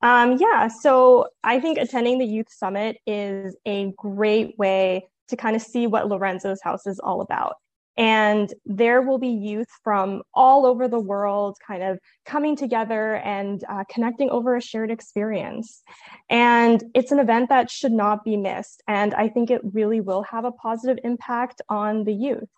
Um, 0.00 0.36
yeah, 0.38 0.68
so 0.68 1.28
I 1.42 1.58
think 1.58 1.78
attending 1.78 2.18
the 2.18 2.26
youth 2.26 2.50
summit 2.50 2.98
is 3.06 3.56
a 3.66 3.92
great 3.96 4.56
way 4.58 5.08
to 5.28 5.36
kind 5.36 5.56
of 5.56 5.62
see 5.62 5.86
what 5.86 6.08
Lorenzo's 6.08 6.62
house 6.62 6.86
is 6.86 7.00
all 7.00 7.20
about. 7.20 7.56
And 7.98 8.54
there 8.64 9.02
will 9.02 9.18
be 9.18 9.28
youth 9.28 9.68
from 9.82 10.22
all 10.32 10.64
over 10.64 10.86
the 10.86 11.00
world 11.00 11.58
kind 11.66 11.82
of 11.82 11.98
coming 12.24 12.54
together 12.54 13.16
and 13.16 13.62
uh, 13.68 13.82
connecting 13.90 14.30
over 14.30 14.54
a 14.54 14.62
shared 14.62 14.92
experience. 14.92 15.82
And 16.30 16.82
it's 16.94 17.10
an 17.10 17.18
event 17.18 17.48
that 17.48 17.70
should 17.70 17.92
not 17.92 18.24
be 18.24 18.36
missed. 18.36 18.84
And 18.86 19.14
I 19.14 19.28
think 19.28 19.50
it 19.50 19.60
really 19.64 20.00
will 20.00 20.22
have 20.22 20.44
a 20.44 20.52
positive 20.52 20.98
impact 21.02 21.60
on 21.68 22.04
the 22.04 22.14
youth. 22.14 22.48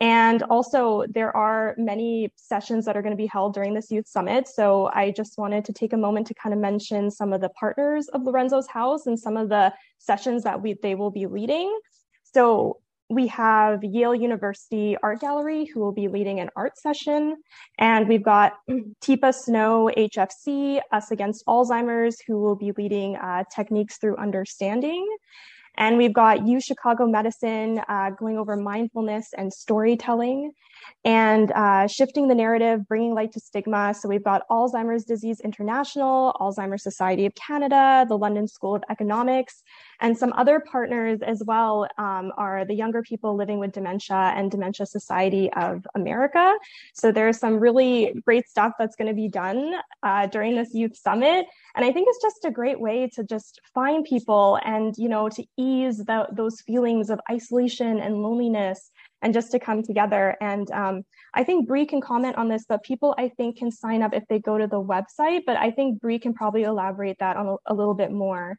And 0.00 0.42
also, 0.42 1.04
there 1.08 1.34
are 1.36 1.76
many 1.78 2.32
sessions 2.34 2.86
that 2.86 2.96
are 2.96 3.02
going 3.02 3.12
to 3.12 3.16
be 3.16 3.28
held 3.28 3.54
during 3.54 3.72
this 3.72 3.88
youth 3.88 4.08
summit. 4.08 4.48
So 4.48 4.90
I 4.92 5.12
just 5.12 5.38
wanted 5.38 5.64
to 5.66 5.72
take 5.72 5.92
a 5.92 5.96
moment 5.96 6.26
to 6.26 6.34
kind 6.34 6.52
of 6.52 6.58
mention 6.58 7.08
some 7.08 7.32
of 7.32 7.40
the 7.40 7.50
partners 7.50 8.08
of 8.08 8.24
Lorenzo's 8.24 8.66
house 8.66 9.06
and 9.06 9.16
some 9.16 9.36
of 9.36 9.48
the 9.48 9.72
sessions 9.98 10.42
that 10.42 10.60
we 10.60 10.74
they 10.82 10.96
will 10.96 11.12
be 11.12 11.26
leading. 11.26 11.72
So 12.24 12.80
we 13.12 13.26
have 13.28 13.84
Yale 13.84 14.14
University 14.14 14.96
Art 15.02 15.20
Gallery 15.20 15.66
who 15.66 15.80
will 15.80 15.92
be 15.92 16.08
leading 16.08 16.40
an 16.40 16.48
art 16.56 16.78
session. 16.78 17.36
And 17.78 18.08
we've 18.08 18.22
got 18.22 18.54
Teepa 19.02 19.34
Snow 19.34 19.90
HFC, 19.96 20.80
Us 20.92 21.10
Against 21.10 21.44
Alzheimer's, 21.46 22.20
who 22.26 22.40
will 22.40 22.56
be 22.56 22.72
leading 22.76 23.16
uh, 23.16 23.44
Techniques 23.54 23.98
Through 23.98 24.16
Understanding. 24.16 25.06
And 25.76 25.96
we've 25.96 26.12
got 26.12 26.46
U 26.46 26.60
Chicago 26.60 27.06
Medicine 27.06 27.80
uh, 27.88 28.10
going 28.10 28.38
over 28.38 28.56
mindfulness 28.56 29.28
and 29.36 29.52
storytelling 29.52 30.52
and 31.04 31.50
uh, 31.52 31.86
shifting 31.86 32.28
the 32.28 32.34
narrative, 32.34 32.86
bringing 32.86 33.14
light 33.14 33.32
to 33.32 33.40
stigma. 33.40 33.94
So 33.94 34.08
we've 34.08 34.22
got 34.22 34.48
Alzheimer's 34.48 35.04
Disease 35.04 35.40
International, 35.40 36.34
Alzheimer's 36.40 36.82
Society 36.82 37.26
of 37.26 37.34
Canada, 37.34 38.06
the 38.08 38.16
London 38.16 38.46
School 38.46 38.74
of 38.74 38.82
Economics, 38.88 39.62
and 40.00 40.16
some 40.16 40.32
other 40.36 40.60
partners 40.60 41.20
as 41.22 41.42
well 41.44 41.88
um, 41.98 42.32
are 42.36 42.64
the 42.64 42.74
Younger 42.74 43.02
People 43.02 43.36
Living 43.36 43.58
with 43.58 43.72
Dementia 43.72 44.32
and 44.36 44.50
Dementia 44.50 44.86
Society 44.86 45.50
of 45.52 45.86
America. 45.94 46.54
So 46.94 47.12
there's 47.12 47.38
some 47.38 47.58
really 47.58 48.14
great 48.24 48.48
stuff 48.48 48.72
that's 48.78 48.96
going 48.96 49.08
to 49.08 49.14
be 49.14 49.28
done 49.28 49.74
uh, 50.02 50.26
during 50.26 50.56
this 50.56 50.74
youth 50.74 50.96
summit. 50.96 51.46
And 51.74 51.84
I 51.84 51.92
think 51.92 52.06
it's 52.08 52.22
just 52.22 52.44
a 52.44 52.50
great 52.50 52.80
way 52.80 53.08
to 53.14 53.24
just 53.24 53.60
find 53.74 54.04
people 54.04 54.58
and, 54.64 54.94
you 54.96 55.08
know, 55.08 55.28
to 55.30 55.44
ease 55.56 55.98
the, 55.98 56.28
those 56.32 56.60
feelings 56.60 57.10
of 57.10 57.20
isolation 57.30 57.98
and 57.98 58.22
loneliness 58.22 58.90
and 59.22 59.32
just 59.32 59.52
to 59.52 59.58
come 59.58 59.82
together. 59.82 60.36
And 60.40 60.70
um, 60.72 61.04
I 61.32 61.44
think 61.44 61.66
Bree 61.66 61.86
can 61.86 62.00
comment 62.00 62.36
on 62.36 62.48
this, 62.48 62.64
but 62.68 62.82
people 62.82 63.14
I 63.16 63.28
think 63.28 63.58
can 63.58 63.70
sign 63.70 64.02
up 64.02 64.12
if 64.12 64.24
they 64.28 64.38
go 64.38 64.58
to 64.58 64.66
the 64.66 64.82
website. 64.82 65.42
But 65.46 65.56
I 65.56 65.70
think 65.70 66.00
Bree 66.00 66.18
can 66.18 66.34
probably 66.34 66.64
elaborate 66.64 67.18
that 67.20 67.36
on 67.36 67.46
a, 67.46 67.72
a 67.72 67.74
little 67.74 67.94
bit 67.94 68.10
more. 68.10 68.58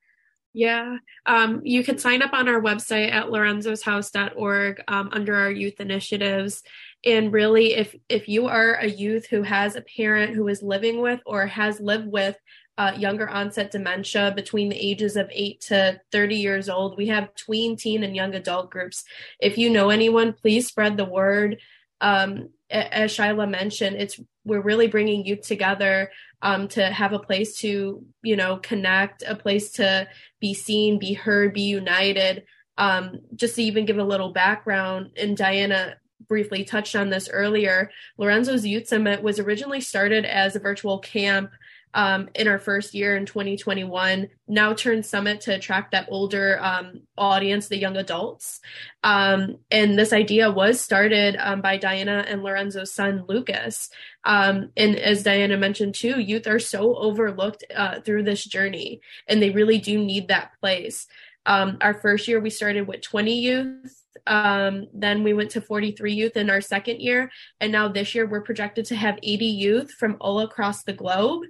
Yeah, 0.55 0.97
um, 1.25 1.61
you 1.63 1.83
can 1.83 1.97
sign 1.97 2.21
up 2.21 2.31
on 2.31 2.47
our 2.47 2.61
website 2.61 3.11
at 3.11 3.25
lorenzoshouse.org 3.25 4.83
um, 4.87 5.09
under 5.11 5.35
our 5.35 5.49
youth 5.49 5.79
initiatives. 5.79 6.61
And 7.03 7.33
really, 7.33 7.73
if 7.73 7.95
if 8.07 8.29
you 8.29 8.45
are 8.45 8.75
a 8.75 8.87
youth 8.87 9.25
who 9.27 9.41
has 9.41 9.75
a 9.75 9.81
parent 9.81 10.35
who 10.35 10.47
is 10.47 10.61
living 10.61 11.01
with 11.01 11.21
or 11.25 11.47
has 11.47 11.79
lived 11.79 12.07
with 12.07 12.37
uh, 12.77 12.93
younger 12.97 13.29
onset 13.29 13.71
dementia 13.71 14.33
between 14.35 14.69
the 14.69 14.75
ages 14.75 15.15
of 15.15 15.29
8 15.31 15.61
to 15.61 16.01
30 16.11 16.35
years 16.35 16.69
old. 16.69 16.97
We 16.97 17.07
have 17.07 17.35
tween, 17.35 17.77
teen, 17.77 18.03
and 18.03 18.15
young 18.15 18.33
adult 18.33 18.71
groups. 18.71 19.03
If 19.39 19.57
you 19.57 19.69
know 19.69 19.89
anyone, 19.89 20.33
please 20.33 20.67
spread 20.67 20.97
the 20.97 21.05
word. 21.05 21.59
Um, 22.01 22.49
as 22.69 23.15
Shylah 23.15 23.49
mentioned, 23.49 23.97
it's 23.97 24.19
we're 24.45 24.61
really 24.61 24.87
bringing 24.87 25.25
youth 25.25 25.41
together 25.41 26.11
um, 26.41 26.67
to 26.69 26.83
have 26.83 27.13
a 27.13 27.19
place 27.19 27.57
to 27.59 28.03
you 28.23 28.35
know 28.35 28.57
connect, 28.57 29.23
a 29.25 29.35
place 29.35 29.71
to 29.73 30.07
be 30.41 30.53
seen, 30.53 30.99
be 30.99 31.13
heard, 31.13 31.53
be 31.53 31.61
united. 31.61 32.43
Um, 32.77 33.19
just 33.35 33.55
to 33.55 33.63
even 33.63 33.85
give 33.85 33.99
a 33.99 34.03
little 34.03 34.33
background, 34.33 35.11
and 35.15 35.37
Diana 35.37 35.95
briefly 36.27 36.63
touched 36.63 36.95
on 36.95 37.09
this 37.09 37.29
earlier, 37.29 37.91
Lorenzo's 38.17 38.65
Youth 38.65 38.87
Summit 38.87 39.21
was 39.21 39.39
originally 39.39 39.81
started 39.81 40.25
as 40.25 40.55
a 40.55 40.59
virtual 40.59 40.97
camp 40.99 41.51
um, 41.93 42.29
in 42.35 42.47
our 42.47 42.59
first 42.59 42.93
year 42.93 43.15
in 43.15 43.25
2021 43.25 44.29
now 44.47 44.73
turned 44.73 45.05
summit 45.05 45.41
to 45.41 45.55
attract 45.55 45.91
that 45.91 46.07
older 46.09 46.59
um, 46.61 47.01
audience 47.17 47.67
the 47.67 47.77
young 47.77 47.97
adults. 47.97 48.59
Um, 49.03 49.57
and 49.71 49.97
this 49.97 50.13
idea 50.13 50.51
was 50.51 50.81
started 50.81 51.35
um, 51.39 51.61
by 51.61 51.77
diana 51.77 52.25
and 52.27 52.43
lorenzo's 52.43 52.93
son 52.93 53.25
lucas. 53.27 53.89
Um, 54.23 54.71
and 54.75 54.95
as 54.95 55.23
diana 55.23 55.57
mentioned 55.57 55.95
too 55.95 56.19
youth 56.19 56.47
are 56.47 56.59
so 56.59 56.95
overlooked 56.95 57.63
uh, 57.75 58.01
through 58.01 58.23
this 58.23 58.43
journey 58.43 59.01
and 59.27 59.41
they 59.41 59.49
really 59.51 59.77
do 59.77 59.97
need 59.97 60.27
that 60.27 60.51
place. 60.59 61.07
Um, 61.45 61.77
our 61.81 61.93
first 61.93 62.27
year 62.27 62.39
we 62.39 62.49
started 62.49 62.87
with 62.87 63.01
20 63.01 63.39
youth 63.39 64.02
um, 64.27 64.87
then 64.93 65.23
we 65.23 65.33
went 65.33 65.51
to 65.51 65.61
43 65.61 66.13
youth 66.13 66.37
in 66.37 66.49
our 66.49 66.61
second 66.61 67.01
year. 67.01 67.31
And 67.59 67.71
now 67.71 67.87
this 67.87 68.15
year 68.15 68.25
we're 68.25 68.41
projected 68.41 68.85
to 68.85 68.95
have 68.95 69.19
80 69.21 69.45
youth 69.45 69.91
from 69.91 70.17
all 70.19 70.39
across 70.41 70.83
the 70.83 70.93
globe. 70.93 71.43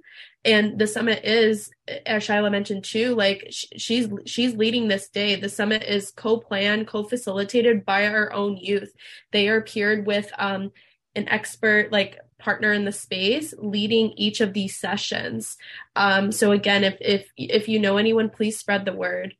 And 0.44 0.78
the 0.78 0.86
summit 0.86 1.24
is, 1.24 1.70
as 2.04 2.26
Shylah 2.26 2.50
mentioned 2.50 2.84
too, 2.84 3.14
like 3.14 3.46
she's 3.50 4.08
she's 4.26 4.54
leading 4.54 4.88
this 4.88 5.08
day. 5.08 5.36
The 5.36 5.48
summit 5.48 5.82
is 5.84 6.10
co-planned, 6.10 6.86
co-facilitated 6.86 7.86
by 7.86 8.06
our 8.08 8.32
own 8.32 8.56
youth. 8.58 8.92
They 9.32 9.48
are 9.48 9.62
paired 9.62 10.06
with 10.06 10.30
um, 10.38 10.72
an 11.14 11.28
expert 11.28 11.92
like 11.92 12.18
partner 12.38 12.72
in 12.72 12.84
the 12.84 12.92
space 12.92 13.54
leading 13.56 14.12
each 14.18 14.42
of 14.42 14.52
these 14.52 14.78
sessions. 14.78 15.56
Um, 15.96 16.30
so 16.30 16.52
again, 16.52 16.84
if 16.84 16.98
if 17.00 17.30
if 17.38 17.68
you 17.68 17.78
know 17.78 17.96
anyone, 17.96 18.28
please 18.28 18.58
spread 18.58 18.84
the 18.84 18.92
word. 18.92 19.34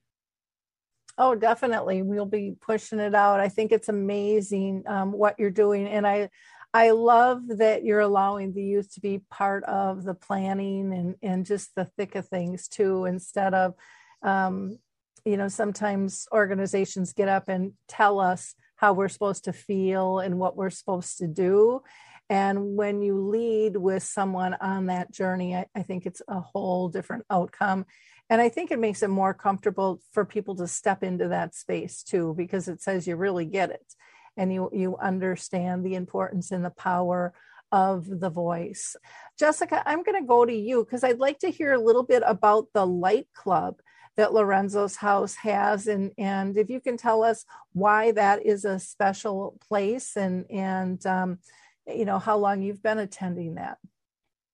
Oh, 1.16 1.35
definitely. 1.35 2.03
We'll 2.03 2.27
be 2.27 2.57
pushing 2.61 2.98
it 2.98 3.14
out. 3.14 3.40
I 3.40 3.48
think 3.48 3.70
it's 3.70 3.88
amazing 3.88 4.83
um, 4.87 5.12
what 5.12 5.38
you're 5.38 5.50
doing. 5.50 5.87
And 5.87 6.06
I, 6.06 6.29
I 6.73 6.90
love 6.90 7.42
that 7.58 7.85
you're 7.85 8.00
allowing 8.00 8.52
the 8.52 8.65
youth 8.65 8.92
to 8.94 9.00
be 9.00 9.23
part 9.31 9.62
of 9.65 10.02
the 10.02 10.15
planning 10.15 10.92
and, 10.92 11.15
and 11.23 11.46
just 11.46 11.75
the 11.77 11.85
thick 11.96 12.17
of 12.17 12.27
things 12.27 12.67
too, 12.67 13.04
instead 13.04 13.54
of, 13.54 13.75
um, 14.23 14.79
you 15.25 15.37
know, 15.37 15.46
sometimes 15.46 16.27
organizations 16.33 17.12
get 17.12 17.29
up 17.29 17.48
and 17.48 17.75
tell 17.87 18.19
us 18.19 18.54
how 18.75 18.92
we're 18.92 19.08
supposed 19.08 19.44
to 19.44 19.52
feel 19.52 20.19
and 20.19 20.38
what 20.38 20.56
we're 20.56 20.71
supposed 20.71 21.19
to 21.19 21.29
do. 21.29 21.81
And 22.29 22.75
when 22.77 23.02
you 23.02 23.21
lead 23.21 23.77
with 23.77 24.02
someone 24.02 24.54
on 24.54 24.87
that 24.87 25.12
journey, 25.12 25.54
I, 25.54 25.67
I 25.77 25.83
think 25.83 26.06
it's 26.06 26.23
a 26.27 26.40
whole 26.40 26.88
different 26.88 27.25
outcome 27.31 27.87
and 28.31 28.40
i 28.40 28.48
think 28.48 28.70
it 28.70 28.79
makes 28.79 29.02
it 29.02 29.10
more 29.10 29.35
comfortable 29.35 30.00
for 30.12 30.25
people 30.25 30.54
to 30.54 30.66
step 30.66 31.02
into 31.02 31.29
that 31.29 31.54
space 31.54 32.02
too 32.02 32.35
because 32.37 32.68
it 32.68 32.81
says 32.81 33.06
you 33.06 33.16
really 33.16 33.44
get 33.44 33.70
it 33.70 33.94
and 34.37 34.52
you 34.52 34.70
you 34.72 34.96
understand 34.96 35.85
the 35.85 35.94
importance 35.94 36.50
and 36.50 36.64
the 36.64 36.70
power 36.70 37.33
of 37.72 38.06
the 38.20 38.31
voice 38.31 38.96
jessica 39.38 39.83
i'm 39.87 40.02
going 40.02 40.20
to 40.20 40.27
go 40.27 40.44
to 40.44 40.54
you 40.54 40.85
because 40.85 41.04
i'd 41.04 41.18
like 41.18 41.38
to 41.38 41.50
hear 41.50 41.72
a 41.72 41.81
little 41.81 42.04
bit 42.04 42.22
about 42.27 42.66
the 42.72 42.87
light 42.87 43.27
club 43.35 43.77
that 44.16 44.33
Lorenzo's 44.33 44.96
house 44.96 45.35
has, 45.37 45.87
and 45.87 46.12
and 46.18 46.56
if 46.56 46.70
you 46.70 46.81
can 46.81 46.96
tell 46.96 47.25
us 47.25 47.44
why 47.72 48.12
that 48.12 48.44
is 48.46 48.64
a 48.64 48.79
special 48.79 49.58
place, 49.66 50.16
and 50.16 50.46
and 50.50 51.04
um, 51.06 51.38
you 51.87 52.04
know 52.04 52.18
how 52.18 52.37
long 52.37 52.62
you've 52.62 52.83
been 52.83 52.98
attending 52.98 53.56
that. 53.56 53.79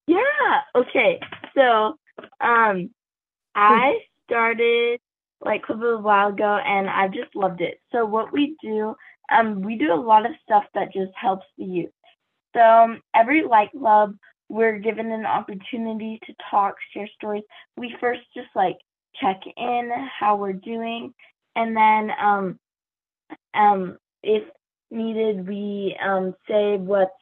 Yeah. 0.06 0.60
Okay. 0.74 1.20
So, 1.54 1.98
um, 2.40 2.90
I 3.54 3.98
started 4.28 5.00
like 5.40 5.62
a 5.68 5.72
little 5.72 6.02
while 6.02 6.28
ago, 6.28 6.58
and 6.64 6.88
I 6.88 7.08
just 7.08 7.34
loved 7.34 7.60
it. 7.60 7.80
So 7.92 8.04
what 8.04 8.32
we 8.32 8.56
do, 8.62 8.94
um, 9.32 9.62
we 9.62 9.76
do 9.76 9.92
a 9.92 9.94
lot 9.94 10.26
of 10.26 10.32
stuff 10.42 10.64
that 10.74 10.92
just 10.92 11.12
helps 11.14 11.46
the 11.58 11.64
youth. 11.64 11.90
So 12.54 12.60
um, 12.60 13.00
every 13.14 13.42
light 13.44 13.70
club, 13.72 14.14
we're 14.48 14.78
given 14.78 15.12
an 15.12 15.26
opportunity 15.26 16.18
to 16.26 16.34
talk, 16.50 16.74
share 16.92 17.08
stories. 17.16 17.44
We 17.76 17.96
first 18.00 18.20
just 18.36 18.48
like 18.54 18.76
check 19.20 19.40
in 19.56 19.90
how 20.18 20.36
we're 20.36 20.52
doing, 20.52 21.14
and 21.56 21.76
then 21.76 22.10
um, 22.20 22.58
um, 23.54 23.98
if 24.22 24.42
needed, 24.90 25.46
we 25.48 25.96
um, 26.04 26.34
say 26.48 26.76
what's 26.76 27.12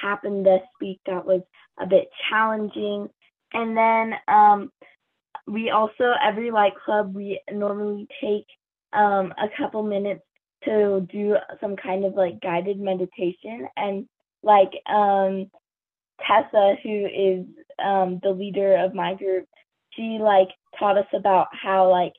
happened 0.00 0.44
this 0.46 0.62
week 0.80 1.00
that 1.06 1.24
was 1.24 1.42
a 1.80 1.86
bit 1.86 2.08
challenging, 2.28 3.08
and 3.52 3.76
then 3.76 4.14
um, 4.28 4.70
we 5.46 5.70
also 5.70 6.12
every 6.22 6.50
light 6.50 6.74
club 6.84 7.14
we 7.14 7.40
normally 7.50 8.06
take 8.20 8.46
um, 8.92 9.32
a 9.38 9.48
couple 9.56 9.82
minutes 9.82 10.22
to 10.64 11.06
do 11.10 11.36
some 11.60 11.76
kind 11.76 12.04
of 12.04 12.14
like 12.14 12.40
guided 12.40 12.78
meditation. 12.78 13.66
And 13.76 14.06
like 14.42 14.70
um 14.86 15.50
Tessa 16.26 16.76
who 16.82 17.06
is 17.06 17.46
um 17.84 18.20
the 18.22 18.30
leader 18.30 18.76
of 18.76 18.94
my 18.94 19.14
group 19.14 19.46
she 19.92 20.18
like 20.20 20.48
taught 20.78 20.98
us 20.98 21.06
about 21.14 21.48
how 21.52 21.90
like 21.90 22.12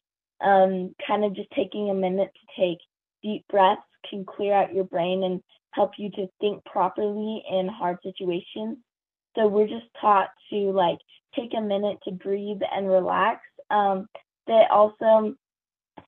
um 0.44 0.94
kind 1.06 1.24
of 1.24 1.36
just 1.36 1.50
taking 1.52 1.90
a 1.90 1.94
minute 1.94 2.32
to 2.34 2.62
take 2.62 2.80
deep 3.22 3.46
breaths 3.50 3.82
can 4.10 4.26
clear 4.26 4.54
out 4.54 4.74
your 4.74 4.84
brain 4.84 5.24
and 5.24 5.42
help 5.72 5.92
you 5.98 6.10
to 6.12 6.28
think 6.40 6.64
properly 6.66 7.44
in 7.50 7.68
hard 7.68 7.98
situations. 8.04 8.78
So 9.36 9.48
we're 9.48 9.68
just 9.68 9.88
taught 10.00 10.30
to 10.52 10.72
like 10.72 11.00
take 11.36 11.54
a 11.58 11.62
minute 11.62 11.98
to 12.04 12.12
breathe 12.12 12.62
and 12.76 12.90
relax 12.90 13.42
um 13.70 14.08
they 14.48 14.64
also 14.70 15.34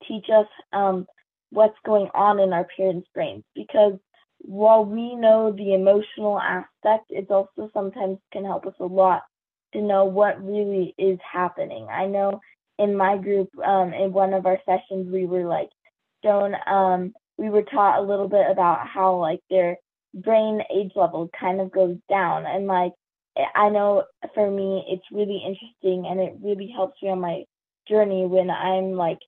teach 0.08 0.26
us 0.30 0.48
um 0.74 1.06
what's 1.52 1.78
going 1.86 2.10
on 2.14 2.40
in 2.40 2.54
our 2.54 2.68
parents' 2.76 3.08
brains 3.14 3.44
because 3.56 3.94
while 4.40 4.86
we 4.86 5.16
know 5.16 5.52
the 5.52 5.74
emotional 5.74 6.40
aspect, 6.40 7.06
it 7.10 7.30
also 7.32 7.70
sometimes 7.74 8.20
can 8.32 8.46
help 8.46 8.66
us 8.66 8.74
a 8.80 8.86
lot 8.86 9.24
to 9.74 9.82
know 9.82 10.06
what 10.06 10.44
really 10.46 10.94
is 10.98 11.20
happening. 11.32 11.88
I 11.90 12.06
know 12.06 12.40
in 12.78 12.96
my 12.96 13.18
group, 13.18 13.50
um, 13.66 13.94
in 13.94 14.12
one 14.14 14.34
of 14.34 14.46
our 14.46 14.60
sessions, 14.66 15.12
we 15.12 15.26
were 15.26 15.46
like 15.46 15.70
shown, 16.24 16.56
um, 16.68 17.14
we 17.38 17.50
were 17.50 17.64
taught 17.64 18.00
a 18.00 18.04
little 18.08 18.28
bit 18.28 18.50
about 18.50 18.88
how 18.88 19.16
like 19.16 19.42
their 19.50 19.78
brain 20.14 20.62
age 20.74 20.92
level 20.96 21.30
kind 21.38 21.60
of 21.60 21.72
goes 21.72 21.98
down, 22.10 22.46
and 22.46 22.68
like 22.68 22.94
I 23.56 23.70
know 23.70 24.04
for 24.34 24.50
me, 24.50 24.86
it's 24.88 25.06
really 25.12 25.44
interesting 25.46 26.06
and 26.10 26.20
it 26.20 26.36
really 26.42 26.72
helps 26.74 27.02
me 27.02 27.10
on 27.10 27.20
my 27.20 27.44
journey 27.88 28.26
when 28.26 28.50
I'm 28.50 28.94
like 28.94 29.20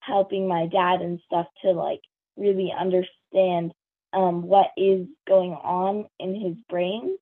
helping 0.00 0.48
my 0.48 0.66
dad 0.66 1.00
and 1.00 1.20
stuff 1.26 1.46
to 1.62 1.72
like 1.72 2.00
really 2.36 2.72
understand 2.78 3.72
um, 4.12 4.42
what 4.42 4.68
is 4.76 5.06
going 5.26 5.52
on 5.52 6.06
in 6.18 6.34
his 6.34 6.54
brain. 6.68 7.16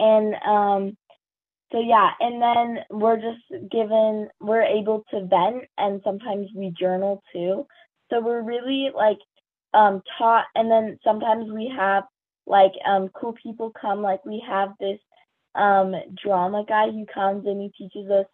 And 0.00 0.34
um, 0.46 0.96
so, 1.70 1.80
yeah, 1.80 2.10
and 2.20 2.40
then 2.42 2.84
we're 2.90 3.16
just 3.16 3.70
given, 3.70 4.28
we're 4.40 4.62
able 4.62 5.04
to 5.10 5.26
vent 5.26 5.64
and 5.78 6.00
sometimes 6.04 6.48
we 6.54 6.70
journal 6.78 7.22
too. 7.32 7.66
So 8.10 8.20
we're 8.20 8.42
really 8.42 8.90
like 8.94 9.18
um, 9.74 10.02
taught, 10.18 10.44
and 10.54 10.70
then 10.70 10.98
sometimes 11.02 11.50
we 11.50 11.72
have 11.74 12.04
like 12.46 12.72
um, 12.86 13.08
cool 13.14 13.34
people 13.42 13.72
come, 13.80 14.02
like 14.02 14.24
we 14.26 14.44
have 14.46 14.70
this 14.80 14.98
um, 15.54 15.94
drama 16.22 16.64
guy 16.66 16.86
who 16.90 17.06
comes 17.12 17.46
and 17.46 17.60
he 17.60 17.70
teaches 17.76 18.10
us 18.10 18.26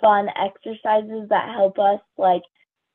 fun 0.00 0.28
exercises 0.36 1.28
that 1.28 1.54
help 1.54 1.78
us 1.78 2.00
like 2.18 2.42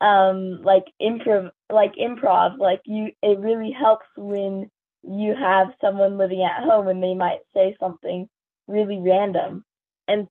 um 0.01 0.61
like 0.63 0.85
improv 1.01 1.51
like 1.71 1.93
improv. 1.95 2.57
Like 2.59 2.81
you 2.85 3.11
it 3.21 3.39
really 3.39 3.71
helps 3.71 4.05
when 4.17 4.69
you 5.03 5.35
have 5.35 5.67
someone 5.81 6.17
living 6.17 6.43
at 6.43 6.63
home 6.63 6.87
and 6.87 7.01
they 7.01 7.13
might 7.15 7.39
say 7.53 7.75
something 7.79 8.27
really 8.67 8.99
random. 8.99 9.63
And 10.07 10.27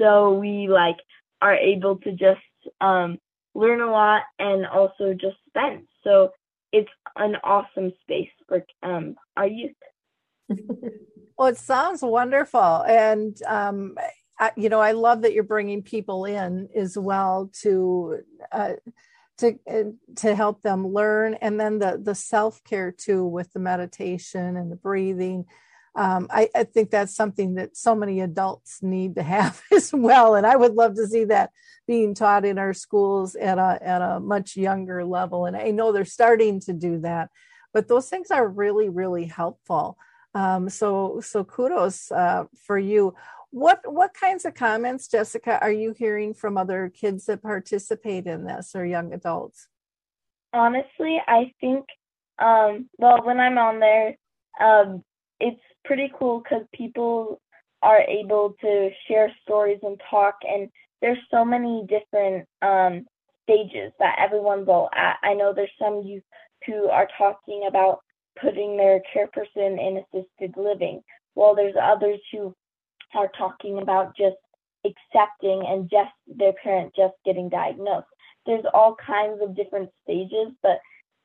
so 0.00 0.34
we 0.34 0.68
like 0.68 0.96
are 1.42 1.54
able 1.56 1.96
to 1.98 2.12
just 2.12 2.40
um 2.80 3.18
learn 3.54 3.80
a 3.80 3.90
lot 3.90 4.22
and 4.38 4.66
also 4.66 5.14
just 5.14 5.36
spend. 5.48 5.86
So 6.04 6.30
it's 6.72 6.90
an 7.16 7.36
awesome 7.42 7.92
space 8.02 8.30
for 8.48 8.64
um 8.82 9.16
our 9.36 9.46
youth 9.46 9.72
well 11.40 11.48
it 11.48 11.56
sounds 11.56 12.02
wonderful 12.02 12.84
and 12.86 13.42
um 13.48 13.96
I, 14.40 14.52
you 14.56 14.70
know, 14.70 14.80
I 14.80 14.92
love 14.92 15.20
that 15.22 15.34
you're 15.34 15.44
bringing 15.44 15.82
people 15.82 16.24
in 16.24 16.70
as 16.74 16.96
well 16.96 17.50
to 17.60 18.20
uh, 18.50 18.72
to 19.38 19.58
uh, 19.70 19.90
to 20.16 20.34
help 20.34 20.62
them 20.62 20.88
learn, 20.88 21.34
and 21.34 21.60
then 21.60 21.78
the 21.78 22.00
the 22.02 22.14
self 22.14 22.64
care 22.64 22.90
too 22.90 23.24
with 23.24 23.52
the 23.52 23.60
meditation 23.60 24.56
and 24.56 24.72
the 24.72 24.76
breathing. 24.76 25.44
Um, 25.94 26.28
I, 26.30 26.48
I, 26.54 26.62
think 26.62 26.90
that's 26.90 27.16
something 27.16 27.54
that 27.54 27.76
so 27.76 27.96
many 27.96 28.20
adults 28.20 28.78
need 28.80 29.16
to 29.16 29.22
have 29.36 29.60
as 29.72 29.92
well, 29.92 30.36
and 30.36 30.46
I 30.46 30.56
would 30.56 30.74
love 30.74 30.94
to 30.94 31.06
see 31.06 31.24
that 31.24 31.50
being 31.86 32.14
taught 32.14 32.46
in 32.46 32.58
our 32.58 32.72
schools 32.72 33.34
at 33.34 33.58
a 33.58 33.78
at 33.82 34.00
a 34.00 34.20
much 34.20 34.56
younger 34.56 35.04
level. 35.04 35.44
And 35.44 35.56
I 35.56 35.70
know 35.70 35.92
they're 35.92 36.04
starting 36.06 36.60
to 36.60 36.72
do 36.72 37.00
that, 37.00 37.28
but 37.74 37.88
those 37.88 38.08
things 38.08 38.30
are 38.30 38.48
really 38.48 38.88
really 38.88 39.26
helpful. 39.26 39.98
Um, 40.34 40.68
so 40.68 41.20
so 41.20 41.44
kudos 41.44 42.10
uh, 42.12 42.44
for 42.56 42.78
you. 42.78 43.14
What 43.50 43.80
what 43.84 44.14
kinds 44.14 44.44
of 44.44 44.54
comments 44.54 45.08
jessica 45.08 45.58
are 45.60 45.72
you 45.72 45.92
hearing 45.92 46.34
from 46.34 46.56
other 46.56 46.88
kids 46.94 47.26
that 47.26 47.42
participate 47.42 48.26
in 48.26 48.44
this 48.44 48.76
or 48.76 48.84
young 48.84 49.12
adults? 49.12 49.66
Honestly 50.52 51.20
i 51.26 51.52
think 51.60 51.84
um, 52.40 52.88
well 52.98 53.24
when 53.24 53.40
i'm 53.40 53.58
on 53.58 53.80
there 53.80 54.16
um, 54.60 55.02
it's 55.40 55.60
pretty 55.84 56.12
cool 56.18 56.40
because 56.40 56.64
people 56.74 57.40
are 57.82 58.02
able 58.02 58.54
to 58.60 58.90
share 59.08 59.32
stories 59.42 59.80
and 59.82 60.00
talk 60.10 60.36
and 60.42 60.68
there's 61.02 61.18
so 61.30 61.44
many 61.44 61.86
different 61.88 62.46
um, 62.62 63.06
stages 63.44 63.92
that 63.98 64.16
everyone's 64.18 64.68
at 64.94 65.16
i 65.22 65.34
know 65.34 65.52
there's 65.52 65.70
some 65.78 66.02
youth 66.02 66.22
who 66.66 66.88
are 66.88 67.08
talking 67.18 67.66
about 67.68 68.00
putting 68.40 68.76
their 68.76 69.00
care 69.12 69.28
person 69.28 69.78
in 69.78 70.02
assisted 70.02 70.54
living 70.56 71.02
while 71.34 71.54
there's 71.54 71.74
others 71.80 72.18
who 72.32 72.54
are 73.14 73.30
talking 73.36 73.78
about 73.78 74.16
just 74.16 74.36
accepting 74.84 75.64
and 75.66 75.90
just 75.90 76.12
their 76.26 76.52
parent 76.62 76.92
just 76.96 77.14
getting 77.24 77.48
diagnosed. 77.48 78.06
There's 78.46 78.64
all 78.72 78.96
kinds 79.06 79.40
of 79.42 79.56
different 79.56 79.90
stages, 80.02 80.52
but 80.62 80.78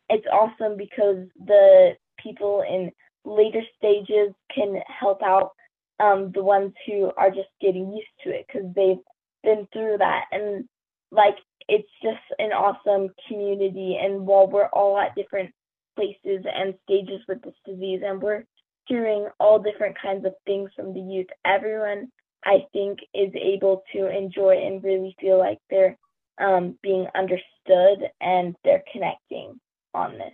it's 0.09 0.27
awesome 0.31 0.77
because 0.77 1.27
the 1.45 1.93
people 2.21 2.63
in 2.67 2.91
later 3.23 3.61
stages 3.77 4.33
can 4.53 4.79
help 4.87 5.21
out 5.23 5.51
um, 5.99 6.31
the 6.33 6.43
ones 6.43 6.73
who 6.85 7.11
are 7.17 7.29
just 7.29 7.49
getting 7.61 7.91
used 7.91 8.07
to 8.23 8.29
it 8.29 8.45
because 8.47 8.67
they've 8.75 9.03
been 9.43 9.67
through 9.71 9.97
that. 9.99 10.25
And 10.31 10.65
like, 11.11 11.37
it's 11.67 11.87
just 12.03 12.21
an 12.37 12.51
awesome 12.51 13.09
community. 13.27 13.97
And 14.01 14.27
while 14.27 14.47
we're 14.47 14.67
all 14.67 14.97
at 14.97 15.15
different 15.15 15.51
places 15.95 16.45
and 16.53 16.73
stages 16.83 17.21
with 17.27 17.41
this 17.41 17.55
disease, 17.65 18.01
and 18.05 18.21
we're 18.21 18.45
hearing 18.87 19.27
all 19.39 19.59
different 19.59 19.97
kinds 19.99 20.25
of 20.25 20.33
things 20.45 20.69
from 20.75 20.93
the 20.93 20.99
youth, 20.99 21.27
everyone 21.45 22.11
I 22.45 22.65
think 22.73 22.99
is 23.13 23.33
able 23.35 23.83
to 23.93 24.07
enjoy 24.15 24.57
and 24.65 24.83
really 24.83 25.15
feel 25.19 25.39
like 25.39 25.57
they're 25.69 25.97
um, 26.39 26.77
being 26.83 27.07
understood 27.15 28.09
and 28.21 28.55
they're 28.63 28.83
connecting 28.91 29.59
on 29.93 30.13
this. 30.13 30.33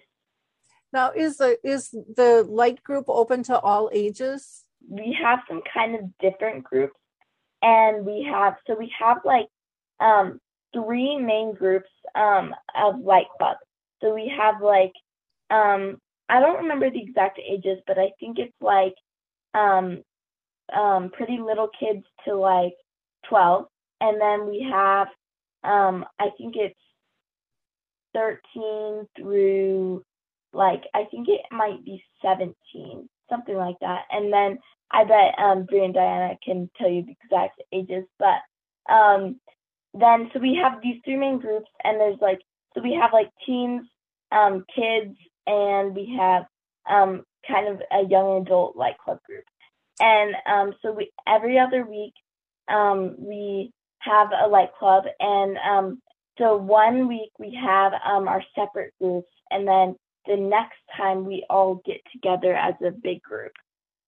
Now, 0.93 1.11
is 1.11 1.37
the 1.37 1.57
is 1.63 1.91
the 1.91 2.45
light 2.49 2.83
group 2.83 3.05
open 3.07 3.43
to 3.43 3.57
all 3.59 3.89
ages? 3.93 4.65
We 4.89 5.17
have 5.23 5.39
some 5.47 5.61
kind 5.73 5.95
of 5.95 6.01
different 6.19 6.65
groups, 6.65 6.97
and 7.61 8.05
we 8.05 8.27
have 8.29 8.55
so 8.67 8.75
we 8.77 8.91
have 8.99 9.19
like 9.23 9.47
um, 10.01 10.41
three 10.73 11.17
main 11.17 11.53
groups 11.53 11.89
um, 12.15 12.53
of 12.75 12.99
light 12.99 13.27
club. 13.37 13.55
So 14.01 14.13
we 14.13 14.33
have 14.37 14.61
like 14.61 14.91
um, 15.51 15.97
I 16.29 16.39
don't 16.39 16.63
remember 16.63 16.89
the 16.89 17.01
exact 17.01 17.39
ages, 17.39 17.79
but 17.87 17.99
I 17.99 18.11
think 18.19 18.39
it's 18.39 18.55
like 18.61 18.95
um 19.53 20.03
um 20.75 21.09
pretty 21.11 21.39
little 21.39 21.69
kids 21.79 22.05
to 22.25 22.35
like 22.35 22.73
12 23.29 23.65
and 24.01 24.21
then 24.21 24.47
we 24.47 24.65
have 24.71 25.07
um 25.63 26.05
I 26.19 26.29
think 26.37 26.55
it's 26.57 26.79
13 28.13 29.07
through 29.17 30.03
like 30.53 30.83
I 30.93 31.05
think 31.11 31.27
it 31.29 31.41
might 31.51 31.83
be 31.85 32.03
17, 32.21 33.09
something 33.29 33.55
like 33.55 33.77
that. 33.81 34.03
And 34.11 34.31
then 34.33 34.59
I 34.91 35.03
bet 35.05 35.37
um 35.39 35.65
Bree 35.65 35.85
and 35.85 35.93
Diana 35.93 36.37
can 36.43 36.69
tell 36.77 36.89
you 36.89 37.03
the 37.05 37.15
exact 37.23 37.61
ages, 37.73 38.05
but 38.19 38.93
um 38.93 39.39
then 39.93 40.29
so 40.33 40.39
we 40.39 40.55
have 40.61 40.81
these 40.81 41.01
three 41.05 41.17
main 41.17 41.39
groups, 41.39 41.69
and 41.83 41.99
there's 41.99 42.19
like 42.21 42.39
so 42.75 42.81
we 42.81 42.93
have 43.01 43.11
like 43.13 43.29
teens, 43.45 43.83
um, 44.31 44.65
kids, 44.75 45.15
and 45.47 45.95
we 45.95 46.15
have 46.19 46.43
um, 46.89 47.23
kind 47.47 47.67
of 47.67 47.81
a 47.91 48.07
young 48.07 48.41
adult 48.41 48.75
like 48.75 48.97
club 48.97 49.19
group. 49.25 49.43
And 49.99 50.35
um, 50.51 50.73
so 50.81 50.91
we 50.91 51.11
every 51.27 51.59
other 51.59 51.85
week 51.85 52.13
um, 52.69 53.15
we 53.17 53.71
have 53.99 54.29
a 54.43 54.47
light 54.47 54.71
club, 54.79 55.03
and 55.19 55.57
um, 55.57 56.01
so 56.37 56.55
one 56.57 57.07
week 57.07 57.31
we 57.39 57.57
have 57.61 57.93
um, 58.05 58.27
our 58.27 58.43
separate 58.55 58.93
groups, 58.99 59.29
and 59.51 59.67
then 59.67 59.95
the 60.27 60.37
next 60.37 60.79
time 60.95 61.25
we 61.25 61.45
all 61.49 61.81
get 61.85 62.01
together 62.11 62.55
as 62.55 62.73
a 62.85 62.91
big 62.91 63.21
group. 63.21 63.51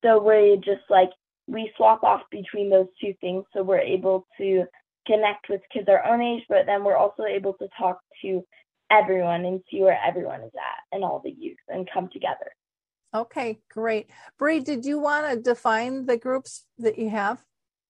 So 0.03 0.21
we're 0.21 0.55
just 0.57 0.83
like 0.89 1.09
we 1.47 1.71
swap 1.77 2.03
off 2.03 2.21
between 2.31 2.69
those 2.69 2.87
two 2.99 3.13
things, 3.21 3.43
so 3.53 3.63
we're 3.63 3.79
able 3.79 4.25
to 4.37 4.65
connect 5.05 5.49
with 5.49 5.61
kids 5.71 5.87
our 5.89 6.03
own 6.05 6.21
age, 6.21 6.43
but 6.49 6.65
then 6.65 6.83
we're 6.83 6.97
also 6.97 7.23
able 7.25 7.53
to 7.53 7.67
talk 7.77 7.99
to 8.21 8.43
everyone 8.91 9.45
and 9.45 9.61
see 9.69 9.81
where 9.81 9.99
everyone 10.05 10.41
is 10.41 10.51
at 10.55 10.95
and 10.95 11.03
all 11.03 11.21
the 11.23 11.31
youth 11.31 11.57
and 11.67 11.89
come 11.91 12.09
together. 12.11 12.51
Okay, 13.15 13.59
great. 13.69 14.09
Bree, 14.39 14.59
did 14.59 14.85
you 14.85 14.99
want 14.99 15.29
to 15.29 15.39
define 15.39 16.05
the 16.05 16.17
groups 16.17 16.65
that 16.79 16.97
you 16.97 17.09
have? 17.09 17.43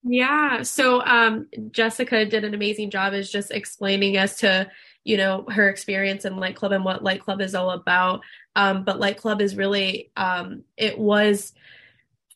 Yeah. 0.03 0.63
So 0.63 1.01
um, 1.05 1.47
Jessica 1.71 2.25
did 2.25 2.43
an 2.43 2.53
amazing 2.53 2.89
job 2.89 3.13
as 3.13 3.31
just 3.31 3.51
explaining 3.51 4.17
as 4.17 4.35
to, 4.37 4.69
you 5.05 5.15
know, 5.15 5.45
her 5.49 5.69
experience 5.69 6.25
in 6.25 6.35
Light 6.35 6.57
Club 6.57 6.73
and 6.73 6.83
what 6.83 7.03
Light 7.03 7.21
Club 7.21 7.39
is 7.39 7.55
all 7.55 7.71
about. 7.71 8.21
Um, 8.55 8.83
but 8.83 8.99
Light 8.99 9.17
Club 9.17 9.41
is 9.41 9.55
really, 9.55 10.11
um, 10.17 10.63
it 10.75 10.99
was 10.99 11.53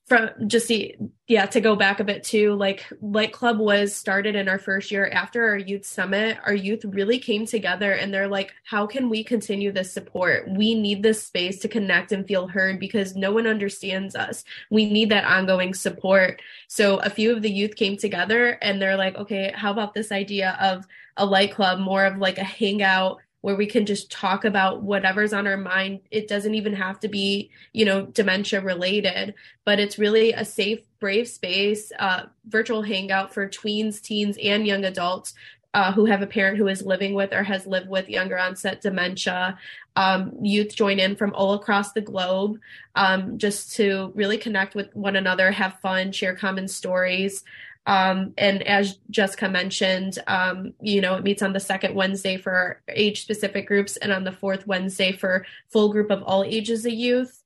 from 0.08 0.30
just 0.48 0.70
the 0.70 0.96
yeah 1.28 1.46
to 1.46 1.60
go 1.60 1.76
back 1.76 2.00
a 2.00 2.04
bit 2.04 2.24
too 2.24 2.54
like 2.56 2.86
light 3.02 3.34
club 3.34 3.60
was 3.60 3.94
started 3.94 4.38
in 4.38 4.48
our 4.48 4.58
first 4.58 4.90
year 4.90 5.10
after 5.10 5.46
our 5.50 5.58
youth 5.58 5.86
summit. 5.86 6.38
Our 6.46 6.54
youth 6.54 6.86
really 6.86 7.20
came 7.20 7.46
together 7.46 7.92
and 7.92 8.14
they're 8.14 8.30
like 8.30 8.54
how 8.64 8.88
can 8.88 9.10
we 9.10 9.24
continue 9.24 9.72
this 9.72 9.92
support? 9.92 10.50
We 10.50 10.76
need 10.76 11.04
this 11.04 11.24
space 11.24 11.60
to 11.60 11.68
connect 11.68 12.14
and 12.14 12.26
feel 12.26 12.48
heard 12.48 12.80
because 12.80 13.16
no 13.16 13.34
one 13.34 13.48
understands 13.48 14.16
us. 14.16 14.46
We 14.72 14.90
need 14.90 15.10
that 15.10 15.26
ongoing 15.26 15.74
support. 15.74 16.42
So 16.68 16.98
a 17.00 17.10
few 17.10 17.36
of 17.36 17.42
the 17.42 17.52
youth 17.52 17.76
came 17.76 17.98
together 17.98 18.58
and 18.62 18.82
they're 18.82 18.98
like 18.98 19.16
okay 19.16 19.52
how 19.54 19.72
about 19.72 19.94
this 19.94 20.14
idea 20.14 20.58
of 20.62 20.88
a 21.18 21.26
light 21.26 21.52
club 21.52 21.80
more 21.80 22.06
of 22.06 22.18
like 22.18 22.38
a 22.38 22.44
hangout 22.44 23.20
where 23.42 23.56
we 23.56 23.66
can 23.66 23.86
just 23.86 24.12
talk 24.12 24.46
about 24.46 24.82
whatever's 24.82 25.34
on 25.34 25.48
our 25.48 25.58
mind. 25.58 26.02
It 26.12 26.28
doesn't 26.28 26.56
even 26.56 26.74
have 26.74 27.00
to 27.02 27.08
be, 27.08 27.50
you 27.72 27.86
know, 27.86 28.06
dementia 28.08 28.62
related, 28.62 29.36
but 29.64 29.80
it's 29.80 30.00
really 30.00 30.34
a 30.34 30.44
safe, 30.44 30.80
brave 31.00 31.28
space, 31.28 31.92
uh, 32.00 32.24
virtual 32.48 32.82
hangout 32.82 33.34
for 33.34 33.48
tweens, 33.48 34.02
teens, 34.02 34.38
and 34.42 34.66
young 34.66 34.86
adults 34.86 35.34
uh, 35.74 35.92
who 35.92 36.06
have 36.06 36.22
a 36.22 36.28
parent 36.28 36.58
who 36.58 36.68
is 36.68 36.82
living 36.82 37.14
with 37.14 37.32
or 37.32 37.44
has 37.44 37.68
lived 37.68 37.88
with 37.88 38.10
younger 38.10 38.38
onset 38.38 38.82
dementia. 38.82 39.58
Um, 39.96 40.34
youth 40.42 40.76
join 40.76 41.00
in 41.00 41.16
from 41.16 41.34
all 41.34 41.54
across 41.54 41.92
the 41.92 42.02
globe 42.02 42.60
um, 42.96 43.38
just 43.38 43.76
to 43.76 44.12
really 44.16 44.38
connect 44.38 44.74
with 44.74 44.96
one 44.96 45.16
another, 45.16 45.52
have 45.52 45.80
fun, 45.80 46.12
share 46.12 46.36
common 46.36 46.68
stories. 46.68 47.44
Um, 47.88 48.34
and 48.38 48.62
as 48.64 49.00
Jessica 49.10 49.48
mentioned, 49.48 50.20
um, 50.28 50.74
you 50.82 51.00
know, 51.00 51.16
it 51.16 51.24
meets 51.24 51.42
on 51.42 51.54
the 51.54 51.60
second 51.62 51.96
Wednesday 51.96 52.36
for 52.36 52.82
age 52.90 53.22
specific 53.22 53.66
groups 53.66 53.96
and 53.96 54.12
on 54.12 54.26
the 54.26 54.32
fourth 54.34 54.68
Wednesday 54.68 55.14
for 55.14 55.46
full 55.70 55.90
group 55.90 56.12
of 56.12 56.22
all 56.24 56.44
ages 56.44 56.86
of 56.86 56.92
youth. 56.92 57.42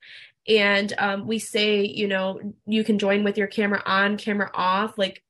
And 0.47 0.91
um, 0.97 1.27
we 1.27 1.37
say, 1.37 1.85
you 1.85 2.07
know, 2.07 2.41
you 2.65 2.83
can 2.83 2.97
join 2.97 3.23
with 3.23 3.37
your 3.37 3.45
camera 3.45 3.83
on, 3.85 4.17
camera 4.17 4.49
off, 4.55 4.97
like 4.97 5.21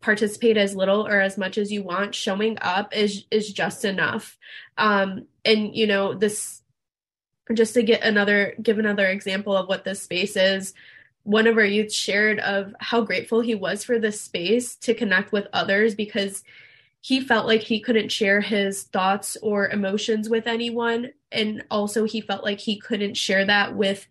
participate 0.00 0.56
as 0.56 0.74
little 0.74 1.06
or 1.06 1.20
as 1.20 1.36
much 1.36 1.58
as 1.58 1.70
you 1.70 1.82
want. 1.82 2.14
Showing 2.14 2.56
up 2.62 2.96
is 2.96 3.26
is 3.30 3.52
just 3.52 3.84
enough. 3.84 4.38
Um, 4.78 5.26
and 5.44 5.76
you 5.76 5.86
know, 5.86 6.14
this 6.14 6.62
just 7.52 7.74
to 7.74 7.82
get 7.82 8.02
another 8.02 8.54
give 8.62 8.78
another 8.78 9.06
example 9.06 9.54
of 9.54 9.68
what 9.68 9.84
this 9.84 10.00
space 10.00 10.36
is 10.36 10.72
one 11.24 11.46
of 11.46 11.56
our 11.56 11.64
youth 11.64 11.92
shared 11.92 12.38
of 12.40 12.74
how 12.78 13.00
grateful 13.00 13.40
he 13.40 13.54
was 13.54 13.82
for 13.82 13.98
this 13.98 14.20
space 14.20 14.76
to 14.76 14.94
connect 14.94 15.32
with 15.32 15.46
others 15.52 15.94
because 15.94 16.44
he 17.00 17.20
felt 17.20 17.46
like 17.46 17.62
he 17.62 17.80
couldn't 17.80 18.12
share 18.12 18.40
his 18.40 18.84
thoughts 18.84 19.36
or 19.42 19.68
emotions 19.68 20.28
with 20.28 20.46
anyone. 20.46 21.10
And 21.32 21.64
also 21.70 22.04
he 22.04 22.20
felt 22.20 22.44
like 22.44 22.60
he 22.60 22.78
couldn't 22.78 23.14
share 23.14 23.44
that 23.44 23.74
with 23.74 24.06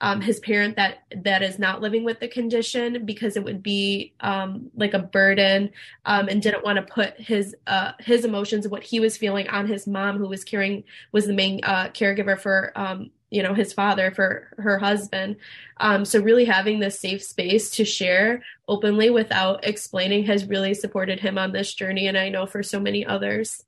um, 0.00 0.20
his 0.20 0.38
parent 0.40 0.76
that 0.76 0.98
that 1.24 1.42
is 1.42 1.58
not 1.58 1.80
living 1.80 2.04
with 2.04 2.20
the 2.20 2.28
condition 2.28 3.06
because 3.06 3.36
it 3.36 3.44
would 3.44 3.62
be 3.62 4.12
um, 4.20 4.70
like 4.76 4.92
a 4.92 4.98
burden 4.98 5.70
um, 6.04 6.28
and 6.28 6.42
didn't 6.42 6.64
want 6.64 6.76
to 6.76 6.82
put 6.82 7.18
his 7.18 7.56
uh, 7.66 7.92
his 8.00 8.24
emotions 8.24 8.68
what 8.68 8.82
he 8.82 9.00
was 9.00 9.16
feeling 9.16 9.48
on 9.48 9.66
his 9.66 9.86
mom 9.86 10.18
who 10.18 10.28
was 10.28 10.44
caring 10.44 10.84
was 11.12 11.26
the 11.26 11.32
main 11.32 11.60
uh, 11.64 11.88
caregiver 11.88 12.38
for 12.38 12.72
um, 12.76 13.10
you 13.30 13.42
know 13.42 13.54
his 13.54 13.72
father 13.72 14.10
for 14.10 14.48
her 14.58 14.78
husband 14.78 15.36
um, 15.78 16.04
so 16.04 16.20
really 16.20 16.44
having 16.44 16.78
this 16.78 17.00
safe 17.00 17.22
space 17.22 17.70
to 17.70 17.84
share 17.84 18.42
openly 18.68 19.10
without 19.10 19.66
explaining 19.66 20.24
has 20.24 20.46
really 20.46 20.74
supported 20.74 21.20
him 21.20 21.38
on 21.38 21.52
this 21.52 21.74
journey 21.74 22.06
and 22.06 22.16
i 22.16 22.28
know 22.28 22.46
for 22.46 22.62
so 22.62 22.80
many 22.80 23.04
others 23.04 23.64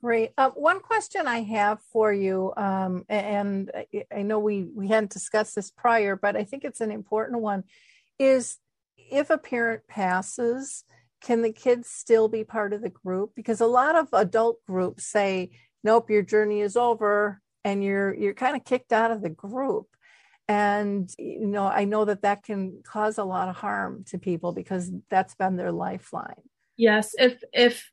Great. 0.00 0.30
Uh, 0.38 0.50
one 0.50 0.78
question 0.78 1.26
I 1.26 1.40
have 1.42 1.80
for 1.92 2.12
you, 2.12 2.52
um, 2.56 3.04
and 3.08 3.68
I 4.14 4.22
know 4.22 4.38
we 4.38 4.62
we 4.62 4.86
hadn't 4.86 5.10
discussed 5.10 5.56
this 5.56 5.72
prior, 5.72 6.14
but 6.14 6.36
I 6.36 6.44
think 6.44 6.62
it's 6.62 6.80
an 6.80 6.92
important 6.92 7.42
one, 7.42 7.64
is 8.16 8.58
if 8.96 9.30
a 9.30 9.38
parent 9.38 9.88
passes, 9.88 10.84
can 11.20 11.42
the 11.42 11.52
kids 11.52 11.88
still 11.88 12.28
be 12.28 12.44
part 12.44 12.72
of 12.72 12.80
the 12.80 12.90
group? 12.90 13.32
Because 13.34 13.60
a 13.60 13.66
lot 13.66 13.96
of 13.96 14.06
adult 14.12 14.64
groups 14.66 15.04
say, 15.04 15.50
"Nope, 15.82 16.10
your 16.10 16.22
journey 16.22 16.60
is 16.60 16.76
over 16.76 17.42
and 17.68 17.84
you're 17.84 18.14
you're 18.14 18.34
kind 18.34 18.56
of 18.56 18.64
kicked 18.64 18.92
out 18.92 19.10
of 19.10 19.22
the 19.22 19.28
group. 19.28 19.86
And 20.50 21.10
you 21.18 21.46
know 21.46 21.66
i 21.66 21.84
know 21.84 22.06
that 22.06 22.22
that 22.22 22.42
can 22.42 22.80
cause 22.82 23.18
a 23.18 23.24
lot 23.24 23.50
of 23.50 23.56
harm 23.56 24.04
to 24.08 24.18
people 24.18 24.52
because 24.52 24.90
that's 25.10 25.34
been 25.34 25.56
their 25.56 25.72
lifeline. 25.72 26.42
Yes. 26.78 27.14
If 27.18 27.42
if 27.52 27.90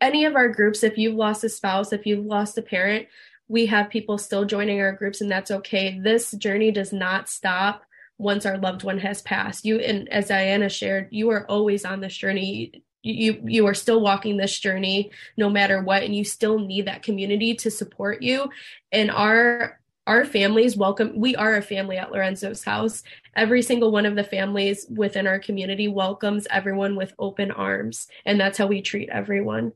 any 0.00 0.26
of 0.26 0.34
our 0.36 0.48
groups 0.48 0.82
if 0.82 0.98
you've 0.98 1.14
lost 1.14 1.44
a 1.44 1.48
spouse 1.48 1.92
if 1.92 2.04
you've 2.04 2.26
lost 2.26 2.58
a 2.58 2.62
parent 2.62 3.06
we 3.48 3.66
have 3.66 3.88
people 3.88 4.18
still 4.18 4.44
joining 4.44 4.80
our 4.80 4.92
groups 4.92 5.20
and 5.22 5.30
that's 5.30 5.50
okay. 5.50 5.98
This 5.98 6.32
journey 6.32 6.70
does 6.70 6.92
not 6.92 7.28
stop 7.28 7.82
once 8.18 8.44
our 8.44 8.58
loved 8.58 8.82
one 8.84 8.98
has 8.98 9.22
passed. 9.22 9.64
You 9.64 9.78
and 9.78 10.06
as 10.10 10.28
diana 10.28 10.68
shared 10.68 11.08
you 11.10 11.30
are 11.30 11.50
always 11.50 11.86
on 11.86 12.00
this 12.00 12.14
journey 12.14 12.84
you 13.02 13.40
you 13.44 13.66
are 13.66 13.74
still 13.74 14.00
walking 14.00 14.36
this 14.36 14.58
journey 14.58 15.10
no 15.36 15.48
matter 15.48 15.82
what 15.82 16.02
and 16.02 16.14
you 16.14 16.24
still 16.24 16.58
need 16.58 16.86
that 16.86 17.02
community 17.02 17.54
to 17.54 17.70
support 17.70 18.22
you. 18.22 18.50
And 18.92 19.10
our 19.10 19.80
our 20.06 20.24
families 20.24 20.76
welcome 20.76 21.18
we 21.18 21.36
are 21.36 21.56
a 21.56 21.62
family 21.62 21.96
at 21.96 22.12
lorenzo's 22.12 22.64
house. 22.64 23.02
Every 23.34 23.62
single 23.62 23.90
one 23.90 24.06
of 24.06 24.16
the 24.16 24.24
families 24.24 24.86
within 24.90 25.26
our 25.26 25.38
community 25.38 25.88
welcomes 25.88 26.46
everyone 26.50 26.96
with 26.96 27.14
open 27.18 27.50
arms 27.50 28.06
and 28.26 28.40
that's 28.40 28.58
how 28.58 28.66
we 28.66 28.82
treat 28.82 29.08
everyone. 29.08 29.72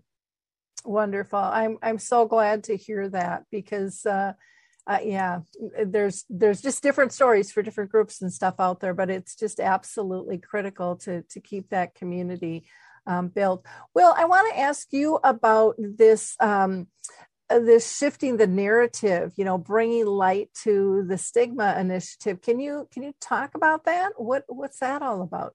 Wonderful. 0.85 1.39
I'm 1.39 1.79
i'm 1.83 1.99
so 1.99 2.27
glad 2.27 2.64
to 2.64 2.77
hear 2.77 3.09
that 3.09 3.45
because 3.51 4.05
uh, 4.05 4.35
uh, 4.87 4.99
yeah 5.03 5.41
there's 5.87 6.27
there's 6.29 6.61
just 6.61 6.83
different 6.83 7.12
stories 7.12 7.51
for 7.51 7.62
different 7.62 7.91
groups 7.91 8.20
and 8.20 8.31
stuff 8.31 8.57
out 8.59 8.81
there 8.81 8.93
but 8.93 9.09
it's 9.09 9.35
just 9.35 9.61
absolutely 9.61 10.37
critical 10.37 10.97
to 10.97 11.22
to 11.22 11.41
keep 11.41 11.70
that 11.70 11.95
community 11.95 12.64
um, 13.07 13.29
built. 13.29 13.65
Will, 13.95 14.15
I 14.17 14.25
want 14.25 14.53
to 14.53 14.61
ask 14.61 14.89
you 14.93 15.19
about 15.23 15.77
this. 15.79 16.37
Um, 16.41 16.89
uh, 17.51 17.59
this 17.59 17.99
shifting 17.99 18.39
the 18.39 18.47
narrative 18.47 19.33
you 19.37 19.45
know 19.45 19.59
bringing 19.59 20.07
light 20.07 20.49
to 20.63 21.05
the 21.07 21.19
stigma 21.19 21.77
initiative. 21.79 22.41
Can 22.41 22.59
you 22.59 22.89
can 22.91 23.03
you 23.03 23.13
talk 23.21 23.55
about 23.55 23.85
that? 23.85 24.13
What 24.17 24.45
what's 24.49 24.79
that 24.79 25.03
all 25.03 25.21
about? 25.21 25.55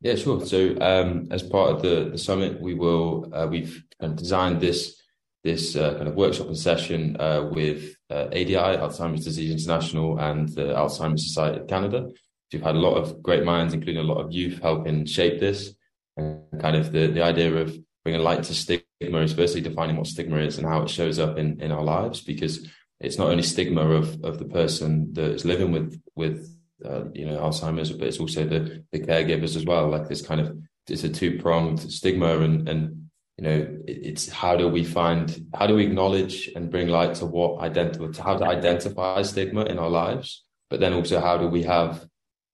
Yeah 0.00 0.14
sure. 0.14 0.46
So 0.46 0.76
um, 0.80 1.26
as 1.32 1.42
part 1.42 1.70
of 1.72 1.82
the 1.82 2.10
the 2.12 2.18
summit 2.18 2.60
we 2.60 2.74
will 2.74 3.28
uh, 3.34 3.46
we've 3.48 3.82
kind 4.00 4.12
of 4.12 4.18
designed 4.18 4.60
this 4.60 5.02
this 5.42 5.76
uh, 5.76 5.94
kind 5.94 6.08
of 6.08 6.14
workshop 6.14 6.46
and 6.46 6.58
session 6.58 7.16
uh, 7.20 7.50
with 7.52 7.96
uh, 8.10 8.26
ADI 8.32 8.54
Alzheimer's 8.54 9.24
Disease 9.24 9.50
International 9.50 10.18
and 10.18 10.48
the 10.50 10.74
Alzheimer's 10.74 11.26
Society 11.26 11.60
of 11.60 11.68
Canada. 11.68 12.08
We've 12.52 12.62
had 12.62 12.74
a 12.76 12.78
lot 12.78 12.94
of 12.94 13.22
great 13.22 13.44
minds 13.44 13.74
including 13.74 14.02
a 14.02 14.12
lot 14.12 14.24
of 14.24 14.32
youth 14.32 14.60
helping 14.62 15.06
shape 15.06 15.40
this 15.40 15.74
and 16.16 16.42
kind 16.60 16.76
of 16.76 16.92
the, 16.92 17.08
the 17.08 17.22
idea 17.22 17.54
of 17.54 17.76
bringing 18.04 18.22
light 18.22 18.42
to 18.44 18.54
stigma 18.54 19.20
is 19.20 19.34
firstly 19.34 19.60
defining 19.60 19.96
what 19.96 20.06
stigma 20.06 20.38
is 20.38 20.58
and 20.58 20.66
how 20.66 20.82
it 20.82 20.90
shows 20.90 21.18
up 21.18 21.38
in, 21.38 21.60
in 21.60 21.72
our 21.72 21.82
lives 21.82 22.20
because 22.20 22.68
it's 23.00 23.18
not 23.18 23.28
only 23.28 23.42
stigma 23.42 23.82
of, 23.82 24.22
of 24.24 24.38
the 24.38 24.44
person 24.44 25.12
that 25.12 25.32
is 25.32 25.44
living 25.44 25.72
with 25.72 26.00
with 26.14 26.56
uh, 26.84 27.04
you 27.12 27.26
know 27.26 27.38
Alzheimer's, 27.38 27.92
but 27.92 28.08
it's 28.08 28.20
also 28.20 28.44
the 28.44 28.84
the 28.92 29.00
caregivers 29.00 29.56
as 29.56 29.64
well. 29.64 29.88
Like 29.88 30.08
this 30.08 30.22
kind 30.22 30.40
of 30.40 30.56
it's 30.88 31.04
a 31.04 31.08
two 31.08 31.38
pronged 31.38 31.80
stigma, 31.80 32.38
and 32.38 32.68
and 32.68 33.08
you 33.38 33.44
know 33.44 33.78
it, 33.86 33.98
it's 34.06 34.28
how 34.28 34.56
do 34.56 34.68
we 34.68 34.84
find 34.84 35.46
how 35.54 35.66
do 35.66 35.74
we 35.74 35.84
acknowledge 35.84 36.50
and 36.54 36.70
bring 36.70 36.88
light 36.88 37.14
to 37.16 37.26
what 37.26 37.60
identify 37.60 38.22
how 38.22 38.36
to 38.36 38.44
identify 38.46 39.22
stigma 39.22 39.64
in 39.64 39.78
our 39.78 39.90
lives, 39.90 40.44
but 40.70 40.80
then 40.80 40.92
also 40.92 41.20
how 41.20 41.36
do 41.36 41.48
we 41.48 41.62
have 41.64 42.06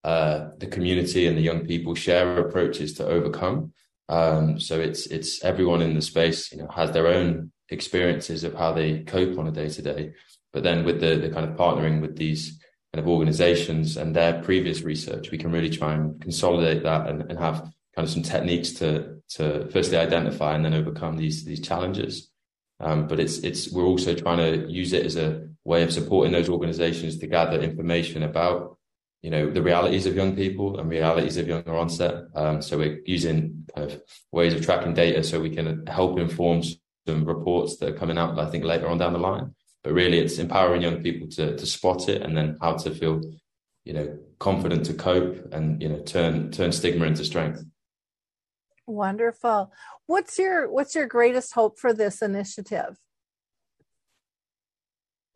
uh, 0.04 0.48
the 0.58 0.66
community 0.66 1.26
and 1.26 1.36
the 1.36 1.42
young 1.42 1.66
people 1.66 1.94
share 1.94 2.38
approaches 2.38 2.94
to 2.94 3.06
overcome 3.06 3.72
Um, 4.08 4.60
so 4.60 4.80
it's 4.80 5.06
it's 5.06 5.42
everyone 5.44 5.80
in 5.80 5.94
the 5.94 6.02
space, 6.02 6.52
you 6.52 6.58
know, 6.58 6.68
has 6.68 6.90
their 6.90 7.06
own 7.06 7.52
experiences 7.70 8.44
of 8.44 8.54
how 8.54 8.72
they 8.72 9.04
cope 9.04 9.38
on 9.38 9.46
a 9.46 9.52
day 9.52 9.68
to 9.68 9.82
day. 9.82 10.12
But 10.52 10.64
then 10.64 10.84
with 10.84 11.00
the 11.00 11.16
the 11.16 11.30
kind 11.30 11.48
of 11.48 11.56
partnering 11.56 12.00
with 12.02 12.16
these 12.16 12.58
kind 12.92 13.00
of 13.02 13.08
organizations 13.08 13.96
and 13.96 14.14
their 14.14 14.42
previous 14.42 14.82
research, 14.82 15.30
we 15.30 15.38
can 15.38 15.52
really 15.52 15.70
try 15.70 15.94
and 15.94 16.20
consolidate 16.20 16.82
that 16.82 17.08
and, 17.08 17.22
and 17.30 17.38
have 17.38 17.62
kind 17.94 18.06
of 18.06 18.10
some 18.10 18.22
techniques 18.22 18.72
to 18.80 19.22
to 19.36 19.68
firstly 19.72 19.96
identify 19.96 20.54
and 20.54 20.64
then 20.64 20.74
overcome 20.74 21.16
these 21.16 21.44
these 21.44 21.60
challenges. 21.60 22.28
Um, 22.80 23.06
but 23.06 23.18
it's 23.20 23.38
it's 23.38 23.72
we're 23.72 23.86
also 23.86 24.14
trying 24.14 24.38
to 24.38 24.70
use 24.80 24.92
it 24.92 25.06
as 25.06 25.16
a 25.16 25.48
way 25.64 25.84
of 25.84 25.92
supporting 25.92 26.32
those 26.32 26.50
organizations 26.50 27.18
to 27.18 27.26
gather 27.28 27.60
information 27.62 28.22
about 28.22 28.76
you 29.22 29.30
know 29.30 29.50
the 29.50 29.62
realities 29.62 30.06
of 30.06 30.16
young 30.16 30.34
people 30.34 30.78
and 30.78 30.90
realities 30.90 31.36
of 31.36 31.46
younger 31.46 31.76
onset. 31.76 32.24
Um, 32.34 32.60
so 32.60 32.76
we're 32.76 33.00
using 33.06 33.66
kind 33.74 33.90
of 33.90 34.02
ways 34.32 34.52
of 34.52 34.64
tracking 34.64 34.94
data 34.94 35.22
so 35.22 35.40
we 35.40 35.54
can 35.54 35.86
help 35.86 36.18
inform 36.18 36.62
some 37.06 37.24
reports 37.24 37.76
that 37.76 37.88
are 37.90 37.98
coming 37.98 38.18
out. 38.18 38.38
I 38.38 38.50
think 38.50 38.64
later 38.64 38.88
on 38.88 38.98
down 38.98 39.12
the 39.12 39.18
line. 39.20 39.54
But 39.84 39.94
really, 39.94 40.18
it's 40.18 40.38
empowering 40.38 40.82
young 40.82 41.02
people 41.02 41.28
to 41.30 41.56
to 41.56 41.66
spot 41.66 42.08
it 42.08 42.22
and 42.22 42.36
then 42.36 42.58
how 42.60 42.74
to 42.74 42.94
feel, 42.94 43.20
you 43.84 43.92
know, 43.92 44.18
confident 44.38 44.86
to 44.86 44.94
cope 44.94 45.52
and 45.52 45.80
you 45.80 45.88
know 45.88 46.00
turn 46.00 46.50
turn 46.50 46.72
stigma 46.72 47.06
into 47.06 47.24
strength. 47.24 47.64
Wonderful. 48.86 49.72
What's 50.06 50.38
your 50.38 50.70
what's 50.70 50.96
your 50.96 51.06
greatest 51.06 51.54
hope 51.54 51.78
for 51.78 51.92
this 51.92 52.22
initiative? 52.22 52.96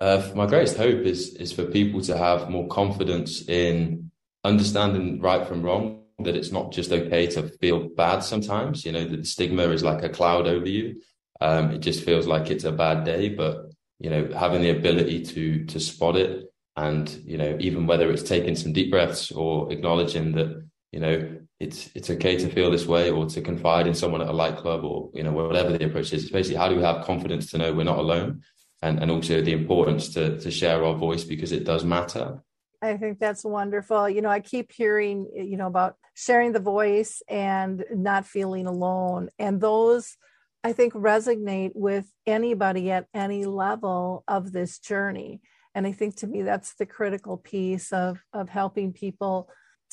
Uh, 0.00 0.30
my 0.34 0.46
greatest 0.46 0.76
hope 0.76 1.00
is 1.00 1.34
is 1.36 1.52
for 1.52 1.64
people 1.64 2.00
to 2.02 2.16
have 2.16 2.50
more 2.50 2.68
confidence 2.68 3.48
in 3.48 4.10
understanding 4.44 5.20
right 5.20 5.46
from 5.46 5.62
wrong. 5.62 6.02
That 6.18 6.36
it's 6.36 6.52
not 6.52 6.72
just 6.72 6.92
okay 6.92 7.26
to 7.28 7.48
feel 7.60 7.90
bad 7.90 8.20
sometimes. 8.20 8.84
You 8.84 8.92
know 8.92 9.04
the 9.06 9.24
stigma 9.24 9.64
is 9.68 9.82
like 9.82 10.02
a 10.02 10.08
cloud 10.08 10.46
over 10.46 10.68
you. 10.68 11.00
Um, 11.40 11.72
it 11.72 11.78
just 11.78 12.04
feels 12.04 12.26
like 12.26 12.50
it's 12.50 12.64
a 12.64 12.72
bad 12.72 13.04
day, 13.04 13.28
but 13.28 13.66
you 13.98 14.10
know 14.10 14.28
having 14.36 14.62
the 14.62 14.70
ability 14.70 15.24
to 15.24 15.64
to 15.66 15.80
spot 15.80 16.16
it 16.16 16.46
and 16.76 17.08
you 17.24 17.38
know 17.38 17.56
even 17.58 17.86
whether 17.86 18.10
it's 18.10 18.22
taking 18.22 18.54
some 18.54 18.72
deep 18.72 18.90
breaths 18.90 19.30
or 19.32 19.72
acknowledging 19.72 20.32
that 20.32 20.62
you 20.92 21.00
know 21.00 21.38
it's 21.58 21.90
it's 21.94 22.10
okay 22.10 22.36
to 22.36 22.50
feel 22.50 22.70
this 22.70 22.86
way 22.86 23.10
or 23.10 23.26
to 23.26 23.40
confide 23.40 23.86
in 23.86 23.94
someone 23.94 24.20
at 24.20 24.28
a 24.28 24.32
light 24.32 24.56
club 24.56 24.84
or 24.84 25.10
you 25.14 25.22
know 25.22 25.32
whatever 25.32 25.72
the 25.72 25.86
approach 25.86 26.12
is 26.12 26.24
it's 26.24 26.32
basically 26.32 26.56
how 26.56 26.68
do 26.68 26.76
we 26.76 26.82
have 26.82 27.04
confidence 27.04 27.50
to 27.50 27.58
know 27.58 27.72
we're 27.72 27.84
not 27.84 27.98
alone 27.98 28.42
and 28.86 29.00
and 29.00 29.10
also 29.10 29.42
the 29.42 29.52
importance 29.52 30.08
to 30.14 30.38
to 30.40 30.50
share 30.50 30.84
our 30.84 30.94
voice 30.94 31.24
because 31.24 31.52
it 31.52 31.64
does 31.64 31.84
matter 31.84 32.40
I 32.82 32.96
think 32.96 33.18
that's 33.18 33.44
wonderful. 33.44 34.08
You 34.08 34.22
know, 34.22 34.28
I 34.28 34.40
keep 34.40 34.72
hearing, 34.72 35.28
you 35.34 35.56
know, 35.56 35.66
about 35.66 35.96
sharing 36.14 36.52
the 36.52 36.60
voice 36.60 37.22
and 37.28 37.84
not 37.90 38.26
feeling 38.26 38.66
alone. 38.66 39.30
And 39.38 39.60
those, 39.60 40.16
I 40.62 40.72
think, 40.72 40.92
resonate 40.92 41.72
with 41.74 42.06
anybody 42.26 42.90
at 42.90 43.06
any 43.14 43.44
level 43.44 44.24
of 44.28 44.52
this 44.52 44.78
journey. 44.78 45.40
And 45.74 45.86
I 45.86 45.92
think 45.92 46.16
to 46.16 46.26
me, 46.26 46.42
that's 46.42 46.74
the 46.74 46.86
critical 46.86 47.36
piece 47.36 47.92
of, 47.92 48.22
of 48.32 48.48
helping 48.48 48.92
people 48.92 49.48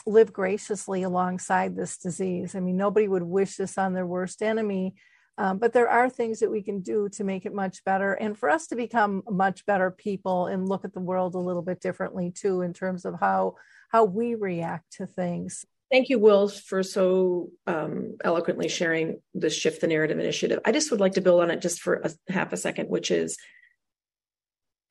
live 0.05 0.33
graciously 0.33 1.03
alongside 1.03 1.75
this 1.75 1.97
disease. 1.97 2.55
I 2.55 2.59
mean, 2.59 2.77
nobody 2.77 3.07
would 3.07 3.23
wish 3.23 3.57
this 3.57 3.77
on 3.77 3.93
their 3.93 4.05
worst 4.05 4.41
enemy, 4.41 4.95
um, 5.37 5.57
but 5.57 5.73
there 5.73 5.89
are 5.89 6.09
things 6.09 6.39
that 6.39 6.51
we 6.51 6.61
can 6.61 6.81
do 6.81 7.09
to 7.09 7.23
make 7.23 7.45
it 7.45 7.53
much 7.53 7.83
better 7.83 8.13
and 8.13 8.37
for 8.37 8.49
us 8.49 8.67
to 8.67 8.75
become 8.75 9.23
much 9.29 9.65
better 9.65 9.89
people 9.89 10.47
and 10.47 10.69
look 10.69 10.85
at 10.85 10.93
the 10.93 10.99
world 10.99 11.35
a 11.35 11.39
little 11.39 11.61
bit 11.61 11.81
differently 11.81 12.31
too 12.31 12.61
in 12.61 12.73
terms 12.73 13.05
of 13.05 13.19
how 13.19 13.55
how 13.89 14.03
we 14.03 14.35
react 14.35 14.93
to 14.93 15.05
things. 15.05 15.65
Thank 15.91 16.09
you, 16.09 16.17
Will, 16.17 16.47
for 16.47 16.81
so 16.81 17.49
um, 17.67 18.17
eloquently 18.23 18.67
sharing 18.67 19.21
the 19.35 19.51
Shift 19.51 19.81
the 19.81 19.87
Narrative 19.87 20.17
initiative. 20.17 20.59
I 20.65 20.71
just 20.71 20.89
would 20.89 20.99
like 20.99 21.13
to 21.13 21.21
build 21.21 21.43
on 21.43 21.51
it 21.51 21.61
just 21.61 21.81
for 21.81 22.01
a 22.03 22.31
half 22.31 22.51
a 22.51 22.57
second, 22.57 22.89
which 22.89 23.11
is 23.11 23.37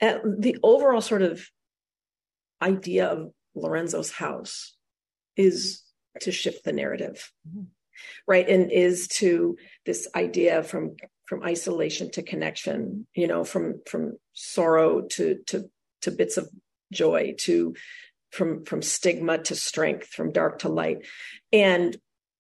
the 0.00 0.56
overall 0.62 1.00
sort 1.00 1.22
of 1.22 1.44
idea 2.60 3.06
of 3.06 3.32
Lorenzo's 3.54 4.12
house 4.12 4.76
is 5.36 5.82
to 6.20 6.30
shift 6.30 6.64
the 6.64 6.72
narrative 6.72 7.32
mm-hmm. 7.48 7.64
Right 8.26 8.48
and 8.48 8.70
is 8.70 9.08
to 9.08 9.56
this 9.86 10.08
idea 10.14 10.62
from 10.62 10.96
from 11.26 11.42
isolation 11.42 12.10
to 12.10 12.22
connection 12.22 13.06
you 13.14 13.26
know 13.26 13.44
from 13.44 13.80
from 13.86 14.16
sorrow 14.32 15.02
to 15.02 15.38
to 15.46 15.70
to 16.02 16.10
bits 16.10 16.36
of 16.36 16.48
joy 16.92 17.34
to 17.38 17.74
from 18.32 18.64
from 18.64 18.82
stigma 18.82 19.38
to 19.38 19.54
strength 19.54 20.08
from 20.08 20.32
dark 20.32 20.60
to 20.60 20.68
light. 20.68 21.06
And 21.52 21.96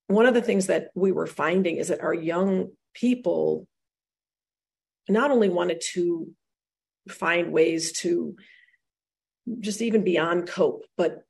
one 0.08 0.26
of 0.26 0.34
the 0.34 0.42
things 0.42 0.66
that 0.66 0.88
we 0.94 1.12
were 1.12 1.26
finding 1.26 1.76
is 1.76 1.88
that 1.88 2.02
our 2.02 2.14
young 2.14 2.70
people 2.94 3.66
not 5.08 5.30
only 5.30 5.48
wanted 5.48 5.82
to 5.92 6.28
find 7.08 7.52
ways 7.52 7.92
to 7.92 8.36
just 9.58 9.82
even 9.82 10.04
beyond 10.04 10.48
cope 10.48 10.84
but 10.96 11.24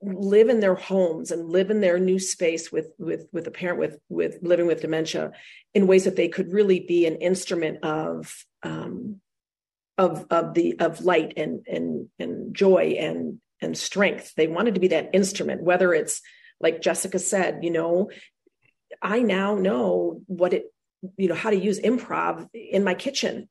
live 0.00 0.48
in 0.48 0.60
their 0.60 0.74
homes 0.74 1.30
and 1.30 1.48
live 1.48 1.70
in 1.70 1.80
their 1.80 1.98
new 1.98 2.18
space 2.18 2.70
with 2.70 2.92
with 2.98 3.26
with 3.32 3.46
a 3.46 3.50
parent 3.50 3.78
with 3.78 3.98
with 4.08 4.38
living 4.42 4.66
with 4.66 4.80
dementia 4.80 5.32
in 5.74 5.86
ways 5.86 6.04
that 6.04 6.16
they 6.16 6.28
could 6.28 6.52
really 6.52 6.80
be 6.80 7.06
an 7.06 7.16
instrument 7.16 7.82
of 7.82 8.44
um 8.62 9.20
of 9.96 10.24
of 10.30 10.54
the 10.54 10.78
of 10.78 11.00
light 11.00 11.34
and 11.36 11.66
and 11.66 12.08
and 12.18 12.54
joy 12.54 12.96
and 12.98 13.40
and 13.60 13.76
strength. 13.76 14.34
They 14.36 14.46
wanted 14.46 14.74
to 14.74 14.80
be 14.80 14.88
that 14.88 15.10
instrument 15.12 15.62
whether 15.62 15.92
it's 15.92 16.22
like 16.60 16.80
jessica 16.80 17.18
said 17.18 17.60
you 17.62 17.70
know 17.70 18.10
i 19.02 19.20
now 19.20 19.54
know 19.54 20.20
what 20.26 20.52
it 20.52 20.72
you 21.16 21.28
know 21.28 21.34
how 21.34 21.50
to 21.50 21.56
use 21.56 21.80
improv 21.80 22.48
in 22.52 22.84
my 22.84 22.94
kitchen 22.94 23.48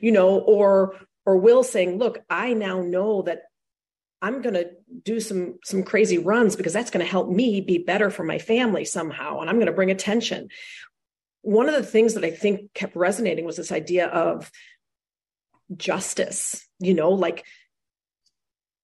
you 0.00 0.12
know 0.12 0.38
or 0.38 0.94
or 1.24 1.36
will 1.36 1.62
saying 1.62 1.98
look 1.98 2.22
i 2.28 2.52
now 2.52 2.80
know 2.80 3.22
that 3.22 3.42
I'm 4.22 4.42
going 4.42 4.54
to 4.54 4.70
do 5.02 5.20
some 5.20 5.58
some 5.64 5.82
crazy 5.82 6.18
runs 6.18 6.56
because 6.56 6.72
that's 6.72 6.90
going 6.90 7.04
to 7.04 7.10
help 7.10 7.28
me 7.28 7.60
be 7.60 7.78
better 7.78 8.10
for 8.10 8.24
my 8.24 8.38
family 8.38 8.84
somehow 8.84 9.40
and 9.40 9.50
I'm 9.50 9.56
going 9.56 9.66
to 9.66 9.72
bring 9.72 9.90
attention. 9.90 10.48
One 11.42 11.68
of 11.68 11.74
the 11.74 11.82
things 11.82 12.14
that 12.14 12.24
I 12.24 12.30
think 12.30 12.72
kept 12.74 12.96
resonating 12.96 13.44
was 13.44 13.56
this 13.56 13.72
idea 13.72 14.06
of 14.06 14.50
justice, 15.76 16.66
you 16.78 16.94
know, 16.94 17.10
like 17.10 17.44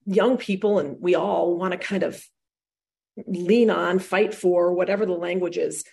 young 0.04 0.36
people 0.36 0.78
and 0.78 0.96
we 1.00 1.14
all 1.14 1.56
want 1.56 1.72
to 1.72 1.78
kind 1.78 2.02
of 2.02 2.22
lean 3.26 3.70
on, 3.70 3.98
fight 3.98 4.34
for 4.34 4.72
whatever 4.72 5.06
the 5.06 5.12
language 5.12 5.56
is, 5.56 5.84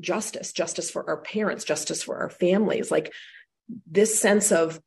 justice, 0.00 0.52
justice 0.52 0.90
for 0.90 1.08
our 1.08 1.18
parents, 1.18 1.64
justice 1.64 2.02
for 2.02 2.18
our 2.18 2.30
families, 2.30 2.90
like 2.90 3.12
this 3.86 4.18
sense 4.18 4.52
of 4.52 4.80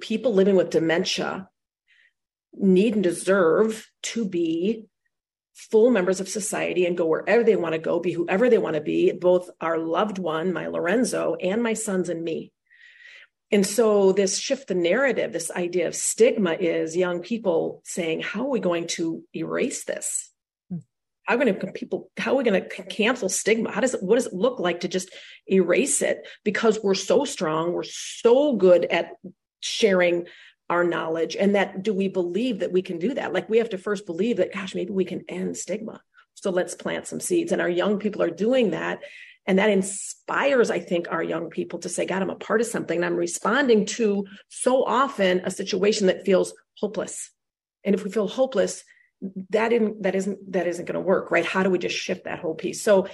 people 0.00 0.32
living 0.32 0.56
with 0.56 0.70
dementia 0.70 1.48
need 2.54 2.94
and 2.94 3.02
deserve 3.02 3.90
to 4.02 4.26
be 4.26 4.86
full 5.56 5.90
members 5.90 6.20
of 6.20 6.28
society 6.28 6.84
and 6.84 6.98
go 6.98 7.06
wherever 7.06 7.42
they 7.42 7.56
want 7.56 7.72
to 7.72 7.78
go, 7.78 7.98
be 7.98 8.12
whoever 8.12 8.50
they 8.50 8.58
want 8.58 8.74
to 8.74 8.80
be, 8.80 9.12
both 9.12 9.48
our 9.60 9.78
loved 9.78 10.18
one, 10.18 10.52
my 10.52 10.66
Lorenzo, 10.66 11.34
and 11.34 11.62
my 11.62 11.72
sons 11.72 12.08
and 12.08 12.22
me. 12.22 12.52
And 13.50 13.66
so 13.66 14.12
this 14.12 14.38
shift 14.38 14.68
the 14.68 14.74
narrative, 14.74 15.32
this 15.32 15.50
idea 15.50 15.86
of 15.86 15.94
stigma 15.94 16.52
is 16.52 16.96
young 16.96 17.20
people 17.20 17.80
saying, 17.84 18.20
how 18.20 18.42
are 18.42 18.50
we 18.50 18.60
going 18.60 18.86
to 18.88 19.22
erase 19.34 19.84
this? 19.84 20.30
Hmm. 20.70 20.78
How 21.24 21.34
are 21.34 21.38
going 21.38 21.54
to 21.54 21.72
people, 21.72 22.10
how 22.18 22.32
are 22.32 22.36
we 22.36 22.44
going 22.44 22.62
to 22.62 22.82
cancel 22.84 23.28
stigma? 23.28 23.70
How 23.70 23.80
does 23.80 23.94
it, 23.94 24.02
what 24.02 24.16
does 24.16 24.26
it 24.26 24.34
look 24.34 24.58
like 24.58 24.80
to 24.80 24.88
just 24.88 25.10
erase 25.46 26.02
it? 26.02 26.26
Because 26.44 26.80
we're 26.82 26.94
so 26.94 27.24
strong, 27.24 27.72
we're 27.72 27.84
so 27.84 28.56
good 28.56 28.84
at 28.86 29.12
sharing 29.60 30.26
our 30.68 30.84
knowledge 30.84 31.36
and 31.36 31.54
that 31.54 31.82
do 31.82 31.94
we 31.94 32.08
believe 32.08 32.60
that 32.60 32.72
we 32.72 32.82
can 32.82 32.98
do 32.98 33.14
that? 33.14 33.32
Like 33.32 33.48
we 33.48 33.58
have 33.58 33.70
to 33.70 33.78
first 33.78 34.06
believe 34.06 34.38
that 34.38 34.52
gosh 34.52 34.74
maybe 34.74 34.92
we 34.92 35.04
can 35.04 35.24
end 35.28 35.56
stigma. 35.56 36.00
So 36.34 36.50
let's 36.50 36.74
plant 36.74 37.06
some 37.06 37.20
seeds. 37.20 37.52
And 37.52 37.62
our 37.62 37.68
young 37.68 37.98
people 37.98 38.22
are 38.22 38.30
doing 38.30 38.70
that. 38.70 39.00
And 39.46 39.60
that 39.60 39.70
inspires 39.70 40.70
i 40.70 40.80
think 40.80 41.06
our 41.10 41.22
young 41.22 41.50
people 41.50 41.78
to 41.78 41.88
say 41.88 42.04
god 42.04 42.20
i'm 42.20 42.30
a 42.30 42.36
part 42.36 42.60
of 42.60 42.66
something. 42.66 42.96
And 42.96 43.04
i'm 43.04 43.16
responding 43.16 43.86
to 43.86 44.26
so 44.48 44.84
often 44.84 45.42
a 45.44 45.50
situation 45.50 46.08
that 46.08 46.24
feels 46.24 46.52
hopeless. 46.78 47.30
And 47.84 47.94
if 47.94 48.02
we 48.02 48.10
feel 48.10 48.28
hopeless 48.28 48.82
that 49.50 49.72
isn't 49.72 50.02
that 50.02 50.14
isn't 50.14 50.52
that 50.52 50.66
isn't 50.66 50.84
going 50.84 50.94
to 50.94 51.00
work 51.00 51.30
right? 51.30 51.46
How 51.46 51.62
do 51.62 51.70
we 51.70 51.78
just 51.78 51.96
shift 51.96 52.24
that 52.24 52.40
whole 52.40 52.54
piece? 52.54 52.82
So 52.82 53.08